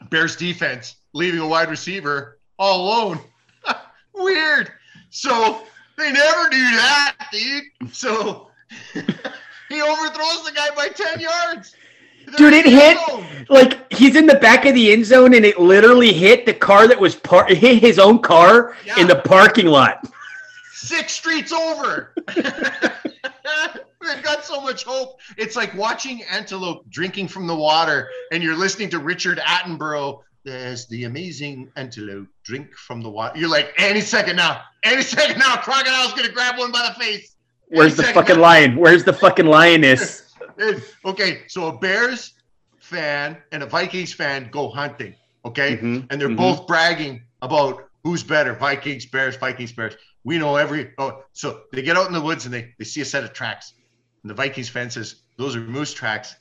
Bears 0.08 0.34
defense 0.34 0.96
leaving 1.12 1.40
a 1.40 1.46
wide 1.46 1.68
receiver 1.70 2.38
all 2.58 2.82
alone. 2.86 3.20
Weird. 4.14 4.70
So 5.10 5.62
they 5.96 6.12
never 6.12 6.48
do 6.50 6.58
that, 6.58 7.16
dude. 7.32 7.64
So 7.94 8.50
he 8.94 9.82
overthrows 9.82 10.44
the 10.44 10.52
guy 10.54 10.68
by 10.76 10.88
10 10.88 11.20
yards. 11.20 11.74
Dude, 12.36 12.52
it 12.54 12.66
hit 12.66 12.96
zone. 13.08 13.26
like 13.48 13.92
he's 13.92 14.14
in 14.14 14.26
the 14.26 14.36
back 14.36 14.64
of 14.66 14.74
the 14.74 14.92
end 14.92 15.04
zone 15.04 15.34
and 15.34 15.44
it 15.44 15.58
literally 15.58 16.12
hit 16.12 16.46
the 16.46 16.54
car 16.54 16.86
that 16.86 17.00
was 17.00 17.16
par- 17.16 17.46
hit 17.48 17.80
his 17.80 17.98
own 17.98 18.20
car 18.20 18.76
in 18.98 19.08
the 19.08 19.16
parking 19.16 19.66
lot. 19.66 20.04
six 20.72 21.12
streets 21.12 21.50
over. 21.52 22.14
They've 24.02 24.22
got 24.22 24.44
so 24.44 24.60
much 24.60 24.84
hope. 24.84 25.18
It's 25.36 25.56
like 25.56 25.74
watching 25.74 26.22
antelope 26.30 26.88
drinking 26.88 27.28
from 27.28 27.46
the 27.46 27.54
water, 27.54 28.08
and 28.32 28.42
you're 28.42 28.56
listening 28.56 28.90
to 28.90 28.98
Richard 28.98 29.38
Attenborough. 29.38 30.20
There's 30.44 30.86
the 30.86 31.04
amazing 31.04 31.70
antelope 31.76 32.28
drink 32.44 32.74
from 32.74 33.02
the 33.02 33.10
water. 33.10 33.38
You're 33.38 33.50
like, 33.50 33.74
any 33.76 34.00
second 34.00 34.36
now, 34.36 34.62
any 34.84 35.02
second 35.02 35.38
now, 35.38 35.56
crocodile's 35.56 36.14
gonna 36.14 36.30
grab 36.32 36.58
one 36.58 36.72
by 36.72 36.88
the 36.88 36.98
face. 36.98 37.36
Where's 37.68 37.96
the 37.96 38.04
fucking 38.04 38.38
lion? 38.38 38.76
Where's 38.76 39.04
the 39.04 39.12
fucking 39.12 39.46
lioness? 39.46 40.26
Okay, 41.06 41.42
so 41.48 41.68
a 41.68 41.78
Bears 41.78 42.34
fan 42.80 43.38
and 43.50 43.62
a 43.62 43.66
Vikings 43.66 44.12
fan 44.12 44.50
go 44.50 44.68
hunting, 44.68 45.14
okay? 45.44 45.78
Mhm, 45.78 46.06
And 46.10 46.20
they're 46.20 46.28
mhm. 46.28 46.36
both 46.36 46.66
bragging 46.66 47.22
about 47.40 47.88
who's 48.04 48.22
better, 48.22 48.52
Vikings, 48.54 49.06
Bears, 49.06 49.36
Vikings, 49.36 49.72
Bears. 49.72 49.94
We 50.24 50.36
know 50.38 50.56
every 50.56 50.92
oh, 50.98 51.22
so 51.32 51.62
they 51.72 51.80
get 51.80 51.96
out 51.96 52.08
in 52.08 52.12
the 52.12 52.20
woods 52.20 52.44
and 52.44 52.52
they, 52.52 52.74
they 52.78 52.84
see 52.84 53.00
a 53.00 53.06
set 53.06 53.24
of 53.24 53.32
tracks. 53.32 53.72
And 54.22 54.28
the 54.30 54.34
Vikings 54.34 54.68
fan 54.68 54.90
says, 54.90 55.22
Those 55.38 55.56
are 55.56 55.60
moose 55.60 55.94
tracks. 55.94 56.34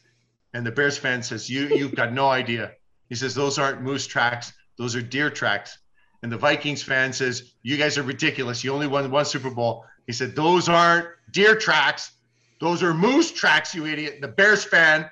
And 0.53 0.65
the 0.65 0.71
Bears 0.71 0.97
fan 0.97 1.23
says, 1.23 1.49
You 1.49 1.67
you've 1.67 1.95
got 1.95 2.11
no 2.11 2.27
idea. 2.27 2.73
He 3.09 3.15
says, 3.15 3.35
Those 3.35 3.57
aren't 3.57 3.81
moose 3.81 4.07
tracks, 4.07 4.53
those 4.77 4.95
are 4.95 5.01
deer 5.01 5.29
tracks. 5.29 5.77
And 6.21 6.31
the 6.31 6.37
Vikings 6.37 6.83
fan 6.83 7.13
says, 7.13 7.53
You 7.63 7.77
guys 7.77 7.97
are 7.97 8.03
ridiculous. 8.03 8.63
You 8.63 8.73
only 8.73 8.87
won 8.87 9.09
one 9.11 9.25
Super 9.25 9.49
Bowl. 9.49 9.85
He 10.07 10.13
said, 10.13 10.35
Those 10.35 10.69
aren't 10.69 11.07
deer 11.31 11.55
tracks. 11.55 12.11
Those 12.59 12.83
are 12.83 12.93
moose 12.93 13.31
tracks, 13.31 13.73
you 13.73 13.85
idiot. 13.85 14.19
The 14.21 14.27
Bears 14.27 14.63
fan 14.63 15.09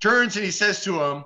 turns 0.00 0.36
and 0.36 0.44
he 0.44 0.50
says 0.50 0.84
to 0.84 1.02
him, 1.02 1.24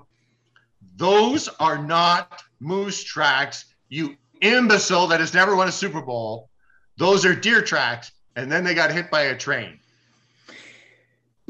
Those 0.97 1.49
are 1.59 1.79
not 1.79 2.43
moose 2.61 3.03
tracks, 3.03 3.65
you 3.89 4.17
imbecile 4.41 5.09
that 5.09 5.21
has 5.21 5.35
never 5.35 5.57
won 5.57 5.69
a 5.69 5.73
Super 5.73 6.01
Bowl. 6.01 6.49
Those 6.97 7.25
are 7.25 7.35
deer 7.35 7.63
tracks. 7.63 8.13
And 8.37 8.51
then 8.51 8.63
they 8.63 8.75
got 8.75 8.93
hit 8.93 9.11
by 9.11 9.23
a 9.23 9.37
train. 9.37 9.80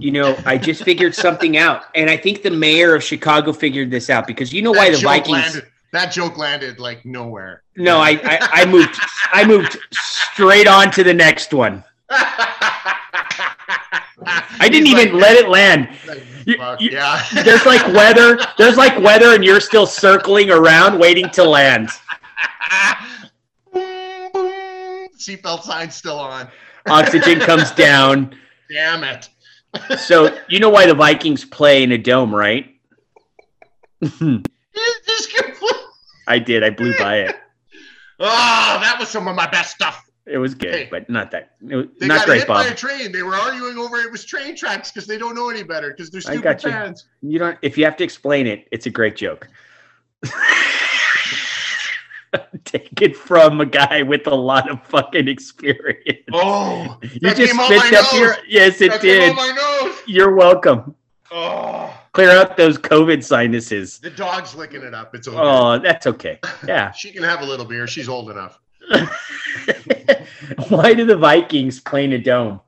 You 0.01 0.11
know, 0.11 0.37
I 0.47 0.57
just 0.59 0.83
figured 0.85 1.15
something 1.15 1.57
out, 1.57 1.83
and 1.95 2.09
I 2.09 2.17
think 2.17 2.43
the 2.43 2.51
mayor 2.51 2.95
of 2.95 3.05
Chicago 3.05 3.53
figured 3.53 3.91
this 3.91 4.09
out 4.11 4.27
because 4.27 4.53
you 4.53 4.63
know 4.63 4.73
why 4.73 4.91
the 4.91 4.97
Vikings. 4.97 5.31
landed, 5.31 5.67
that 5.93 6.07
joke 6.13 6.39
landed 6.39 6.79
like 6.81 7.05
nowhere. 7.05 7.63
No, 7.77 7.99
I, 7.99 8.19
I 8.25 8.39
I 8.63 8.65
moved 8.67 8.97
I 9.33 9.45
moved 9.47 9.77
straight 9.93 10.67
on 10.67 10.91
to 10.93 11.05
the 11.05 11.13
next 11.15 11.53
one. 11.53 11.85
I 14.23 14.69
didn't 14.71 14.87
He's 14.87 14.99
even 14.99 15.13
like, 15.15 15.23
let 15.23 15.37
it 15.37 15.49
land. 15.49 15.89
You- 16.47 16.57
you- 16.79 16.91
yeah. 16.93 17.23
There's 17.45 17.65
like 17.67 17.87
weather. 17.95 18.39
There's 18.59 18.77
like 18.77 18.99
weather, 19.01 19.35
and 19.35 19.45
you're 19.45 19.61
still 19.61 19.87
circling 19.87 20.51
around, 20.51 20.99
waiting 20.99 21.29
to 21.31 21.45
land. 21.45 21.91
Seatbelt 25.19 25.63
sign 25.63 25.91
still 25.91 26.19
on. 26.19 26.49
Oxygen 26.87 27.41
comes 27.41 27.71
down. 27.73 28.35
Damn 28.71 29.05
it. 29.05 29.29
So 29.99 30.37
you 30.49 30.59
know 30.61 30.71
why 30.71 30.87
the 30.87 30.95
Vikings 30.95 31.45
play 31.45 31.83
in 31.83 31.93
a 31.93 31.99
dome, 31.99 32.35
right? 32.35 32.75
You 34.01 34.43
just 35.07 35.35
complete- 35.35 35.75
I 36.27 36.39
did. 36.39 36.63
I 36.65 36.71
blew 36.71 36.97
by 36.99 37.19
it. 37.21 37.37
Oh, 38.19 38.79
that 38.83 38.97
was 38.99 39.09
some 39.09 39.29
of 39.29 39.35
my 39.37 39.49
best 39.49 39.75
stuff. 39.75 40.05
It 40.27 40.39
was 40.39 40.55
good, 40.55 40.75
Hey. 40.75 40.89
but 40.91 41.09
not 41.09 41.31
that. 41.33 41.53
It 41.69 41.75
was, 41.77 41.87
They 41.99 42.07
not 42.07 42.19
got 42.19 42.27
great, 42.27 42.39
hit 42.41 42.49
by 42.49 42.67
a 42.67 42.75
train. 42.75 43.11
They 43.13 43.23
were 43.23 43.35
arguing 43.35 43.79
over 43.79 43.97
it 43.97 44.13
was 44.13 44.25
train 44.25 44.55
tracks 44.55 44.93
because 44.93 45.07
they 45.09 45.19
don't 45.19 45.35
know 45.35 45.49
any 45.51 45.63
better 45.63 45.91
because 45.91 46.11
they're 46.11 46.19
I 46.21 46.35
stupid 46.35 46.43
got 46.43 46.65
you. 46.65 46.71
fans. 46.71 47.07
You 47.23 47.39
don't. 47.39 47.59
If 47.63 47.77
you 47.79 47.85
have 47.85 47.97
to 47.97 48.05
explain 48.05 48.47
it, 48.47 48.69
it's 48.71 48.87
a 48.87 48.91
great 48.91 49.17
joke. 49.17 49.49
Take 52.65 53.01
it 53.03 53.17
from 53.17 53.61
a 53.61 53.67
guy 53.67 54.03
with 54.03 54.27
a 54.27 54.35
lot 54.35 54.71
of 54.71 54.83
fucking 54.87 55.27
experience. 55.29 56.25
Oh, 56.33 56.99
You 57.03 57.21
that 57.21 57.37
just 57.37 57.53
spit 57.55 57.95
up 57.95 58.13
your. 58.15 58.37
Yes, 58.49 58.81
it 58.81 58.93
that 58.93 59.01
did. 59.01 59.35
nose. 59.37 59.99
You're 60.07 60.35
welcome. 60.35 60.95
Oh, 61.33 61.97
Clear 62.13 62.31
out 62.31 62.57
those 62.57 62.77
COVID 62.77 63.23
sinuses. 63.23 63.99
the 64.01 64.11
dog's 64.11 64.55
licking 64.55 64.83
it 64.83 64.95
up. 64.95 65.15
It's 65.15 65.29
okay. 65.29 65.37
Oh, 65.41 65.79
that's 65.79 66.07
okay. 66.09 66.41
Yeah. 66.67 66.91
She 66.97 67.13
can 67.13 67.23
have 67.23 67.41
a 67.41 67.45
little 67.45 67.65
beer. 67.67 67.87
She's 67.87 68.09
old 68.09 68.31
enough. 68.31 68.59
Why 70.69 70.95
do 70.95 71.05
the 71.05 71.17
Vikings 71.17 71.81
play 71.81 72.05
in 72.05 72.13
a 72.13 72.19
dome? 72.19 72.61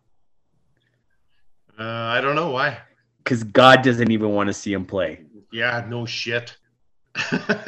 Uh, 1.79 1.83
I 1.85 2.21
don't 2.21 2.37
know 2.37 2.51
why. 2.51 2.79
Because 3.19 3.43
God 3.43 3.83
doesn't 3.83 4.11
even 4.11 4.31
want 4.31 4.47
to 4.49 4.53
see 4.53 4.73
him 4.73 4.85
play. 4.85 5.23
Yeah, 5.53 5.85
no 5.89 6.07
shit. 6.07 6.57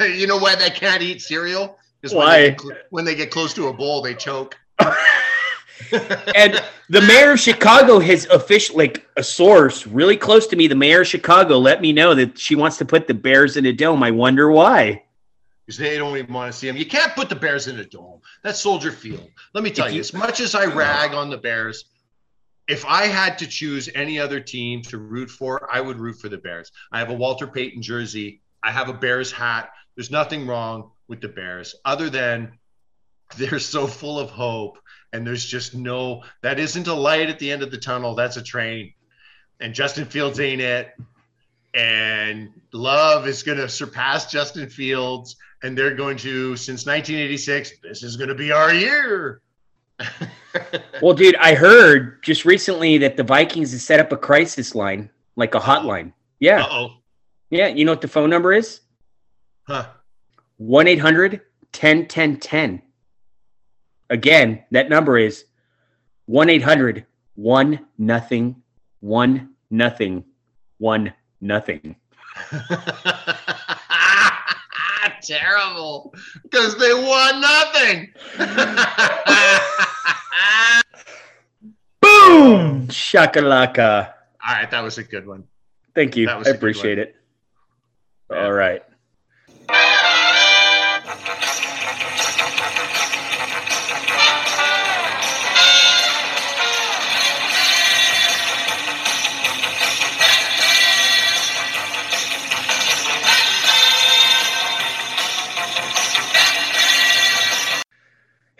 you 0.01 0.27
know 0.27 0.37
why 0.37 0.55
they 0.55 0.69
can't 0.69 1.01
eat 1.01 1.21
cereal? 1.21 1.77
Because 2.05 2.17
Why? 2.17 2.25
When 2.25 2.43
they, 2.43 2.49
get 2.51 2.61
cl- 2.61 2.77
when 2.91 3.05
they 3.05 3.15
get 3.15 3.31
close 3.31 3.53
to 3.55 3.67
a 3.67 3.73
bowl, 3.73 4.01
they 4.03 4.13
choke. 4.13 4.55
And 6.33 6.63
the 6.89 7.01
mayor 7.01 7.33
of 7.33 7.39
Chicago 7.39 7.99
has 7.99 8.25
official 8.27 8.77
like 8.77 9.05
a 9.17 9.23
source 9.23 9.85
really 9.85 10.15
close 10.15 10.47
to 10.47 10.55
me. 10.55 10.67
The 10.67 10.75
mayor 10.75 11.01
of 11.01 11.07
Chicago 11.07 11.57
let 11.57 11.81
me 11.81 11.91
know 11.91 12.15
that 12.15 12.39
she 12.39 12.55
wants 12.55 12.77
to 12.77 12.85
put 12.85 13.07
the 13.07 13.13
Bears 13.13 13.57
in 13.57 13.65
a 13.65 13.73
dome. 13.73 14.01
I 14.01 14.09
wonder 14.09 14.49
why. 14.49 15.03
Because 15.65 15.77
they 15.77 15.97
don't 15.97 16.17
even 16.17 16.33
want 16.33 16.51
to 16.51 16.57
see 16.57 16.67
them. 16.67 16.77
You 16.77 16.85
can't 16.85 17.13
put 17.13 17.27
the 17.27 17.35
Bears 17.35 17.67
in 17.67 17.77
a 17.79 17.83
dome. 17.83 18.21
That's 18.41 18.59
Soldier 18.59 18.91
Field. 18.91 19.29
Let 19.53 19.65
me 19.65 19.69
tell 19.69 19.89
you, 19.89 19.95
you- 19.95 19.99
as 19.99 20.13
much 20.13 20.39
as 20.39 20.55
I 20.55 20.65
rag 20.65 21.13
on 21.13 21.29
the 21.29 21.37
Bears, 21.37 21.85
if 22.69 22.85
I 22.85 23.05
had 23.07 23.37
to 23.39 23.47
choose 23.47 23.89
any 23.93 24.17
other 24.17 24.39
team 24.39 24.81
to 24.83 24.97
root 24.97 25.29
for, 25.29 25.69
I 25.71 25.81
would 25.81 25.99
root 25.99 26.19
for 26.21 26.29
the 26.29 26.37
Bears. 26.37 26.71
I 26.91 26.99
have 26.99 27.09
a 27.09 27.13
Walter 27.13 27.47
Payton 27.47 27.81
jersey. 27.81 28.41
I 28.63 28.71
have 28.71 28.87
a 28.87 28.93
Bears 28.93 29.31
hat. 29.31 29.71
There's 29.95 30.09
nothing 30.09 30.47
wrong 30.47 30.91
with 31.07 31.21
the 31.21 31.27
Bears 31.27 31.75
other 31.85 32.09
than 32.09 32.57
they're 33.37 33.59
so 33.59 33.87
full 33.87 34.19
of 34.19 34.29
hope 34.29 34.77
and 35.13 35.25
there's 35.25 35.45
just 35.45 35.75
no 35.75 36.23
that 36.41 36.59
isn't 36.59 36.87
a 36.87 36.93
light 36.93 37.29
at 37.29 37.39
the 37.39 37.51
end 37.51 37.63
of 37.63 37.71
the 37.71 37.77
tunnel 37.77 38.15
that's 38.15 38.37
a 38.37 38.43
train 38.43 38.93
and 39.59 39.73
justin 39.73 40.05
fields 40.05 40.39
ain't 40.39 40.61
it 40.61 40.93
and 41.73 42.49
love 42.71 43.27
is 43.27 43.41
going 43.41 43.57
to 43.57 43.67
surpass 43.67 44.31
justin 44.31 44.69
fields 44.69 45.35
and 45.63 45.75
they're 45.75 45.95
going 45.95 46.17
to 46.17 46.55
since 46.55 46.85
1986 46.85 47.71
this 47.81 48.03
is 48.03 48.15
going 48.15 48.29
to 48.29 48.35
be 48.35 48.51
our 48.51 48.73
year 48.73 49.41
Well, 51.01 51.13
dude, 51.13 51.35
I 51.35 51.55
heard 51.55 52.23
just 52.23 52.45
recently 52.45 52.97
that 52.99 53.17
the 53.17 53.23
Vikings 53.23 53.71
has 53.71 53.83
set 53.83 53.99
up 53.99 54.11
a 54.11 54.17
crisis 54.17 54.75
line, 54.75 55.09
like 55.35 55.55
a 55.55 55.59
hotline. 55.59 56.13
Yeah. 56.39 56.63
uh-oh 56.63 56.93
Yeah. 57.49 57.67
You 57.67 57.85
know 57.85 57.91
what 57.91 58.01
the 58.01 58.07
phone 58.07 58.29
number 58.29 58.53
is? 58.53 58.81
huh 59.67 59.87
1 60.57 60.87
800 60.87 61.41
10 61.71 62.07
10 62.07 62.37
10. 62.37 62.81
Again, 64.09 64.63
that 64.71 64.89
number 64.89 65.17
is 65.17 65.45
1 66.25 66.49
800 66.49 67.05
1 67.35 67.85
nothing 67.97 68.61
1 68.99 69.49
nothing 69.69 70.23
1 70.77 71.13
nothing. 71.41 71.95
terrible 75.25 76.13
because 76.43 76.77
they 76.77 76.93
won 76.93 77.41
nothing. 77.41 78.13
Boom! 82.01 82.87
Shakalaka. 82.87 84.13
All 84.47 84.53
right, 84.53 84.69
that 84.69 84.83
was 84.83 84.97
a 84.97 85.03
good 85.03 85.25
one. 85.25 85.45
Thank 85.93 86.15
you. 86.15 86.29
I 86.29 86.41
appreciate 86.41 86.99
it. 86.99 87.15
All 88.29 88.51
right. 88.51 88.83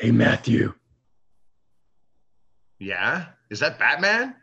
Hey, 0.06 0.12
Matthew. 0.12 0.72
Yeah, 2.78 3.26
is 3.50 3.60
that 3.62 3.80
Batman? 3.80 4.36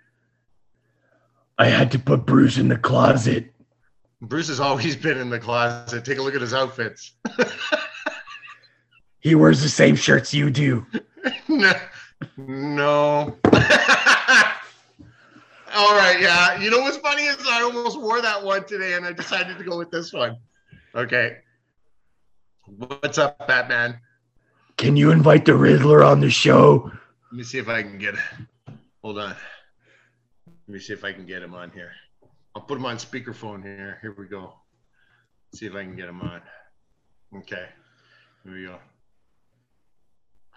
I 1.57 1.69
had 1.69 1.93
to 1.93 2.01
put 2.01 2.27
Bruce 2.27 2.59
in 2.59 2.67
the 2.67 2.77
closet. 2.77 3.53
Bruce 4.21 4.49
has 4.49 4.59
always 4.59 4.97
been 4.97 5.19
in 5.19 5.31
the 5.31 5.39
closet. 5.39 6.05
Take 6.05 6.19
a 6.19 6.23
look 6.23 6.35
at 6.35 6.41
his 6.41 6.53
outfits. 6.53 7.13
He 9.21 9.37
wears 9.37 9.63
the 9.63 9.69
same 9.69 9.95
shirts 9.95 10.35
you 10.35 10.51
do. 10.51 10.85
no. 11.49 11.73
no. 12.37 13.39
All 15.73 15.95
right, 15.95 16.19
yeah. 16.21 16.59
You 16.59 16.73
know 16.73 16.81
what's 16.81 16.97
funny 16.97 17.23
is 17.23 17.37
I 17.47 17.63
almost 17.63 18.01
wore 18.01 18.21
that 18.21 18.43
one 18.43 18.65
today, 18.65 18.95
and 18.95 19.07
I 19.07 19.13
decided 19.13 19.59
to 19.59 19.63
go 19.63 19.79
with 19.79 19.93
this 19.93 20.13
one. 20.13 20.39
Okay. 20.93 21.37
What's 22.67 23.19
up, 23.19 23.47
Batman? 23.47 24.01
Can 24.77 24.97
you 24.97 25.11
invite 25.11 25.45
the 25.45 25.55
Riddler 25.55 26.03
on 26.03 26.21
the 26.21 26.31
show? 26.31 26.91
Let 27.31 27.39
me 27.39 27.45
see 27.45 27.59
if 27.59 27.69
I 27.69 27.83
can 27.83 27.99
get. 27.99 28.15
Hold 29.03 29.19
on. 29.19 29.35
Let 30.47 30.69
me 30.69 30.79
see 30.79 30.93
if 30.93 31.05
I 31.05 31.13
can 31.13 31.27
get 31.27 31.43
him 31.43 31.55
on 31.55 31.71
here. 31.71 31.93
I'll 32.55 32.63
put 32.63 32.79
him 32.79 32.87
on 32.87 32.97
speakerphone 32.97 33.63
here. 33.63 33.99
Here 34.03 34.15
we 34.17 34.27
go. 34.27 34.55
See 35.55 35.67
if 35.67 35.75
I 35.75 35.83
can 35.83 35.97
get 35.97 36.09
him 36.09 36.21
on. 36.21 36.43
Okay. 37.39 37.67
Here 38.45 38.53
we 38.53 38.67
go. 38.67 38.79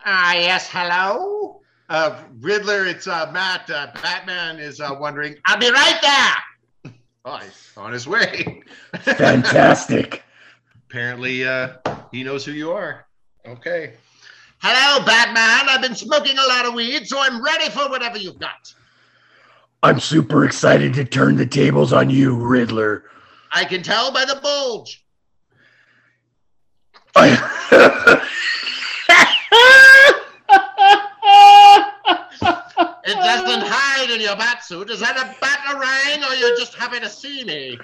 Ah, 0.05 0.33
yes. 0.33 0.69
Hello. 0.69 1.61
Uh, 1.89 2.21
Riddler, 2.39 2.85
it's 2.85 3.07
uh, 3.07 3.29
Matt. 3.31 3.69
Uh, 3.69 3.87
Batman 4.01 4.59
is 4.59 4.81
uh, 4.81 4.95
wondering. 4.99 5.35
I'll 5.45 5.59
be 5.59 5.71
right 5.71 5.99
there. 6.01 6.93
Oh, 7.27 7.37
he's 7.37 7.71
on 7.75 7.91
his 7.91 8.07
way. 8.07 8.61
Fantastic. 8.99 10.21
Apparently, 10.87 11.43
uh, 11.43 11.77
he 12.11 12.23
knows 12.23 12.45
who 12.45 12.51
you 12.51 12.71
are. 12.71 13.07
Okay. 13.47 13.93
Hello, 14.59 15.05
Batman. 15.05 15.69
I've 15.69 15.81
been 15.81 15.95
smoking 15.95 16.37
a 16.37 16.47
lot 16.47 16.65
of 16.65 16.73
weed, 16.73 17.07
so 17.07 17.19
I'm 17.19 17.43
ready 17.43 17.69
for 17.69 17.89
whatever 17.89 18.17
you've 18.17 18.39
got. 18.39 18.73
I'm 19.83 19.99
super 19.99 20.45
excited 20.45 20.93
to 20.95 21.05
turn 21.05 21.35
the 21.35 21.45
tables 21.45 21.93
on 21.93 22.09
you, 22.09 22.35
Riddler. 22.35 23.03
I 23.51 23.65
can 23.65 23.83
tell 23.83 24.11
by 24.11 24.25
the 24.25 24.35
bulge. 24.41 25.05
I, 27.15 28.21
It 33.07 33.13
doesn't 33.13 33.61
hide 33.63 34.09
in 34.09 34.19
your 34.19 34.35
bat 34.35 34.63
suit. 34.63 34.89
Is 34.89 34.99
that 34.99 35.15
a 35.15 35.45
batarang, 35.45 36.27
or 36.27 36.33
you're 36.35 36.57
just 36.57 36.73
happy 36.73 36.99
to 36.99 37.09
see 37.09 37.43
me? 37.43 37.77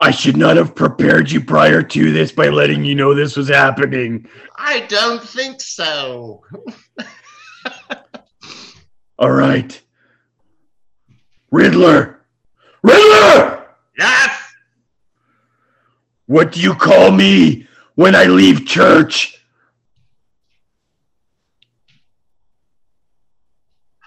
I 0.00 0.12
should 0.12 0.36
not 0.36 0.56
have 0.56 0.76
prepared 0.76 1.30
you 1.30 1.40
prior 1.40 1.82
to 1.82 2.12
this 2.12 2.30
by 2.30 2.48
letting 2.48 2.84
you 2.84 2.94
know 2.94 3.14
this 3.14 3.36
was 3.36 3.48
happening. 3.48 4.28
I 4.56 4.80
don't 4.82 5.22
think 5.22 5.60
so. 5.60 6.44
All 9.18 9.32
right. 9.32 9.80
Riddler! 11.50 12.20
Riddler! 12.82 13.66
Yes. 13.98 14.52
What 16.26 16.52
do 16.52 16.60
you 16.60 16.74
call 16.74 17.10
me 17.10 17.66
when 17.96 18.14
I 18.14 18.24
leave 18.24 18.66
church? 18.66 19.34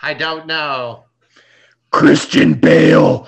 I 0.01 0.13
don't 0.13 0.47
know. 0.47 1.03
Christian 1.91 2.53
Bale. 2.53 3.27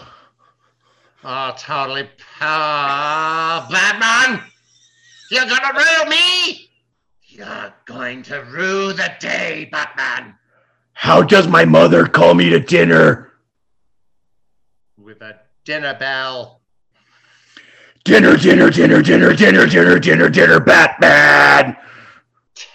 Oh, 1.25 1.53
totally. 1.57 2.09
Oh, 2.41 3.67
Batman! 3.71 4.41
You're 5.31 5.45
gonna 5.45 5.73
rue 5.73 6.09
me! 6.09 6.69
You're 7.27 7.73
going 7.85 8.23
to 8.23 8.43
rue 8.43 8.91
the 8.91 9.13
day, 9.19 9.69
Batman! 9.71 10.35
How 10.91 11.21
does 11.21 11.47
my 11.47 11.63
mother 11.63 12.07
call 12.07 12.33
me 12.33 12.49
to 12.49 12.59
dinner? 12.59 13.31
With 14.97 15.21
a 15.21 15.39
dinner 15.63 15.95
bell. 15.97 16.61
Dinner, 18.03 18.35
dinner, 18.35 18.69
dinner, 18.69 19.01
dinner, 19.01 19.33
dinner, 19.33 19.65
dinner, 19.65 19.99
dinner, 19.99 20.29
dinner, 20.29 20.59
Batman! 20.59 21.77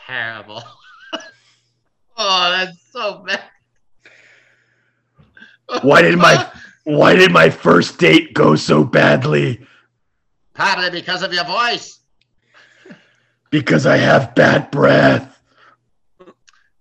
Terrible. 0.07 0.63
oh, 2.17 2.51
that's 2.51 2.79
so 2.91 3.25
bad. 3.27 3.43
Why 5.83 6.01
did 6.01 6.17
my 6.17 6.51
why 6.89 7.15
did 7.15 7.31
my 7.33 7.51
first 7.51 7.99
date 7.99 8.33
go 8.33 8.57
so 8.57 8.83
badly? 8.83 9.61
Probably 10.55 10.89
because 10.89 11.23
of 11.23 11.35
your 11.35 11.45
voice. 11.45 12.01
Because 13.51 13.85
I 13.85 13.99
have 13.99 14.35
bad 14.35 14.71
breath. 14.71 15.39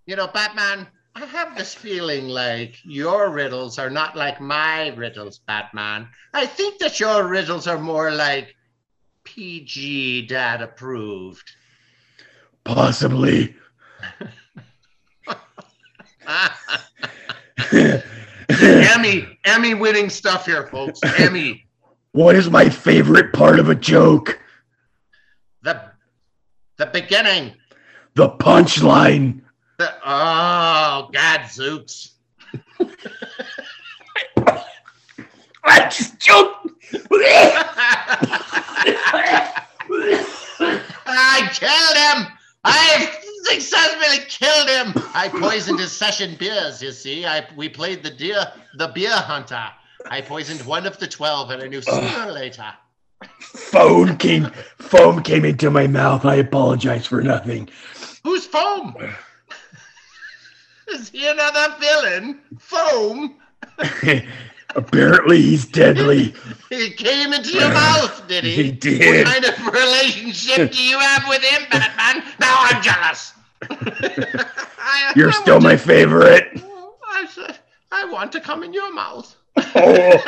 You 0.06 0.16
know, 0.16 0.28
Batman, 0.28 0.88
I 1.14 1.26
have 1.26 1.58
this 1.58 1.74
feeling 1.74 2.30
like 2.30 2.78
your 2.86 3.30
riddles 3.32 3.78
are 3.78 3.90
not 3.90 4.16
like 4.16 4.40
my 4.40 4.96
riddles, 4.96 5.40
Batman. 5.40 6.08
I 6.34 6.46
think 6.46 6.80
that 6.80 7.02
your 7.02 7.28
riddles 7.28 7.68
are 7.68 7.78
more 7.78 8.10
like 8.10 8.56
PG 9.26 10.28
dad 10.28 10.62
approved. 10.62 11.52
Possibly. 12.64 13.58
Emmy, 18.62 19.38
Emmy 19.46 19.74
winning 19.74 20.10
stuff 20.10 20.46
here, 20.46 20.68
folks. 20.68 21.00
Emmy. 21.18 21.66
What 22.12 22.36
is 22.36 22.50
my 22.50 22.70
favorite 22.70 23.34
part 23.34 23.60
of 23.60 23.70
a 23.70 23.76
joke? 23.76 24.40
The 25.62 25.82
the 26.78 26.88
beginning. 26.88 27.54
The 28.16 28.30
punchline. 28.30 29.42
The, 29.78 29.94
oh, 30.04 31.10
gadzooks. 31.12 32.14
I 35.64 35.90
just 35.90 36.20
joked. 36.20 36.70
I 41.06 41.50
killed 41.54 41.98
him. 41.98 42.28
I 42.64 43.27
successfully 43.50 44.26
killed 44.28 44.70
him. 44.70 45.04
I 45.14 45.30
poisoned 45.30 45.80
his 45.80 45.92
session 45.92 46.36
beers. 46.38 46.82
You 46.82 46.92
see, 46.92 47.26
I 47.26 47.48
we 47.56 47.70
played 47.70 48.04
the 48.04 48.10
deer, 48.12 48.46
the 48.76 48.88
beer 48.88 49.12
hunter. 49.16 49.66
I 50.10 50.22
poisoned 50.22 50.62
one 50.66 50.86
of 50.86 50.98
the 51.00 51.08
twelve, 51.08 51.50
and 51.52 51.62
I 51.62 51.68
knew 51.68 51.82
sooner 51.82 52.28
or 52.28 52.32
later. 52.32 52.72
Phone 53.40 54.18
came 54.18 54.52
foam 54.78 55.24
came 55.24 55.46
into 55.46 55.72
my 55.72 55.88
mouth. 55.88 56.26
I 56.26 56.36
apologize 56.36 57.06
for 57.08 57.22
nothing. 57.22 57.70
Who's 58.24 58.46
foam? 58.46 58.96
Is 60.90 61.10
he 61.10 61.28
another 61.28 61.76
villain? 61.80 62.40
Foam. 62.60 63.36
Apparently 64.76 65.42
he's 65.42 65.66
deadly. 65.66 66.36
He 66.70 66.92
came 66.92 67.34
into 67.34 67.52
your 67.52 67.70
mouth, 67.70 68.28
did 68.28 68.44
he? 68.44 68.64
He 68.64 68.72
did. 68.72 69.26
What 69.26 69.34
kind 69.34 69.46
of 69.46 69.74
relationship 69.74 70.72
do 70.72 70.84
you 70.84 71.00
have 71.00 71.28
with 71.28 71.42
him, 71.42 71.64
Batman? 71.72 72.24
Now 72.40 72.56
I'm 72.60 72.82
jealous. 72.84 73.34
You're 75.16 75.30
I 75.30 75.34
still 75.42 75.60
my 75.60 75.72
to- 75.74 75.78
favorite. 75.78 76.62
I 77.10 77.26
said, 77.28 77.58
I 77.92 78.06
want 78.06 78.32
to 78.34 78.40
come 78.42 78.64
in 78.64 78.74
your 78.74 78.94
mouth. 78.94 79.36
oh. 79.58 80.24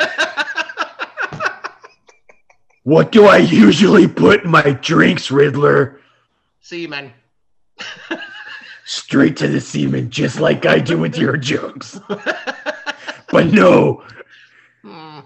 What 2.84 3.12
do 3.12 3.26
I 3.26 3.36
usually 3.38 4.08
put 4.08 4.44
in 4.44 4.50
my 4.50 4.72
drinks, 4.72 5.30
Riddler? 5.30 6.00
Seaman. 6.60 7.12
Straight 8.84 9.36
to 9.36 9.48
the 9.48 9.60
semen, 9.60 10.10
just 10.10 10.40
like 10.40 10.66
I 10.66 10.78
do 10.80 10.98
with 10.98 11.16
your 11.16 11.36
jokes. 11.36 12.00
But 12.08 13.46
no, 13.52 14.02
Hmm. 14.82 15.20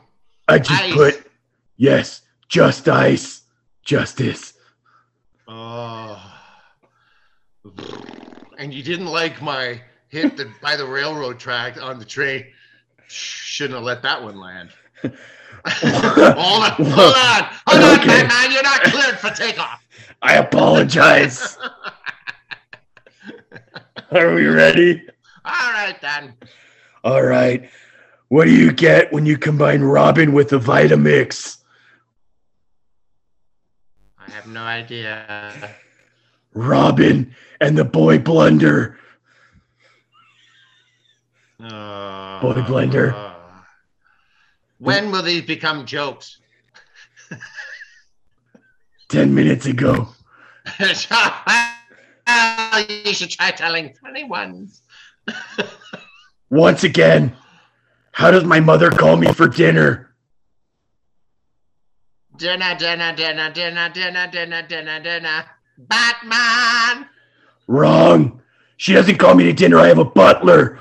I 0.49 0.59
just 0.59 0.83
Ice. 0.83 0.93
put 0.93 1.31
yes, 1.77 2.21
just 2.49 2.89
ice, 2.89 3.43
justice. 3.85 4.53
Oh. 5.49 6.24
And 8.59 8.73
you 8.73 8.83
didn't 8.83 9.07
like 9.07 9.43
my 9.43 9.81
hit 10.09 10.37
the, 10.37 10.51
by 10.63 10.77
the 10.77 10.87
railroad 10.87 11.39
track 11.39 11.81
on 11.83 11.99
the 11.99 12.05
train. 12.05 12.45
Shouldn't 13.09 13.75
have 13.75 13.85
let 13.85 14.03
that 14.03 14.23
one 14.23 14.39
land. 14.39 14.71
Hold 15.67 16.63
on, 16.63 16.71
hold 16.73 16.89
on, 16.89 17.49
hold 17.67 17.83
on, 17.83 17.99
Okay. 18.01 18.07
Batman. 18.07 18.53
You're 18.53 18.63
not 18.63 18.83
cleared 18.83 19.19
for 19.19 19.31
takeoff. 19.31 19.83
I 20.21 20.35
apologize. 20.35 21.57
Are 24.13 24.35
we 24.35 24.45
ready? 24.47 25.07
All 25.45 25.73
right 25.73 25.99
then. 26.03 26.35
All 27.03 27.23
right. 27.23 27.71
What 28.29 28.45
do 28.45 28.53
you 28.53 28.73
get 28.73 29.11
when 29.11 29.25
you 29.25 29.39
combine 29.39 29.83
Robin 29.83 30.35
with 30.35 30.53
a 30.53 30.59
Vitamix? 30.59 31.59
I 34.19 34.31
have 34.33 34.47
no 34.47 34.63
idea. 34.63 35.71
Robin 36.53 37.35
and 37.61 37.77
the 37.77 37.85
boy 37.85 38.19
blunder. 38.19 38.99
Uh, 41.63 42.41
Boy 42.41 42.63
blunder. 42.63 43.15
uh, 43.15 43.35
when 44.79 45.11
will 45.11 45.23
these 45.23 45.43
become 45.43 45.87
jokes? 45.87 46.39
Ten 49.09 49.35
minutes 49.35 49.67
ago. 49.67 50.09
well, 50.81 51.67
you 52.89 53.15
should 53.15 53.31
try 53.31 53.51
telling 53.53 53.95
funny 54.03 54.25
ones. 54.25 54.83
Once 56.51 56.85
again, 56.85 57.35
how 58.13 58.31
does 58.31 58.45
my 58.45 58.61
mother 58.61 58.91
call 58.91 59.17
me 59.17 59.33
for 59.33 59.49
dinner? 59.49 60.15
Dinner, 62.37 62.75
dinner, 62.77 63.15
dinner, 63.15 63.51
dinner, 63.53 63.89
dinner, 63.91 64.27
dinner, 64.31 64.63
dinner, 64.67 65.01
dinner. 65.01 65.45
Batman. 65.79 67.09
Wrong. 67.67 68.41
She 68.77 68.93
doesn't 68.93 69.17
call 69.19 69.35
me 69.35 69.45
to 69.45 69.53
dinner. 69.53 69.79
I 69.79 69.87
have 69.89 69.99
a 69.99 70.05
butler, 70.05 70.79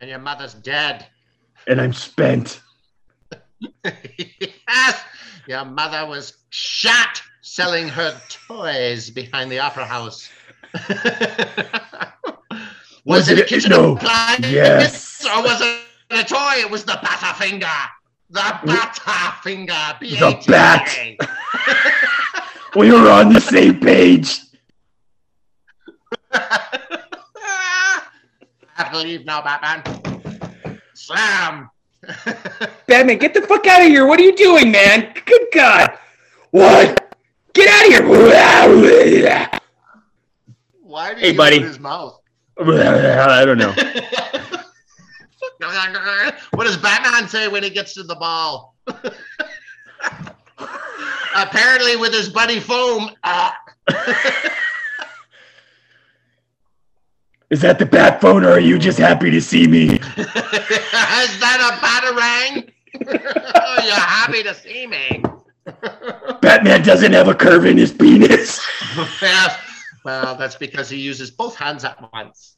And 0.00 0.10
your 0.10 0.18
mother's 0.18 0.54
dead. 0.54 1.06
and 1.66 1.80
I'm 1.80 1.92
spent. 1.92 2.60
yes, 3.84 5.02
your 5.48 5.64
mother 5.64 6.06
was 6.06 6.34
shot 6.50 7.22
selling 7.40 7.88
her 7.88 8.20
toys 8.28 9.08
behind 9.10 9.50
the 9.50 9.58
opera 9.60 9.86
house. 9.86 10.28
was, 10.74 12.44
Was 13.06 13.28
it, 13.30 13.38
it- 13.38 13.44
a 13.44 13.46
kitchen 13.46 13.70
no. 13.70 13.96
appliance 13.96 14.46
Yes. 14.50 15.24
or 15.24 15.42
was 15.42 15.60
it 15.62 15.80
a 16.10 16.24
toy? 16.24 16.54
It 16.60 16.70
was 16.70 16.84
the 16.84 16.92
Butterfinger. 16.92 17.86
The 18.30 18.40
Butterfinger. 18.40 19.98
The 20.00 20.44
bat. 20.46 21.16
We 22.76 22.92
were 22.92 23.10
on 23.10 23.32
the 23.32 23.40
same 23.40 23.80
page. 23.80 24.38
I 26.32 26.90
believe 28.92 29.24
now, 29.24 29.40
Batman. 29.40 29.82
Slam. 30.92 31.70
Batman, 32.86 33.16
get 33.16 33.32
the 33.32 33.40
fuck 33.40 33.66
out 33.66 33.80
of 33.80 33.88
here. 33.88 34.06
What 34.06 34.20
are 34.20 34.24
you 34.24 34.36
doing, 34.36 34.70
man? 34.70 35.14
Good 35.24 35.46
God. 35.54 35.96
What? 36.50 37.16
Get 37.54 37.70
out 37.70 37.86
of 37.86 37.92
here. 38.84 39.48
Why 40.82 41.14
did 41.14 41.22
Hey, 41.22 41.30
he 41.30 41.36
buddy. 41.36 41.56
open 41.56 41.68
his 41.68 41.80
mouth? 41.80 42.20
I 42.60 43.44
don't 43.46 43.56
know. 43.56 43.72
what 46.52 46.64
does 46.64 46.76
Batman 46.76 47.26
say 47.26 47.48
when 47.48 47.62
he 47.62 47.70
gets 47.70 47.94
to 47.94 48.02
the 48.02 48.16
ball? 48.16 48.76
Apparently, 51.36 51.96
with 51.96 52.12
his 52.12 52.28
buddy 52.28 52.60
Foam. 52.60 53.10
Uh, 53.22 53.50
Is 57.48 57.60
that 57.60 57.78
the 57.78 57.86
bat 57.86 58.20
phone, 58.20 58.44
or 58.44 58.50
are 58.50 58.60
you 58.60 58.76
just 58.76 58.98
happy 58.98 59.30
to 59.30 59.40
see 59.40 59.68
me? 59.68 59.84
is 59.90 60.00
that 60.16 61.60
a 61.62 61.76
batarang? 61.78 62.72
oh, 63.54 63.84
you're 63.84 63.94
happy 63.94 64.42
to 64.42 64.52
see 64.52 64.86
me. 64.86 65.22
Batman 66.40 66.82
doesn't 66.82 67.12
have 67.12 67.28
a 67.28 67.34
curve 67.34 67.64
in 67.66 67.76
his 67.76 67.92
penis. 67.92 68.66
yes. 69.22 69.60
Well, 70.04 70.34
that's 70.34 70.56
because 70.56 70.90
he 70.90 70.96
uses 70.98 71.30
both 71.30 71.54
hands 71.54 71.84
at 71.84 72.12
once. 72.12 72.56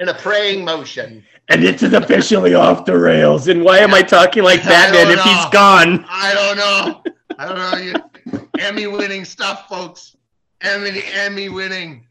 In 0.00 0.08
a 0.08 0.14
praying 0.14 0.64
motion. 0.64 1.24
And 1.48 1.62
this 1.62 1.82
is 1.82 1.94
officially 1.94 2.54
off 2.54 2.84
the 2.84 2.98
rails. 2.98 3.48
And 3.48 3.64
why 3.64 3.78
am 3.78 3.94
I 3.94 4.02
talking 4.02 4.42
like 4.42 4.62
Batman 4.62 5.10
if 5.10 5.22
he's 5.22 5.46
gone? 5.46 6.04
I 6.08 6.34
don't 6.34 6.56
know. 6.56 7.02
I 7.38 7.46
don't 7.46 7.58
know. 7.58 7.78
You 7.78 8.40
Emmy 8.58 8.86
winning 8.86 9.24
stuff, 9.24 9.68
folks. 9.68 10.16
Emmy 10.60 11.02
Emmy 11.14 11.48
winning. 11.48 12.06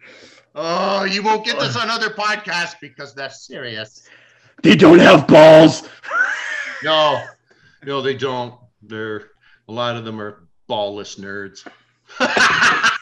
Oh, 0.55 1.03
you 1.03 1.21
won't 1.21 1.45
get 1.45 1.59
this 1.59 1.75
on 1.75 1.89
other 1.89 2.09
podcasts 2.09 2.75
because 2.81 3.13
they're 3.13 3.29
serious. 3.29 4.07
They 4.63 4.75
don't 4.75 4.99
have 4.99 5.27
balls. 5.27 5.88
No, 6.83 7.23
no, 7.83 8.03
they 8.03 8.13
don't. 8.13 8.53
They're 8.83 9.31
a 9.67 9.71
lot 9.71 9.95
of 9.95 10.05
them 10.05 10.21
are 10.21 10.47
ballless 10.69 11.19
nerds. 11.19 11.67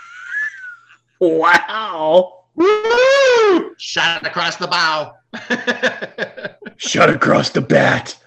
Wow. 1.20 2.45
Woo! 2.56 3.76
Shot 3.78 4.26
across 4.26 4.56
the 4.58 4.68
bow. 4.68 5.16
Shut 6.78 7.10
across 7.10 7.50
the 7.50 7.62
bat. 7.62 8.18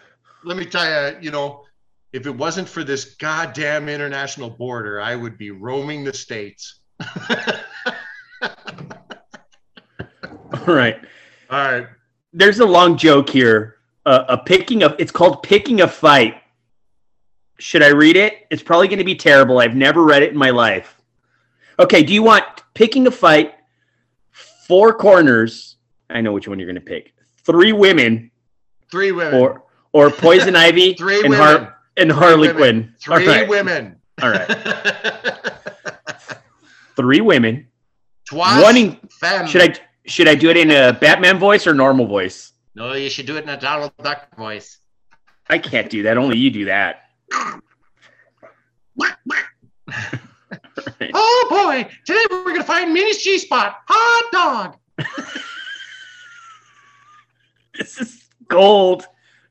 Let 0.44 0.56
me 0.56 0.64
tell 0.64 1.12
you, 1.12 1.18
you 1.20 1.30
know, 1.30 1.64
if 2.12 2.26
it 2.26 2.34
wasn't 2.34 2.68
for 2.68 2.84
this 2.84 3.16
goddamn 3.16 3.88
international 3.88 4.50
border, 4.50 5.00
I 5.00 5.16
would 5.16 5.36
be 5.36 5.50
roaming 5.50 6.04
the 6.04 6.12
states. 6.12 6.80
All 10.52 10.74
right. 10.74 10.96
All 11.50 11.72
right. 11.72 11.86
There's 12.32 12.60
a 12.60 12.66
long 12.66 12.96
joke 12.96 13.28
here. 13.28 13.76
Uh, 14.06 14.24
a 14.28 14.38
picking 14.38 14.82
of 14.82 14.94
it's 14.98 15.12
called 15.12 15.42
picking 15.42 15.82
a 15.82 15.88
fight. 15.88 16.36
Should 17.58 17.82
I 17.82 17.88
read 17.88 18.16
it? 18.16 18.46
It's 18.50 18.62
probably 18.62 18.88
going 18.88 18.98
to 18.98 19.04
be 19.04 19.16
terrible. 19.16 19.58
I've 19.58 19.74
never 19.74 20.04
read 20.04 20.22
it 20.22 20.30
in 20.30 20.38
my 20.38 20.50
life. 20.50 21.00
Okay, 21.78 22.02
do 22.02 22.14
you 22.14 22.22
want 22.22 22.44
picking 22.74 23.06
a 23.06 23.10
fight? 23.10 23.54
Four 24.68 24.94
corners. 24.94 25.76
I 26.10 26.20
know 26.20 26.32
which 26.32 26.46
one 26.46 26.58
you're 26.58 26.66
going 26.68 26.74
to 26.76 26.80
pick. 26.80 27.14
Three 27.44 27.72
women 27.72 28.30
Three 28.90 29.12
women. 29.12 29.40
or 29.40 29.64
or 29.92 30.10
Poison 30.10 30.54
Ivy 30.66 30.94
Three 30.94 31.20
and, 31.20 31.30
women. 31.30 31.38
Har- 31.38 31.76
and 31.96 32.12
Harley 32.12 32.48
women. 32.48 32.56
Quinn. 32.56 32.94
Three 33.00 33.26
All 33.26 33.32
right. 33.34 33.48
women. 33.48 33.96
All 34.22 34.30
right. 34.30 34.46
Three 36.96 37.20
women. 37.20 37.68
Twice. 38.26 38.62
One 38.62 38.76
in, 38.76 38.96
femme. 39.20 39.46
should 39.46 39.62
I 39.62 39.74
should 40.06 40.28
I 40.28 40.34
do 40.34 40.50
it 40.50 40.56
in 40.56 40.70
a 40.70 40.92
Batman 40.92 41.38
voice 41.38 41.66
or 41.66 41.74
normal 41.74 42.06
voice? 42.06 42.52
No, 42.74 42.92
you 42.92 43.08
should 43.10 43.26
do 43.26 43.36
it 43.36 43.44
in 43.44 43.48
a 43.48 43.58
Donald 43.58 43.92
Duck 44.02 44.36
voice. 44.36 44.78
I 45.48 45.58
can't 45.58 45.90
do 45.90 46.02
that. 46.04 46.18
Only 46.18 46.36
you 46.36 46.50
do 46.50 46.64
that. 46.66 47.02
Oh 51.14 51.46
boy! 51.50 51.88
Today 52.04 52.24
we're 52.30 52.44
gonna 52.44 52.64
find 52.64 52.92
Minnie's 52.92 53.22
G 53.22 53.38
spot. 53.38 53.78
Hot 53.88 54.76
dog. 54.98 55.06
This 57.78 58.00
is 58.00 58.24
gold. 58.48 59.06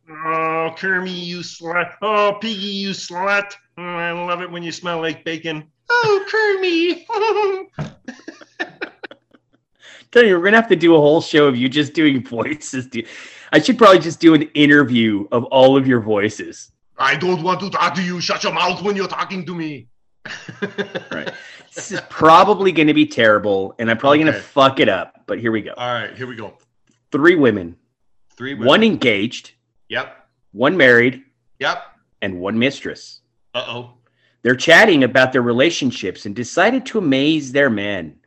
Oh, 0.10 0.74
Kermie, 0.78 1.26
you 1.26 1.40
slut. 1.40 1.94
Oh, 2.02 2.38
Piggy, 2.42 2.60
you 2.60 2.90
slut. 2.90 3.54
Oh, 3.78 3.84
I 3.84 4.12
love 4.12 4.42
it 4.42 4.52
when 4.52 4.64
you 4.64 4.72
smell 4.74 5.00
like 5.00 5.24
bacon. 5.24 5.64
Oh, 5.90 6.26
Kermie. 6.30 7.06
Tell 10.12 10.26
you, 10.26 10.38
we're 10.38 10.44
gonna 10.44 10.58
have 10.58 10.68
to 10.70 10.76
do 10.76 10.96
a 10.96 11.00
whole 11.00 11.22
show 11.22 11.48
of 11.48 11.56
you 11.56 11.70
just 11.70 11.94
doing 11.94 12.22
voices. 12.26 12.90
I 13.54 13.60
should 13.60 13.78
probably 13.78 14.00
just 14.00 14.20
do 14.20 14.34
an 14.34 14.44
interview 14.54 15.26
of 15.32 15.46
all 15.46 15.78
of 15.78 15.88
your 15.88 16.02
voices. 16.02 16.72
I 16.98 17.16
don't 17.16 17.44
want 17.44 17.62
to 17.62 17.70
talk 17.70 17.94
to 17.96 18.04
you. 18.04 18.20
Shut 18.20 18.44
your 18.44 18.54
mouth 18.54 18.82
when 18.82 18.96
you're 18.98 19.08
talking 19.08 19.46
to 19.46 19.56
me. 19.56 19.88
Right. 21.12 21.32
This 21.74 21.92
is 21.92 22.02
probably 22.10 22.72
gonna 22.72 22.94
be 22.94 23.06
terrible, 23.06 23.76
and 23.80 23.90
I'm 23.92 23.98
probably 23.98 24.20
gonna 24.20 24.34
fuck 24.34 24.80
it 24.80 24.90
up. 24.90 25.24
But 25.28 25.40
here 25.40 25.52
we 25.52 25.62
go. 25.62 25.74
All 25.78 25.94
right, 25.94 26.16
here 26.16 26.26
we 26.28 26.36
go. 26.36 26.58
Three 27.12 27.36
women, 27.36 27.76
Three 28.36 28.54
women. 28.54 28.68
one 28.68 28.84
engaged, 28.84 29.52
Yep. 29.90 30.28
one 30.54 30.76
married, 30.76 31.24
Yep. 31.60 31.84
and 32.22 32.40
one 32.40 32.58
mistress. 32.58 33.22
Uh 33.54 33.66
oh. 33.68 33.94
They're 34.42 34.56
chatting 34.56 35.04
about 35.04 35.34
their 35.34 35.42
relationships 35.42 36.26
and 36.26 36.36
decided 36.36 36.86
to 36.88 36.98
amaze 37.00 37.52
their 37.52 37.70
men. 37.70 38.20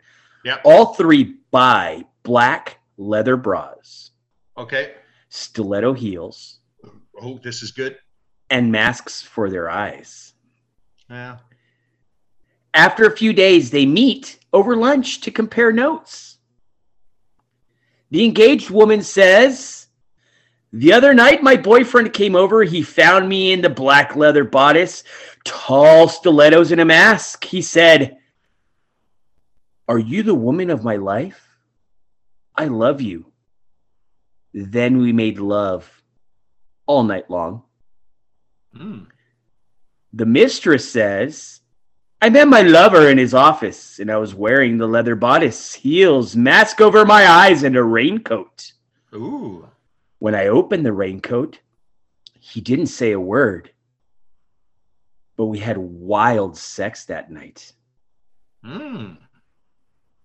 Yep. 0.45 0.61
All 0.65 0.95
three 0.95 1.37
buy 1.51 2.05
black 2.23 2.79
leather 2.99 3.37
bras, 3.37 4.11
Okay. 4.57 4.95
stiletto 5.29 5.93
heels, 5.95 6.59
Oh, 7.21 7.39
this 7.43 7.63
is 7.63 7.73
good. 7.73 7.99
and 8.49 8.71
masks 8.71 9.23
for 9.23 9.51
their 9.51 9.69
eyes. 9.71 10.35
Yeah. 11.09 11.39
After 12.75 13.05
a 13.05 13.17
few 13.17 13.33
days, 13.33 13.71
they 13.71 13.87
meet 13.87 14.39
over 14.53 14.77
lunch 14.77 15.23
to 15.23 15.31
compare 15.31 15.73
notes. 15.73 16.39
The 18.11 18.25
engaged 18.25 18.71
woman 18.71 19.03
says, 19.03 19.87
The 20.73 20.93
other 20.93 21.15
night, 21.15 21.43
my 21.43 21.57
boyfriend 21.57 22.13
came 22.13 22.37
over. 22.37 22.63
He 22.63 22.83
found 22.83 23.29
me 23.29 23.53
in 23.53 23.61
the 23.61 23.71
black 23.71 24.17
leather 24.17 24.45
bodice, 24.45 25.05
tall 25.45 26.09
stilettos, 26.09 26.73
and 26.73 26.81
a 26.81 26.85
mask. 26.85 27.45
He 27.45 27.63
said, 27.63 28.19
Are 29.89 29.99
you 29.99 30.23
the 30.23 30.35
woman 30.35 30.71
of 30.71 30.85
my 30.85 30.97
life? 30.97 31.47
I 32.57 32.67
love 32.67 33.01
you. 33.01 33.27
Then 34.53 34.99
we 34.99 35.13
made 35.13 35.39
love 35.39 35.89
all 36.87 37.05
night 37.05 37.31
long. 37.31 37.63
Hmm. 38.77 39.05
The 40.13 40.27
mistress 40.27 40.91
says, 40.91 41.60
I 42.23 42.29
met 42.29 42.49
my 42.49 42.61
lover 42.61 43.09
in 43.09 43.17
his 43.17 43.33
office 43.33 43.99
and 43.99 44.11
I 44.11 44.19
was 44.19 44.35
wearing 44.35 44.77
the 44.77 44.87
leather 44.87 45.17
bodice, 45.17 45.73
heels, 45.73 46.37
mask 46.37 46.81
over 46.81 47.07
my 47.07 47.27
eyes, 47.27 47.63
and 47.63 47.77
a 47.77 47.83
raincoat. 47.83 48.73
Ooh. 49.15 49.67
When 50.19 50.35
I 50.35 50.49
opened 50.49 50.85
the 50.85 50.93
raincoat, 50.93 51.59
he 52.39 52.61
didn't 52.61 52.89
say 52.89 53.13
a 53.13 53.21
word. 53.21 53.71
But 55.37 55.47
we 55.47 55.59
had 55.59 55.79
wild 55.79 56.59
sex 56.59 57.07
that 57.07 57.31
night. 57.31 57.73
Hmm. 58.63 59.15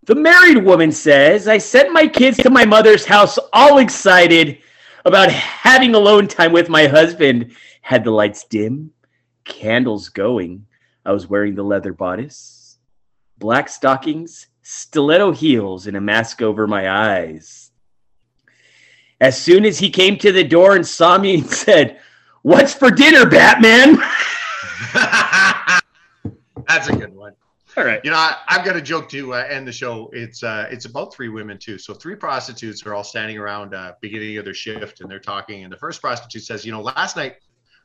The 0.04 0.16
married 0.16 0.64
woman 0.66 0.92
says, 0.92 1.48
I 1.48 1.58
sent 1.58 1.94
my 1.94 2.08
kids 2.08 2.38
to 2.40 2.50
my 2.50 2.66
mother's 2.66 3.06
house 3.06 3.40
all 3.54 3.78
excited 3.78 4.60
about 5.06 5.32
having 5.32 5.96
alone 5.96 6.28
time 6.28 6.52
with 6.52 6.68
my 6.68 6.88
husband. 6.88 7.56
Had 7.82 8.04
the 8.04 8.12
lights 8.12 8.44
dim, 8.44 8.92
candles 9.46 10.10
going. 10.10 10.66
I 11.06 11.12
was 11.12 11.28
wearing 11.28 11.56
the 11.56 11.64
leather 11.64 11.94
bodice, 11.94 12.78
black 13.38 13.70
stockings, 13.70 14.48
stiletto 14.64 15.32
heels, 15.32 15.86
and 15.88 15.96
a 15.96 16.02
mask 16.02 16.42
over 16.42 16.66
my 16.66 16.90
eyes. 16.90 17.72
As 19.22 19.40
soon 19.40 19.66
as 19.66 19.78
he 19.78 19.90
came 19.90 20.18
to 20.18 20.32
the 20.32 20.44
door 20.44 20.76
and 20.76 20.86
saw 20.86 21.18
me 21.18 21.36
and 21.36 21.46
said, 21.50 22.00
What's 22.42 22.74
for 22.74 22.92
dinner, 22.92 23.26
Batman? 23.28 23.98
That's 26.68 26.90
a 26.90 26.96
good 26.96 27.14
one. 27.14 27.34
All 27.78 27.84
right. 27.84 28.00
You 28.04 28.12
know, 28.12 28.18
I, 28.18 28.38
I've 28.48 28.64
got 28.64 28.76
a 28.76 28.82
joke 28.82 29.10
to 29.10 29.34
uh, 29.34 29.46
end 29.50 29.68
the 29.68 29.72
show. 29.72 30.10
It's 30.14 30.44
uh, 30.44 30.68
it's 30.72 30.86
about 30.86 31.14
three 31.14 31.30
women 31.30 31.58
too. 31.58 31.78
So 31.78 31.94
three 31.94 32.16
prostitutes 32.16 32.86
are 32.86 32.94
all 32.94 33.04
standing 33.04 33.38
around 33.38 33.74
uh, 33.74 33.94
beginning 34.00 34.38
of 34.38 34.46
their 34.46 34.54
shift, 34.54 35.02
and 35.02 35.10
they're 35.10 35.20
talking. 35.20 35.64
And 35.64 35.74
the 35.74 35.78
first 35.78 36.02
prostitute 36.02 36.44
says, 36.44 36.66
"You 36.66 36.72
know, 36.72 36.82
last 36.82 37.18
night 37.18 37.38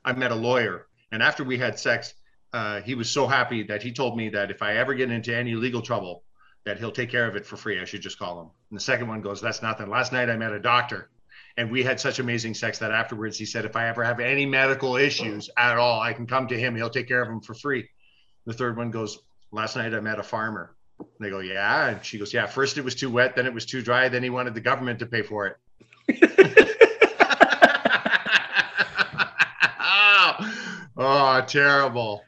I 0.05 0.13
met 0.13 0.31
a 0.31 0.35
lawyer, 0.35 0.87
and 1.11 1.23
after 1.23 1.43
we 1.43 1.59
had 1.59 1.79
sex, 1.79 2.15
uh, 2.53 2.81
he 2.81 2.95
was 2.95 3.11
so 3.11 3.27
happy 3.27 3.63
that 3.65 3.83
he 3.83 3.93
told 3.93 4.17
me 4.17 4.31
that 4.31 4.51
if 4.51 4.63
I 4.63 4.77
ever 4.77 4.95
get 4.95 5.11
into 5.11 5.37
any 5.37 5.55
legal 5.55 5.83
trouble, 5.83 6.25
that 6.65 6.79
he'll 6.79 6.93
take 6.93 7.11
care 7.11 7.27
of 7.27 7.37
it 7.37 7.47
for 7.47 7.57
free. 7.57 7.81
I 7.81 7.85
should 7.85 8.03
just 8.03 8.19
call 8.19 8.41
him." 8.41 8.51
And 8.71 8.79
the 8.79 8.83
second 8.83 9.09
one 9.09 9.23
goes, 9.23 9.41
"That's 9.41 9.63
nothing. 9.63 9.89
Last 9.89 10.13
night 10.13 10.31
I 10.31 10.37
met 10.37 10.53
a 10.53 10.61
doctor." 10.61 11.11
And 11.57 11.71
we 11.71 11.83
had 11.83 12.01
such 12.01 12.19
amazing 12.19 12.55
sex 12.55 12.79
that 12.79 12.93
afterwards 12.93 13.37
he 13.37 13.45
said, 13.45 13.65
if 13.65 13.77
I 13.77 13.89
ever 13.89 14.05
have 14.05 14.21
any 14.21 14.47
medical 14.47 14.97
issues 14.97 15.51
at 15.57 15.77
all, 15.77 16.01
I 16.01 16.13
can 16.13 16.27
come 16.27 16.47
to 16.49 16.59
him. 16.59 16.77
He'll 16.77 16.91
take 16.91 17.09
care 17.09 17.21
of 17.21 17.29
them 17.29 17.41
for 17.41 17.55
free. 17.55 17.89
The 18.47 18.53
third 18.55 18.77
one 18.77 18.91
goes, 18.91 19.19
Last 19.53 19.77
night 19.77 19.93
I 19.93 20.01
met 20.01 20.19
a 20.21 20.23
farmer. 20.23 20.75
And 20.99 21.09
they 21.19 21.29
go, 21.29 21.41
Yeah. 21.41 21.89
And 21.89 22.05
she 22.05 22.19
goes, 22.19 22.33
Yeah, 22.33 22.47
first 22.47 22.79
it 22.79 22.85
was 22.85 22.95
too 22.95 23.11
wet, 23.11 23.37
then 23.37 23.47
it 23.47 23.53
was 23.53 23.67
too 23.67 23.83
dry, 23.83 24.09
then 24.09 24.23
he 24.23 24.31
wanted 24.31 24.55
the 24.55 24.61
government 24.61 25.01
to 25.01 25.07
pay 25.07 25.23
for 25.23 25.49
it. 25.49 25.57
oh, 30.97 31.45
terrible. 31.47 32.23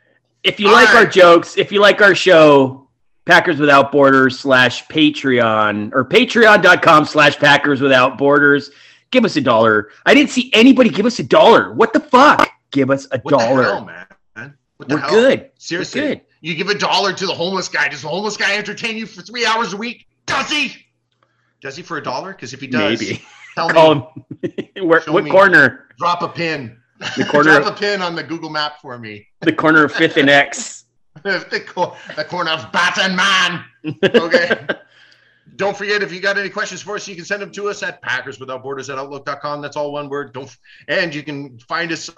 If 0.45 0.59
you 0.61 0.71
like 0.71 0.95
our 0.95 1.07
jokes, 1.07 1.57
if 1.57 1.71
you 1.73 1.81
like 1.81 2.01
our 2.01 2.15
show, 2.15 2.89
Packers 3.25 3.61
Without 3.61 3.93
Borders 3.93 4.39
slash 4.39 4.87
Patreon 4.89 5.93
or 5.95 6.05
patreon.com 6.05 7.05
slash 7.05 7.39
Packers 7.39 7.81
Without 7.81 8.19
Borders, 8.19 8.71
give 9.11 9.25
us 9.25 9.37
a 9.37 9.41
dollar. 9.41 9.91
I 10.05 10.15
didn't 10.15 10.31
see 10.31 10.51
anybody 10.53 10.91
give 10.91 11.07
us 11.07 11.19
a 11.19 11.23
dollar. 11.23 11.73
What 11.73 11.93
the 11.93 12.01
fuck? 12.01 12.49
Give 12.73 12.91
us 12.91 13.07
a 13.13 13.21
What 13.21 13.25
the 13.25 13.39
dollar. 13.39 13.63
hell, 13.63 13.85
man? 13.85 14.55
What 14.79 14.89
the 14.89 14.97
We're 14.97 15.01
hell? 15.01 15.11
good. 15.11 15.51
Seriously. 15.59 16.01
We're 16.01 16.09
good. 16.09 16.21
You 16.41 16.55
give 16.57 16.69
a 16.69 16.75
dollar 16.77 17.13
to 17.13 17.27
the 17.27 17.35
homeless 17.35 17.69
guy. 17.69 17.89
Does 17.89 18.03
the 18.03 18.09
homeless 18.09 18.37
guy 18.37 18.57
entertain 18.57 18.97
you 18.97 19.07
for 19.07 19.23
three 19.23 19.47
hours 19.47 19.73
a 19.75 19.77
week? 19.77 20.07
Does 20.27 20.51
he? 20.51 20.75
Does 21.61 21.77
he 21.77 21.85
for 21.85 21.99
a 21.99 22.03
dollar? 22.03 22.33
Because 22.33 22.53
if 22.53 22.61
he 22.61 22.67
does, 22.67 23.01
Maybe. 23.01 23.23
tell 23.55 23.69
Call 23.71 24.13
me. 24.43 24.51
him. 24.75 24.89
Where, 24.89 25.01
Show 25.03 25.13
what 25.13 25.23
me. 25.23 25.31
corner? 25.31 25.87
Drop 26.01 26.23
a 26.23 26.29
pin. 26.29 26.79
The 27.17 27.25
corner 27.25 27.53
Drop 27.59 27.67
of- 27.67 27.75
a 27.75 27.79
pin 27.79 28.03
on 28.03 28.15
the 28.15 28.23
Google 28.23 28.51
map 28.51 28.81
for 28.81 28.99
me. 28.99 29.27
The 29.41 29.53
corner 29.53 29.85
of 29.85 29.93
Fifth 29.93 30.17
and 30.17 30.31
X. 30.31 30.85
the, 31.23 31.63
cor- 31.67 31.97
the 32.17 32.25
corner 32.25 32.51
of 32.51 32.71
Bat 32.73 32.99
and 32.99 33.17
Man. 33.17 33.65
Okay. 34.05 34.67
Don't 35.57 35.77
forget 35.77 36.03
if 36.03 36.13
you 36.13 36.21
got 36.21 36.39
any 36.39 36.49
questions 36.49 36.81
for 36.81 36.95
us, 36.95 37.07
you 37.07 37.15
can 37.15 37.25
send 37.25 37.43
them 37.43 37.51
to 37.53 37.69
us 37.69 37.83
at 37.83 38.01
Packers 38.01 38.41
Without 38.41 38.63
Borders 38.63 38.89
at 38.89 38.99
Outlook.com. 38.99 39.61
That's 39.61 39.77
all 39.77 39.93
one 39.93 40.09
word. 40.09 40.33
Don't 40.33 40.55
and 40.89 41.15
you 41.15 41.23
can 41.23 41.59
find 41.61 41.93
us 41.93 42.09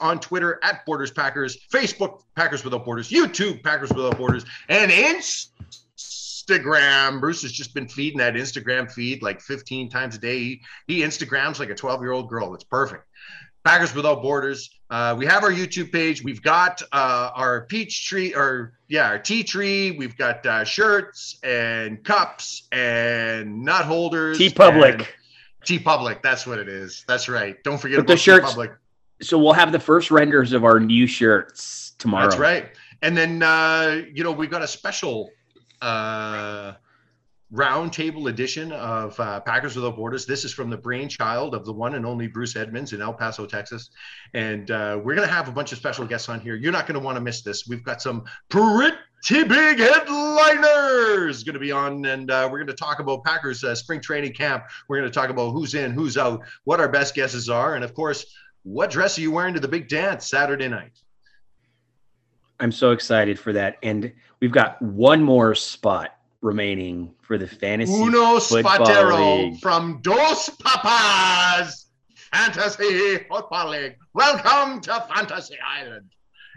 on 0.00 0.20
Twitter 0.20 0.58
at 0.62 0.84
Borders 0.84 1.10
Packers, 1.10 1.56
Facebook 1.72 2.20
Packers 2.36 2.64
Without 2.64 2.84
Borders, 2.84 3.08
YouTube 3.10 3.62
Packers 3.62 3.90
Without 3.90 4.18
Borders, 4.18 4.44
and 4.68 4.90
Instagram. 4.90 7.20
Bruce 7.20 7.42
has 7.42 7.52
just 7.52 7.74
been 7.74 7.88
feeding 7.88 8.18
that 8.18 8.34
Instagram 8.34 8.90
feed 8.90 9.22
like 9.22 9.40
15 9.40 9.88
times 9.88 10.16
a 10.16 10.18
day. 10.18 10.38
He, 10.38 10.60
he 10.86 10.98
Instagrams 11.00 11.58
like 11.58 11.70
a 11.70 11.74
12 11.74 12.02
year 12.02 12.12
old 12.12 12.28
girl. 12.28 12.54
It's 12.54 12.64
perfect. 12.64 13.04
Packers 13.64 13.94
Without 13.94 14.20
Borders. 14.22 14.70
Uh, 14.90 15.14
we 15.18 15.24
have 15.26 15.42
our 15.42 15.50
YouTube 15.50 15.90
page. 15.90 16.22
We've 16.22 16.42
got 16.42 16.82
uh, 16.92 17.30
our 17.34 17.62
peach 17.62 18.06
tree, 18.06 18.34
or 18.34 18.74
yeah, 18.88 19.08
our 19.08 19.18
tea 19.18 19.42
tree. 19.42 19.92
We've 19.92 20.16
got 20.16 20.44
uh, 20.46 20.64
shirts 20.64 21.38
and 21.42 22.04
cups 22.04 22.68
and 22.72 23.62
nut 23.64 23.86
holders. 23.86 24.38
TeePublic. 24.38 25.06
Tea 25.64 25.78
Public. 25.78 26.22
That's 26.22 26.46
what 26.46 26.58
it 26.58 26.68
is. 26.68 27.04
That's 27.08 27.28
right. 27.28 27.56
Don't 27.64 27.78
forget 27.78 27.98
But 27.98 28.06
the 28.06 28.12
about 28.12 28.20
shirts- 28.20 28.46
Public. 28.50 28.72
So 29.22 29.38
we'll 29.38 29.54
have 29.54 29.72
the 29.72 29.80
first 29.80 30.10
renders 30.10 30.52
of 30.52 30.64
our 30.64 30.78
new 30.78 31.06
shirts 31.06 31.92
tomorrow. 31.98 32.28
That's 32.28 32.38
right. 32.38 32.68
And 33.00 33.16
then 33.16 33.42
uh, 33.42 34.02
you 34.12 34.22
know 34.24 34.32
we've 34.32 34.50
got 34.50 34.60
a 34.62 34.68
special 34.68 35.30
uh, 35.80 36.74
roundtable 37.52 38.28
edition 38.28 38.72
of 38.72 39.18
uh, 39.20 39.40
Packers 39.40 39.76
Without 39.76 39.96
Borders. 39.96 40.26
This 40.26 40.44
is 40.44 40.52
from 40.52 40.70
the 40.70 40.76
brainchild 40.76 41.54
of 41.54 41.64
the 41.64 41.72
one 41.72 41.94
and 41.94 42.06
only 42.06 42.26
Bruce 42.26 42.56
Edmonds 42.56 42.92
in 42.92 43.02
El 43.02 43.12
Paso, 43.12 43.46
Texas. 43.46 43.90
And 44.32 44.70
uh, 44.70 45.00
we're 45.02 45.14
going 45.14 45.28
to 45.28 45.32
have 45.32 45.48
a 45.48 45.52
bunch 45.52 45.72
of 45.72 45.78
special 45.78 46.06
guests 46.06 46.28
on 46.28 46.40
here. 46.40 46.56
You're 46.56 46.72
not 46.72 46.86
going 46.86 46.98
to 46.98 47.04
want 47.04 47.16
to 47.16 47.20
miss 47.20 47.42
this. 47.42 47.66
We've 47.66 47.84
got 47.84 48.02
some 48.02 48.24
pretty 48.48 48.96
big 49.28 49.78
headliners 49.78 51.44
going 51.44 51.54
to 51.54 51.60
be 51.60 51.72
on, 51.72 52.04
and 52.06 52.30
uh, 52.30 52.48
we're 52.50 52.58
going 52.58 52.66
to 52.66 52.74
talk 52.74 52.98
about 52.98 53.24
Packers 53.24 53.62
uh, 53.62 53.74
spring 53.74 54.00
training 54.00 54.32
camp. 54.32 54.64
We're 54.88 54.98
going 54.98 55.10
to 55.10 55.14
talk 55.14 55.30
about 55.30 55.52
who's 55.52 55.74
in, 55.74 55.92
who's 55.92 56.16
out, 56.16 56.42
what 56.64 56.80
our 56.80 56.88
best 56.88 57.14
guesses 57.14 57.48
are, 57.48 57.74
and 57.74 57.84
of 57.84 57.94
course, 57.94 58.26
what 58.64 58.90
dress 58.90 59.18
are 59.18 59.20
you 59.20 59.30
wearing 59.30 59.54
to 59.54 59.60
the 59.60 59.68
big 59.68 59.88
dance 59.88 60.26
Saturday 60.26 60.68
night? 60.68 60.92
I'm 62.60 62.72
so 62.72 62.92
excited 62.92 63.38
for 63.38 63.52
that. 63.52 63.76
And 63.82 64.12
we've 64.40 64.52
got 64.52 64.80
one 64.80 65.22
more 65.22 65.54
spot 65.54 66.16
remaining 66.44 67.14
for 67.22 67.38
the 67.38 67.48
fantasy 67.48 67.92
Uno 67.92 68.38
football 68.38 68.78
Spatero 68.78 69.38
league. 69.38 69.60
from 69.60 70.00
Dos 70.02 70.50
Papas 70.62 71.86
Fantasy 72.32 73.18
Football 73.30 73.70
League. 73.70 73.96
Welcome 74.12 74.82
to 74.82 75.06
Fantasy 75.14 75.56
Island. 75.66 76.10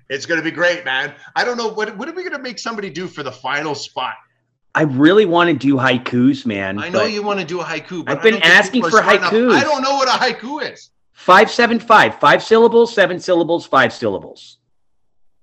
It's 0.09 0.25
going 0.25 0.39
to 0.39 0.43
be 0.43 0.51
great, 0.51 0.83
man. 0.83 1.13
I 1.35 1.45
don't 1.45 1.57
know 1.57 1.69
what 1.69 1.95
what 1.97 2.09
are 2.09 2.13
we 2.13 2.23
going 2.23 2.35
to 2.35 2.41
make 2.41 2.59
somebody 2.59 2.89
do 2.89 3.07
for 3.07 3.23
the 3.23 3.31
final 3.31 3.73
spot. 3.75 4.15
I 4.75 4.83
really 4.83 5.25
want 5.25 5.49
to 5.49 5.55
do 5.55 5.75
haikus, 5.75 6.45
man. 6.45 6.79
I 6.79 6.89
know 6.89 7.05
you 7.05 7.23
want 7.23 7.39
to 7.39 7.45
do 7.45 7.61
a 7.61 7.63
haiku, 7.63 8.05
but 8.05 8.17
I've 8.17 8.23
been 8.23 8.43
asking 8.43 8.83
for 8.83 8.91
smart 8.91 9.15
enough. 9.15 9.33
haikus. 9.33 9.53
I 9.53 9.63
don't 9.63 9.81
know 9.81 9.95
what 9.95 10.07
a 10.09 10.11
haiku 10.11 10.69
is. 10.71 10.91
Five 11.13 11.49
seven 11.49 11.79
five, 11.79 12.19
five 12.19 12.43
syllables, 12.43 12.93
seven 12.93 13.19
syllables, 13.19 13.65
five 13.65 13.93
syllables. 13.93 14.57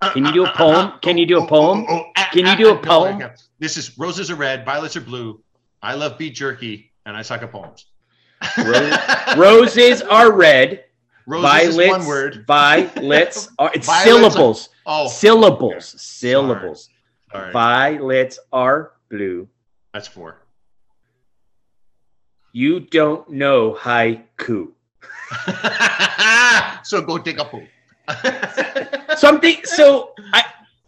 Uh, 0.03 0.13
Can 0.13 0.25
you 0.25 0.31
uh, 0.31 0.35
do 0.35 0.45
a 0.45 0.49
uh, 0.49 0.57
poem? 0.57 0.93
Can 1.01 1.17
you 1.17 1.27
do 1.27 1.39
a 1.39 1.41
oh, 1.41 1.49
oh, 1.51 1.85
oh, 1.89 2.03
poem? 2.15 2.27
Can 2.33 2.47
you 2.47 2.57
do 2.57 2.71
a 2.71 2.77
poem? 2.77 3.31
Okay. 3.65 3.75
This 3.75 3.77
is 3.77 3.99
roses 3.99 4.31
are 4.31 4.35
red, 4.37 4.65
violets 4.65 4.97
are 4.97 5.01
blue. 5.01 5.41
I 5.83 5.95
love 5.95 6.19
beef 6.19 6.35
jerky, 6.35 6.93
and 7.07 7.17
I 7.17 7.23
suck 7.23 7.43
at 7.43 7.51
poems. 7.53 7.87
Ro- 8.59 8.91
Roses 9.37 10.03
are 10.03 10.33
red. 10.33 10.85
Roses 11.27 11.75
violets, 11.77 11.89
one 11.99 12.07
word. 12.07 12.45
Violets 12.47 13.49
are 13.59 13.71
it's 13.75 13.87
Violets 13.87 13.87
are- 13.87 14.05
syllables. 14.05 14.69
Oh, 14.87 15.09
syllables. 15.09 16.01
Syllables. 16.01 16.91
Sorry. 17.33 17.53
Violets 17.53 18.39
are 18.53 18.93
blue. 19.11 19.49
That's 19.95 20.09
four. 20.09 20.43
You 22.53 22.81
don't 22.81 23.29
know 23.31 23.73
haiku. 23.75 24.73
so 26.85 27.01
go 27.03 27.19
take 27.19 27.39
a 27.41 27.45
poop. 27.47 27.65
Something 29.17 29.57
so 29.65 30.13
I 30.33 30.45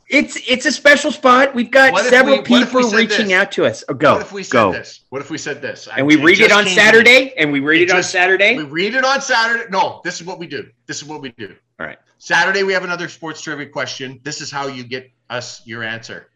it's 0.08 0.36
it's 0.48 0.66
a 0.66 0.72
special 0.72 1.10
spot. 1.10 1.54
We've 1.54 1.70
got 1.70 1.98
several 2.04 2.36
we- 2.36 2.48
what 2.48 2.62
if 2.62 2.72
we 2.72 2.82
people 2.82 2.98
reaching 2.98 3.28
this? 3.28 3.36
out 3.36 3.52
to 3.52 3.64
us. 3.66 3.82
Oh, 3.88 3.94
go. 3.94 4.14
What 4.14 4.22
if 4.22 4.32
we 4.32 4.42
said 4.44 4.52
go. 4.52 4.72
this? 4.72 5.00
What 5.10 5.20
if 5.20 5.30
we 5.30 5.38
said 5.38 5.60
this? 5.60 5.88
And 5.96 6.06
we 6.06 6.16
read 6.16 6.38
it 6.40 6.48
just 6.48 6.54
on. 6.54 6.66
Saturday 6.66 7.34
and 7.36 7.50
we 7.50 7.60
read 7.60 7.82
It 7.82 7.90
it, 7.90 7.96
on 7.96 8.02
Saturday. 8.02 8.56
We 8.56 8.62
read 8.64 8.94
it 8.94 9.04
on 9.04 9.20
Saturday. 9.20 9.64
No, 9.70 10.00
this 10.04 10.20
is 10.20 10.26
what 10.26 10.38
we 10.38 10.46
do. 10.46 10.68
This 10.86 10.98
is 10.98 11.04
what 11.04 11.20
we 11.20 11.30
do. 11.30 11.56
All 11.80 11.86
right. 11.86 11.98
Saturday, 12.18 12.62
we 12.62 12.72
have 12.72 12.84
another 12.84 13.08
sports 13.08 13.42
trivia 13.42 13.66
question. 13.66 14.20
This 14.22 14.40
is 14.40 14.50
how 14.50 14.68
you 14.68 14.84
get 14.84 15.10
us 15.28 15.66
your 15.66 15.82
answer. 15.82 16.28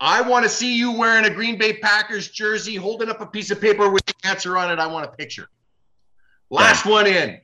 I 0.00 0.20
want 0.20 0.42
to 0.42 0.48
see 0.48 0.76
you 0.76 0.90
wearing 0.92 1.24
a 1.24 1.30
Green 1.30 1.56
Bay 1.56 1.74
Packers 1.74 2.28
jersey, 2.28 2.74
holding 2.74 3.08
up 3.08 3.20
a 3.20 3.26
piece 3.26 3.52
of 3.52 3.60
paper 3.60 3.88
with 3.88 4.04
the 4.04 4.14
answer 4.24 4.58
on 4.58 4.70
it. 4.70 4.80
I 4.80 4.88
want 4.88 5.06
a 5.06 5.12
picture. 5.16 5.48
Last 6.50 6.84
one 6.84 7.06
in. 7.06 7.40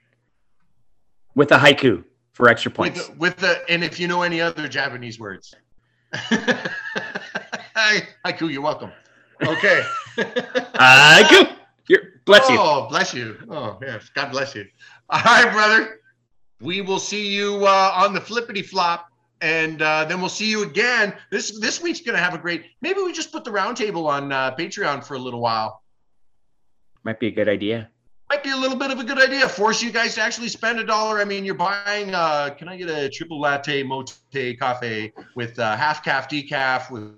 With 1.36 1.52
a 1.52 1.56
haiku 1.56 2.02
for 2.32 2.48
extra 2.48 2.72
points. 2.72 2.98
With 2.98 3.06
the, 3.06 3.18
with 3.18 3.36
the 3.36 3.62
and 3.70 3.84
if 3.84 4.00
you 4.00 4.08
know 4.08 4.22
any 4.22 4.40
other 4.40 4.66
Japanese 4.66 5.20
words. 5.20 5.54
Hi, 6.14 8.02
Haiku, 8.24 8.50
you're 8.50 8.62
welcome. 8.62 8.90
Okay. 9.42 9.82
Haiku. 10.16 11.54
You're, 11.88 12.00
bless 12.24 12.48
you. 12.48 12.56
Oh, 12.58 12.86
bless 12.88 13.14
you. 13.14 13.36
Oh, 13.50 13.78
yes. 13.82 14.10
God 14.14 14.30
bless 14.30 14.54
you. 14.54 14.66
All 15.10 15.20
right, 15.22 15.52
brother. 15.52 16.00
We 16.60 16.80
will 16.80 16.98
see 16.98 17.28
you 17.28 17.66
uh, 17.66 17.92
on 17.94 18.14
the 18.14 18.20
flippity 18.20 18.62
flop, 18.62 19.10
and 19.40 19.80
uh, 19.80 20.04
then 20.06 20.20
we'll 20.20 20.28
see 20.28 20.50
you 20.50 20.64
again. 20.64 21.14
This 21.30 21.58
this 21.60 21.80
week's 21.80 22.00
gonna 22.00 22.18
have 22.18 22.34
a 22.34 22.38
great. 22.38 22.64
Maybe 22.80 23.00
we 23.00 23.12
just 23.12 23.30
put 23.30 23.44
the 23.44 23.52
roundtable 23.52 24.06
on 24.06 24.32
uh, 24.32 24.56
Patreon 24.56 25.04
for 25.04 25.14
a 25.14 25.18
little 25.18 25.40
while. 25.40 25.82
Might 27.04 27.20
be 27.20 27.28
a 27.28 27.30
good 27.30 27.48
idea. 27.48 27.90
Might 28.30 28.42
be 28.42 28.50
a 28.50 28.56
little 28.56 28.76
bit 28.76 28.90
of 28.90 28.98
a 28.98 29.04
good 29.04 29.18
idea. 29.18 29.48
Force 29.48 29.82
you 29.82 29.90
guys 29.90 30.14
to 30.16 30.20
actually 30.20 30.48
spend 30.48 30.78
a 30.78 30.84
dollar. 30.84 31.18
I 31.20 31.24
mean, 31.24 31.46
you're 31.46 31.54
buying. 31.54 32.14
Uh, 32.14 32.50
can 32.58 32.68
I 32.68 32.76
get 32.76 32.90
a 32.90 33.08
triple 33.08 33.40
latte 33.40 33.82
mote 33.82 34.14
cafe 34.32 35.12
with 35.34 35.58
uh, 35.58 35.74
half 35.76 36.04
caf 36.04 36.28
decaf 36.28 36.90
with 36.90 37.14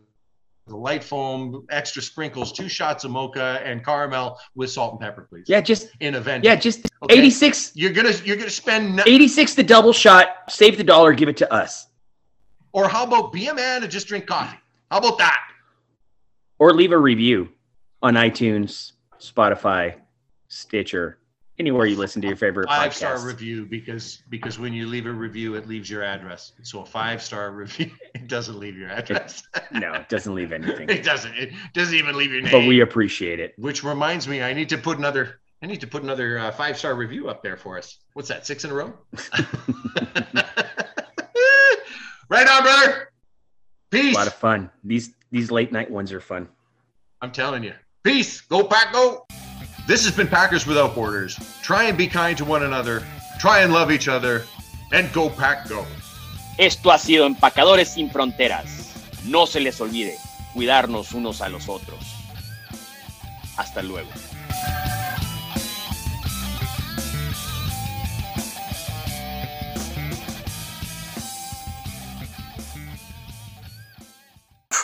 the 0.69 0.77
light 0.77 1.03
foam, 1.03 1.67
extra 1.71 2.01
sprinkles, 2.01 2.53
two 2.53 2.69
shots 2.69 3.03
of 3.03 3.11
mocha 3.11 3.61
and 3.65 3.85
caramel 3.85 4.39
with 4.55 4.71
salt 4.71 4.93
and 4.93 5.01
pepper, 5.01 5.27
please. 5.29 5.47
Yeah, 5.49 5.61
just 5.61 5.89
in 5.99 6.15
a 6.15 6.21
venti. 6.21 6.47
yeah, 6.47 6.55
just 6.55 6.87
Okay? 7.03 7.19
86 7.19 7.73
You're 7.75 7.93
gonna 7.93 8.13
you're 8.25 8.37
gonna 8.37 8.51
spend. 8.51 8.95
no- 8.97 9.03
86 9.05 9.55
the 9.55 9.65
double 9.65 9.93
shot, 9.93 10.29
save 10.49 10.77
the 10.77 10.85
dollar, 10.85 11.13
give 11.13 11.29
it 11.29 11.37
to 11.39 11.53
us. 11.53 11.89
Or 12.73 12.89
how 12.89 13.03
about 13.05 13.33
be 13.33 13.49
a 13.49 13.55
man 13.55 13.83
and 13.83 13.91
just 13.91 14.07
drink 14.07 14.27
coffee? 14.27 14.59
How 14.93 14.99
about 14.99 15.19
that? 15.19 15.41
Or 16.61 16.73
leave 16.73 16.93
a 16.93 16.99
review 16.99 17.49
on 18.01 18.15
iTunes, 18.15 18.93
Spotify, 19.19 19.97
Stitcher, 20.51 21.18
anywhere 21.61 21.86
you 21.86 21.96
listen 21.96 22.20
to 22.22 22.26
your 22.26 22.36
favorite 22.36 22.66
Five 22.66 22.92
star 22.92 23.24
review 23.24 23.66
because 23.66 24.22
because 24.30 24.59
when 24.59 24.72
you 24.72 24.88
leave 24.88 25.07
a 25.07 25.12
review, 25.12 25.55
it 25.55 25.68
leaves 25.68 25.88
your 25.88 26.03
address. 26.03 26.53
So 26.64 26.80
a 26.80 26.86
five 26.86 27.22
star 27.22 27.51
review, 27.53 27.92
it 28.16 28.26
doesn't 28.26 28.59
leave 28.59 28.76
your 28.76 28.90
address. 28.90 29.44
no, 29.70 29.92
it 29.94 30.09
doesn't 30.09 30.34
leave 30.34 30.51
anything. 30.51 30.88
it 30.90 31.05
doesn't. 31.05 31.34
It 31.36 31.53
doesn't 31.72 31.94
even 31.94 32.16
leave 32.16 32.32
your 32.32 32.42
name. 32.42 32.51
But 32.51 32.66
we 32.66 32.80
appreciate 32.80 33.38
it. 33.38 33.55
Which 33.59 33.84
reminds 33.84 34.26
me, 34.26 34.42
I 34.42 34.53
need 34.53 34.68
to 34.70 34.78
put 34.78 34.98
another. 34.98 35.38
I 35.62 35.66
need 35.66 35.80
to 35.82 35.86
put 35.86 36.03
another 36.03 36.36
uh, 36.38 36.51
five 36.51 36.76
star 36.76 36.96
review 36.96 37.28
up 37.28 37.44
there 37.44 37.57
for 37.57 37.78
us. 37.78 37.98
What's 38.14 38.28
that? 38.28 38.44
Six 38.44 38.64
in 38.64 38.72
a 38.72 38.74
row. 38.74 38.92
right 42.28 42.48
on, 42.48 42.62
brother. 42.64 43.12
Peace 43.92 44.16
a 44.16 44.18
lot 44.18 44.26
of 44.26 44.34
fun. 44.34 44.68
These 44.82 45.14
these 45.30 45.53
late 45.53 45.70
night 45.70 45.92
ones 45.92 46.12
are 46.12 46.20
fun. 46.20 46.48
I'm 47.22 47.30
telling 47.30 47.62
you. 47.62 47.74
Peace. 48.03 48.40
Go 48.40 48.64
Pack 48.64 48.92
Go. 48.92 49.26
This 49.91 50.05
has 50.05 50.14
been 50.14 50.28
Packers 50.28 50.68
Without 50.68 50.95
Borders. 50.95 51.36
Try 51.62 51.86
and 51.86 51.99
be 51.99 52.07
kind 52.07 52.38
to 52.38 52.45
one 52.45 52.62
another. 52.62 53.03
Try 53.41 53.62
and 53.62 53.72
love 53.72 53.91
each 53.91 54.07
other. 54.07 54.45
And 54.93 55.12
go 55.12 55.28
Pack 55.28 55.68
Go. 55.68 55.84
Esto 56.59 56.93
ha 56.93 56.97
sido 56.97 57.26
Empacadores 57.26 57.88
sin 57.88 58.09
Fronteras. 58.09 58.93
No 59.24 59.49
se 59.49 59.59
les 59.59 59.80
olvide 59.80 60.16
cuidarnos 60.55 61.12
unos 61.12 61.41
a 61.41 61.49
los 61.49 61.68
otros. 61.68 61.99
Hasta 63.57 63.82
luego. 63.82 64.09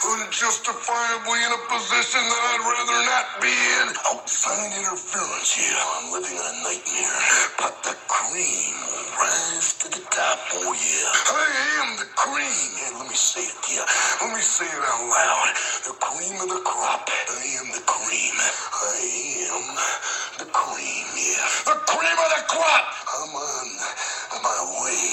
Unjustifiably 0.06 1.40
in 1.44 1.52
a 1.52 1.62
position 1.68 2.22
that 2.24 2.42
I'd 2.54 2.64
rather 2.64 3.00
not 3.04 3.26
be 3.42 3.52
in. 3.52 3.92
Outside 4.14 4.72
interference, 4.72 5.52
yeah. 5.58 5.76
I'm 5.98 6.08
living 6.14 6.32
in 6.38 6.46
a 6.46 6.56
nightmare. 6.64 7.20
But 7.58 7.74
the 7.84 7.92
cream 8.08 8.74
will 8.88 9.10
rise 9.20 9.74
to 9.84 9.88
the 9.90 10.00
top, 10.08 10.40
oh 10.54 10.72
yeah. 10.72 11.12
I 11.36 11.46
am 11.84 11.98
the 12.00 12.08
cream. 12.16 12.96
Let 12.96 13.08
me 13.10 13.14
say 13.14 13.44
it, 13.44 13.60
yeah. 13.68 13.84
Let 14.24 14.32
me 14.34 14.42
say 14.42 14.64
it 14.64 14.82
out 14.88 15.04
loud. 15.04 15.48
The 15.84 15.94
cream 16.00 16.40
of 16.40 16.48
the 16.48 16.62
crop. 16.64 17.04
I 17.12 17.44
am 17.60 17.68
the 17.76 17.84
cream. 17.84 18.36
I 18.40 18.96
am 19.52 19.66
the 20.40 20.48
cream, 20.48 21.06
yeah. 21.20 21.44
The 21.68 21.76
cream 21.84 22.16
of 22.16 22.30
the 22.40 22.44
crop. 22.48 22.86
I'm 23.20 23.32
on 23.36 23.68
my 24.42 24.60
way. 24.80 25.04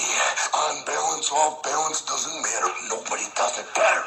On 0.56 0.84
balance, 0.88 1.30
off 1.32 1.62
balance, 1.62 2.02
doesn't 2.02 2.42
matter. 2.42 2.72
Nobody 2.88 3.28
does 3.36 3.58
it 3.58 3.68
better. 3.76 4.04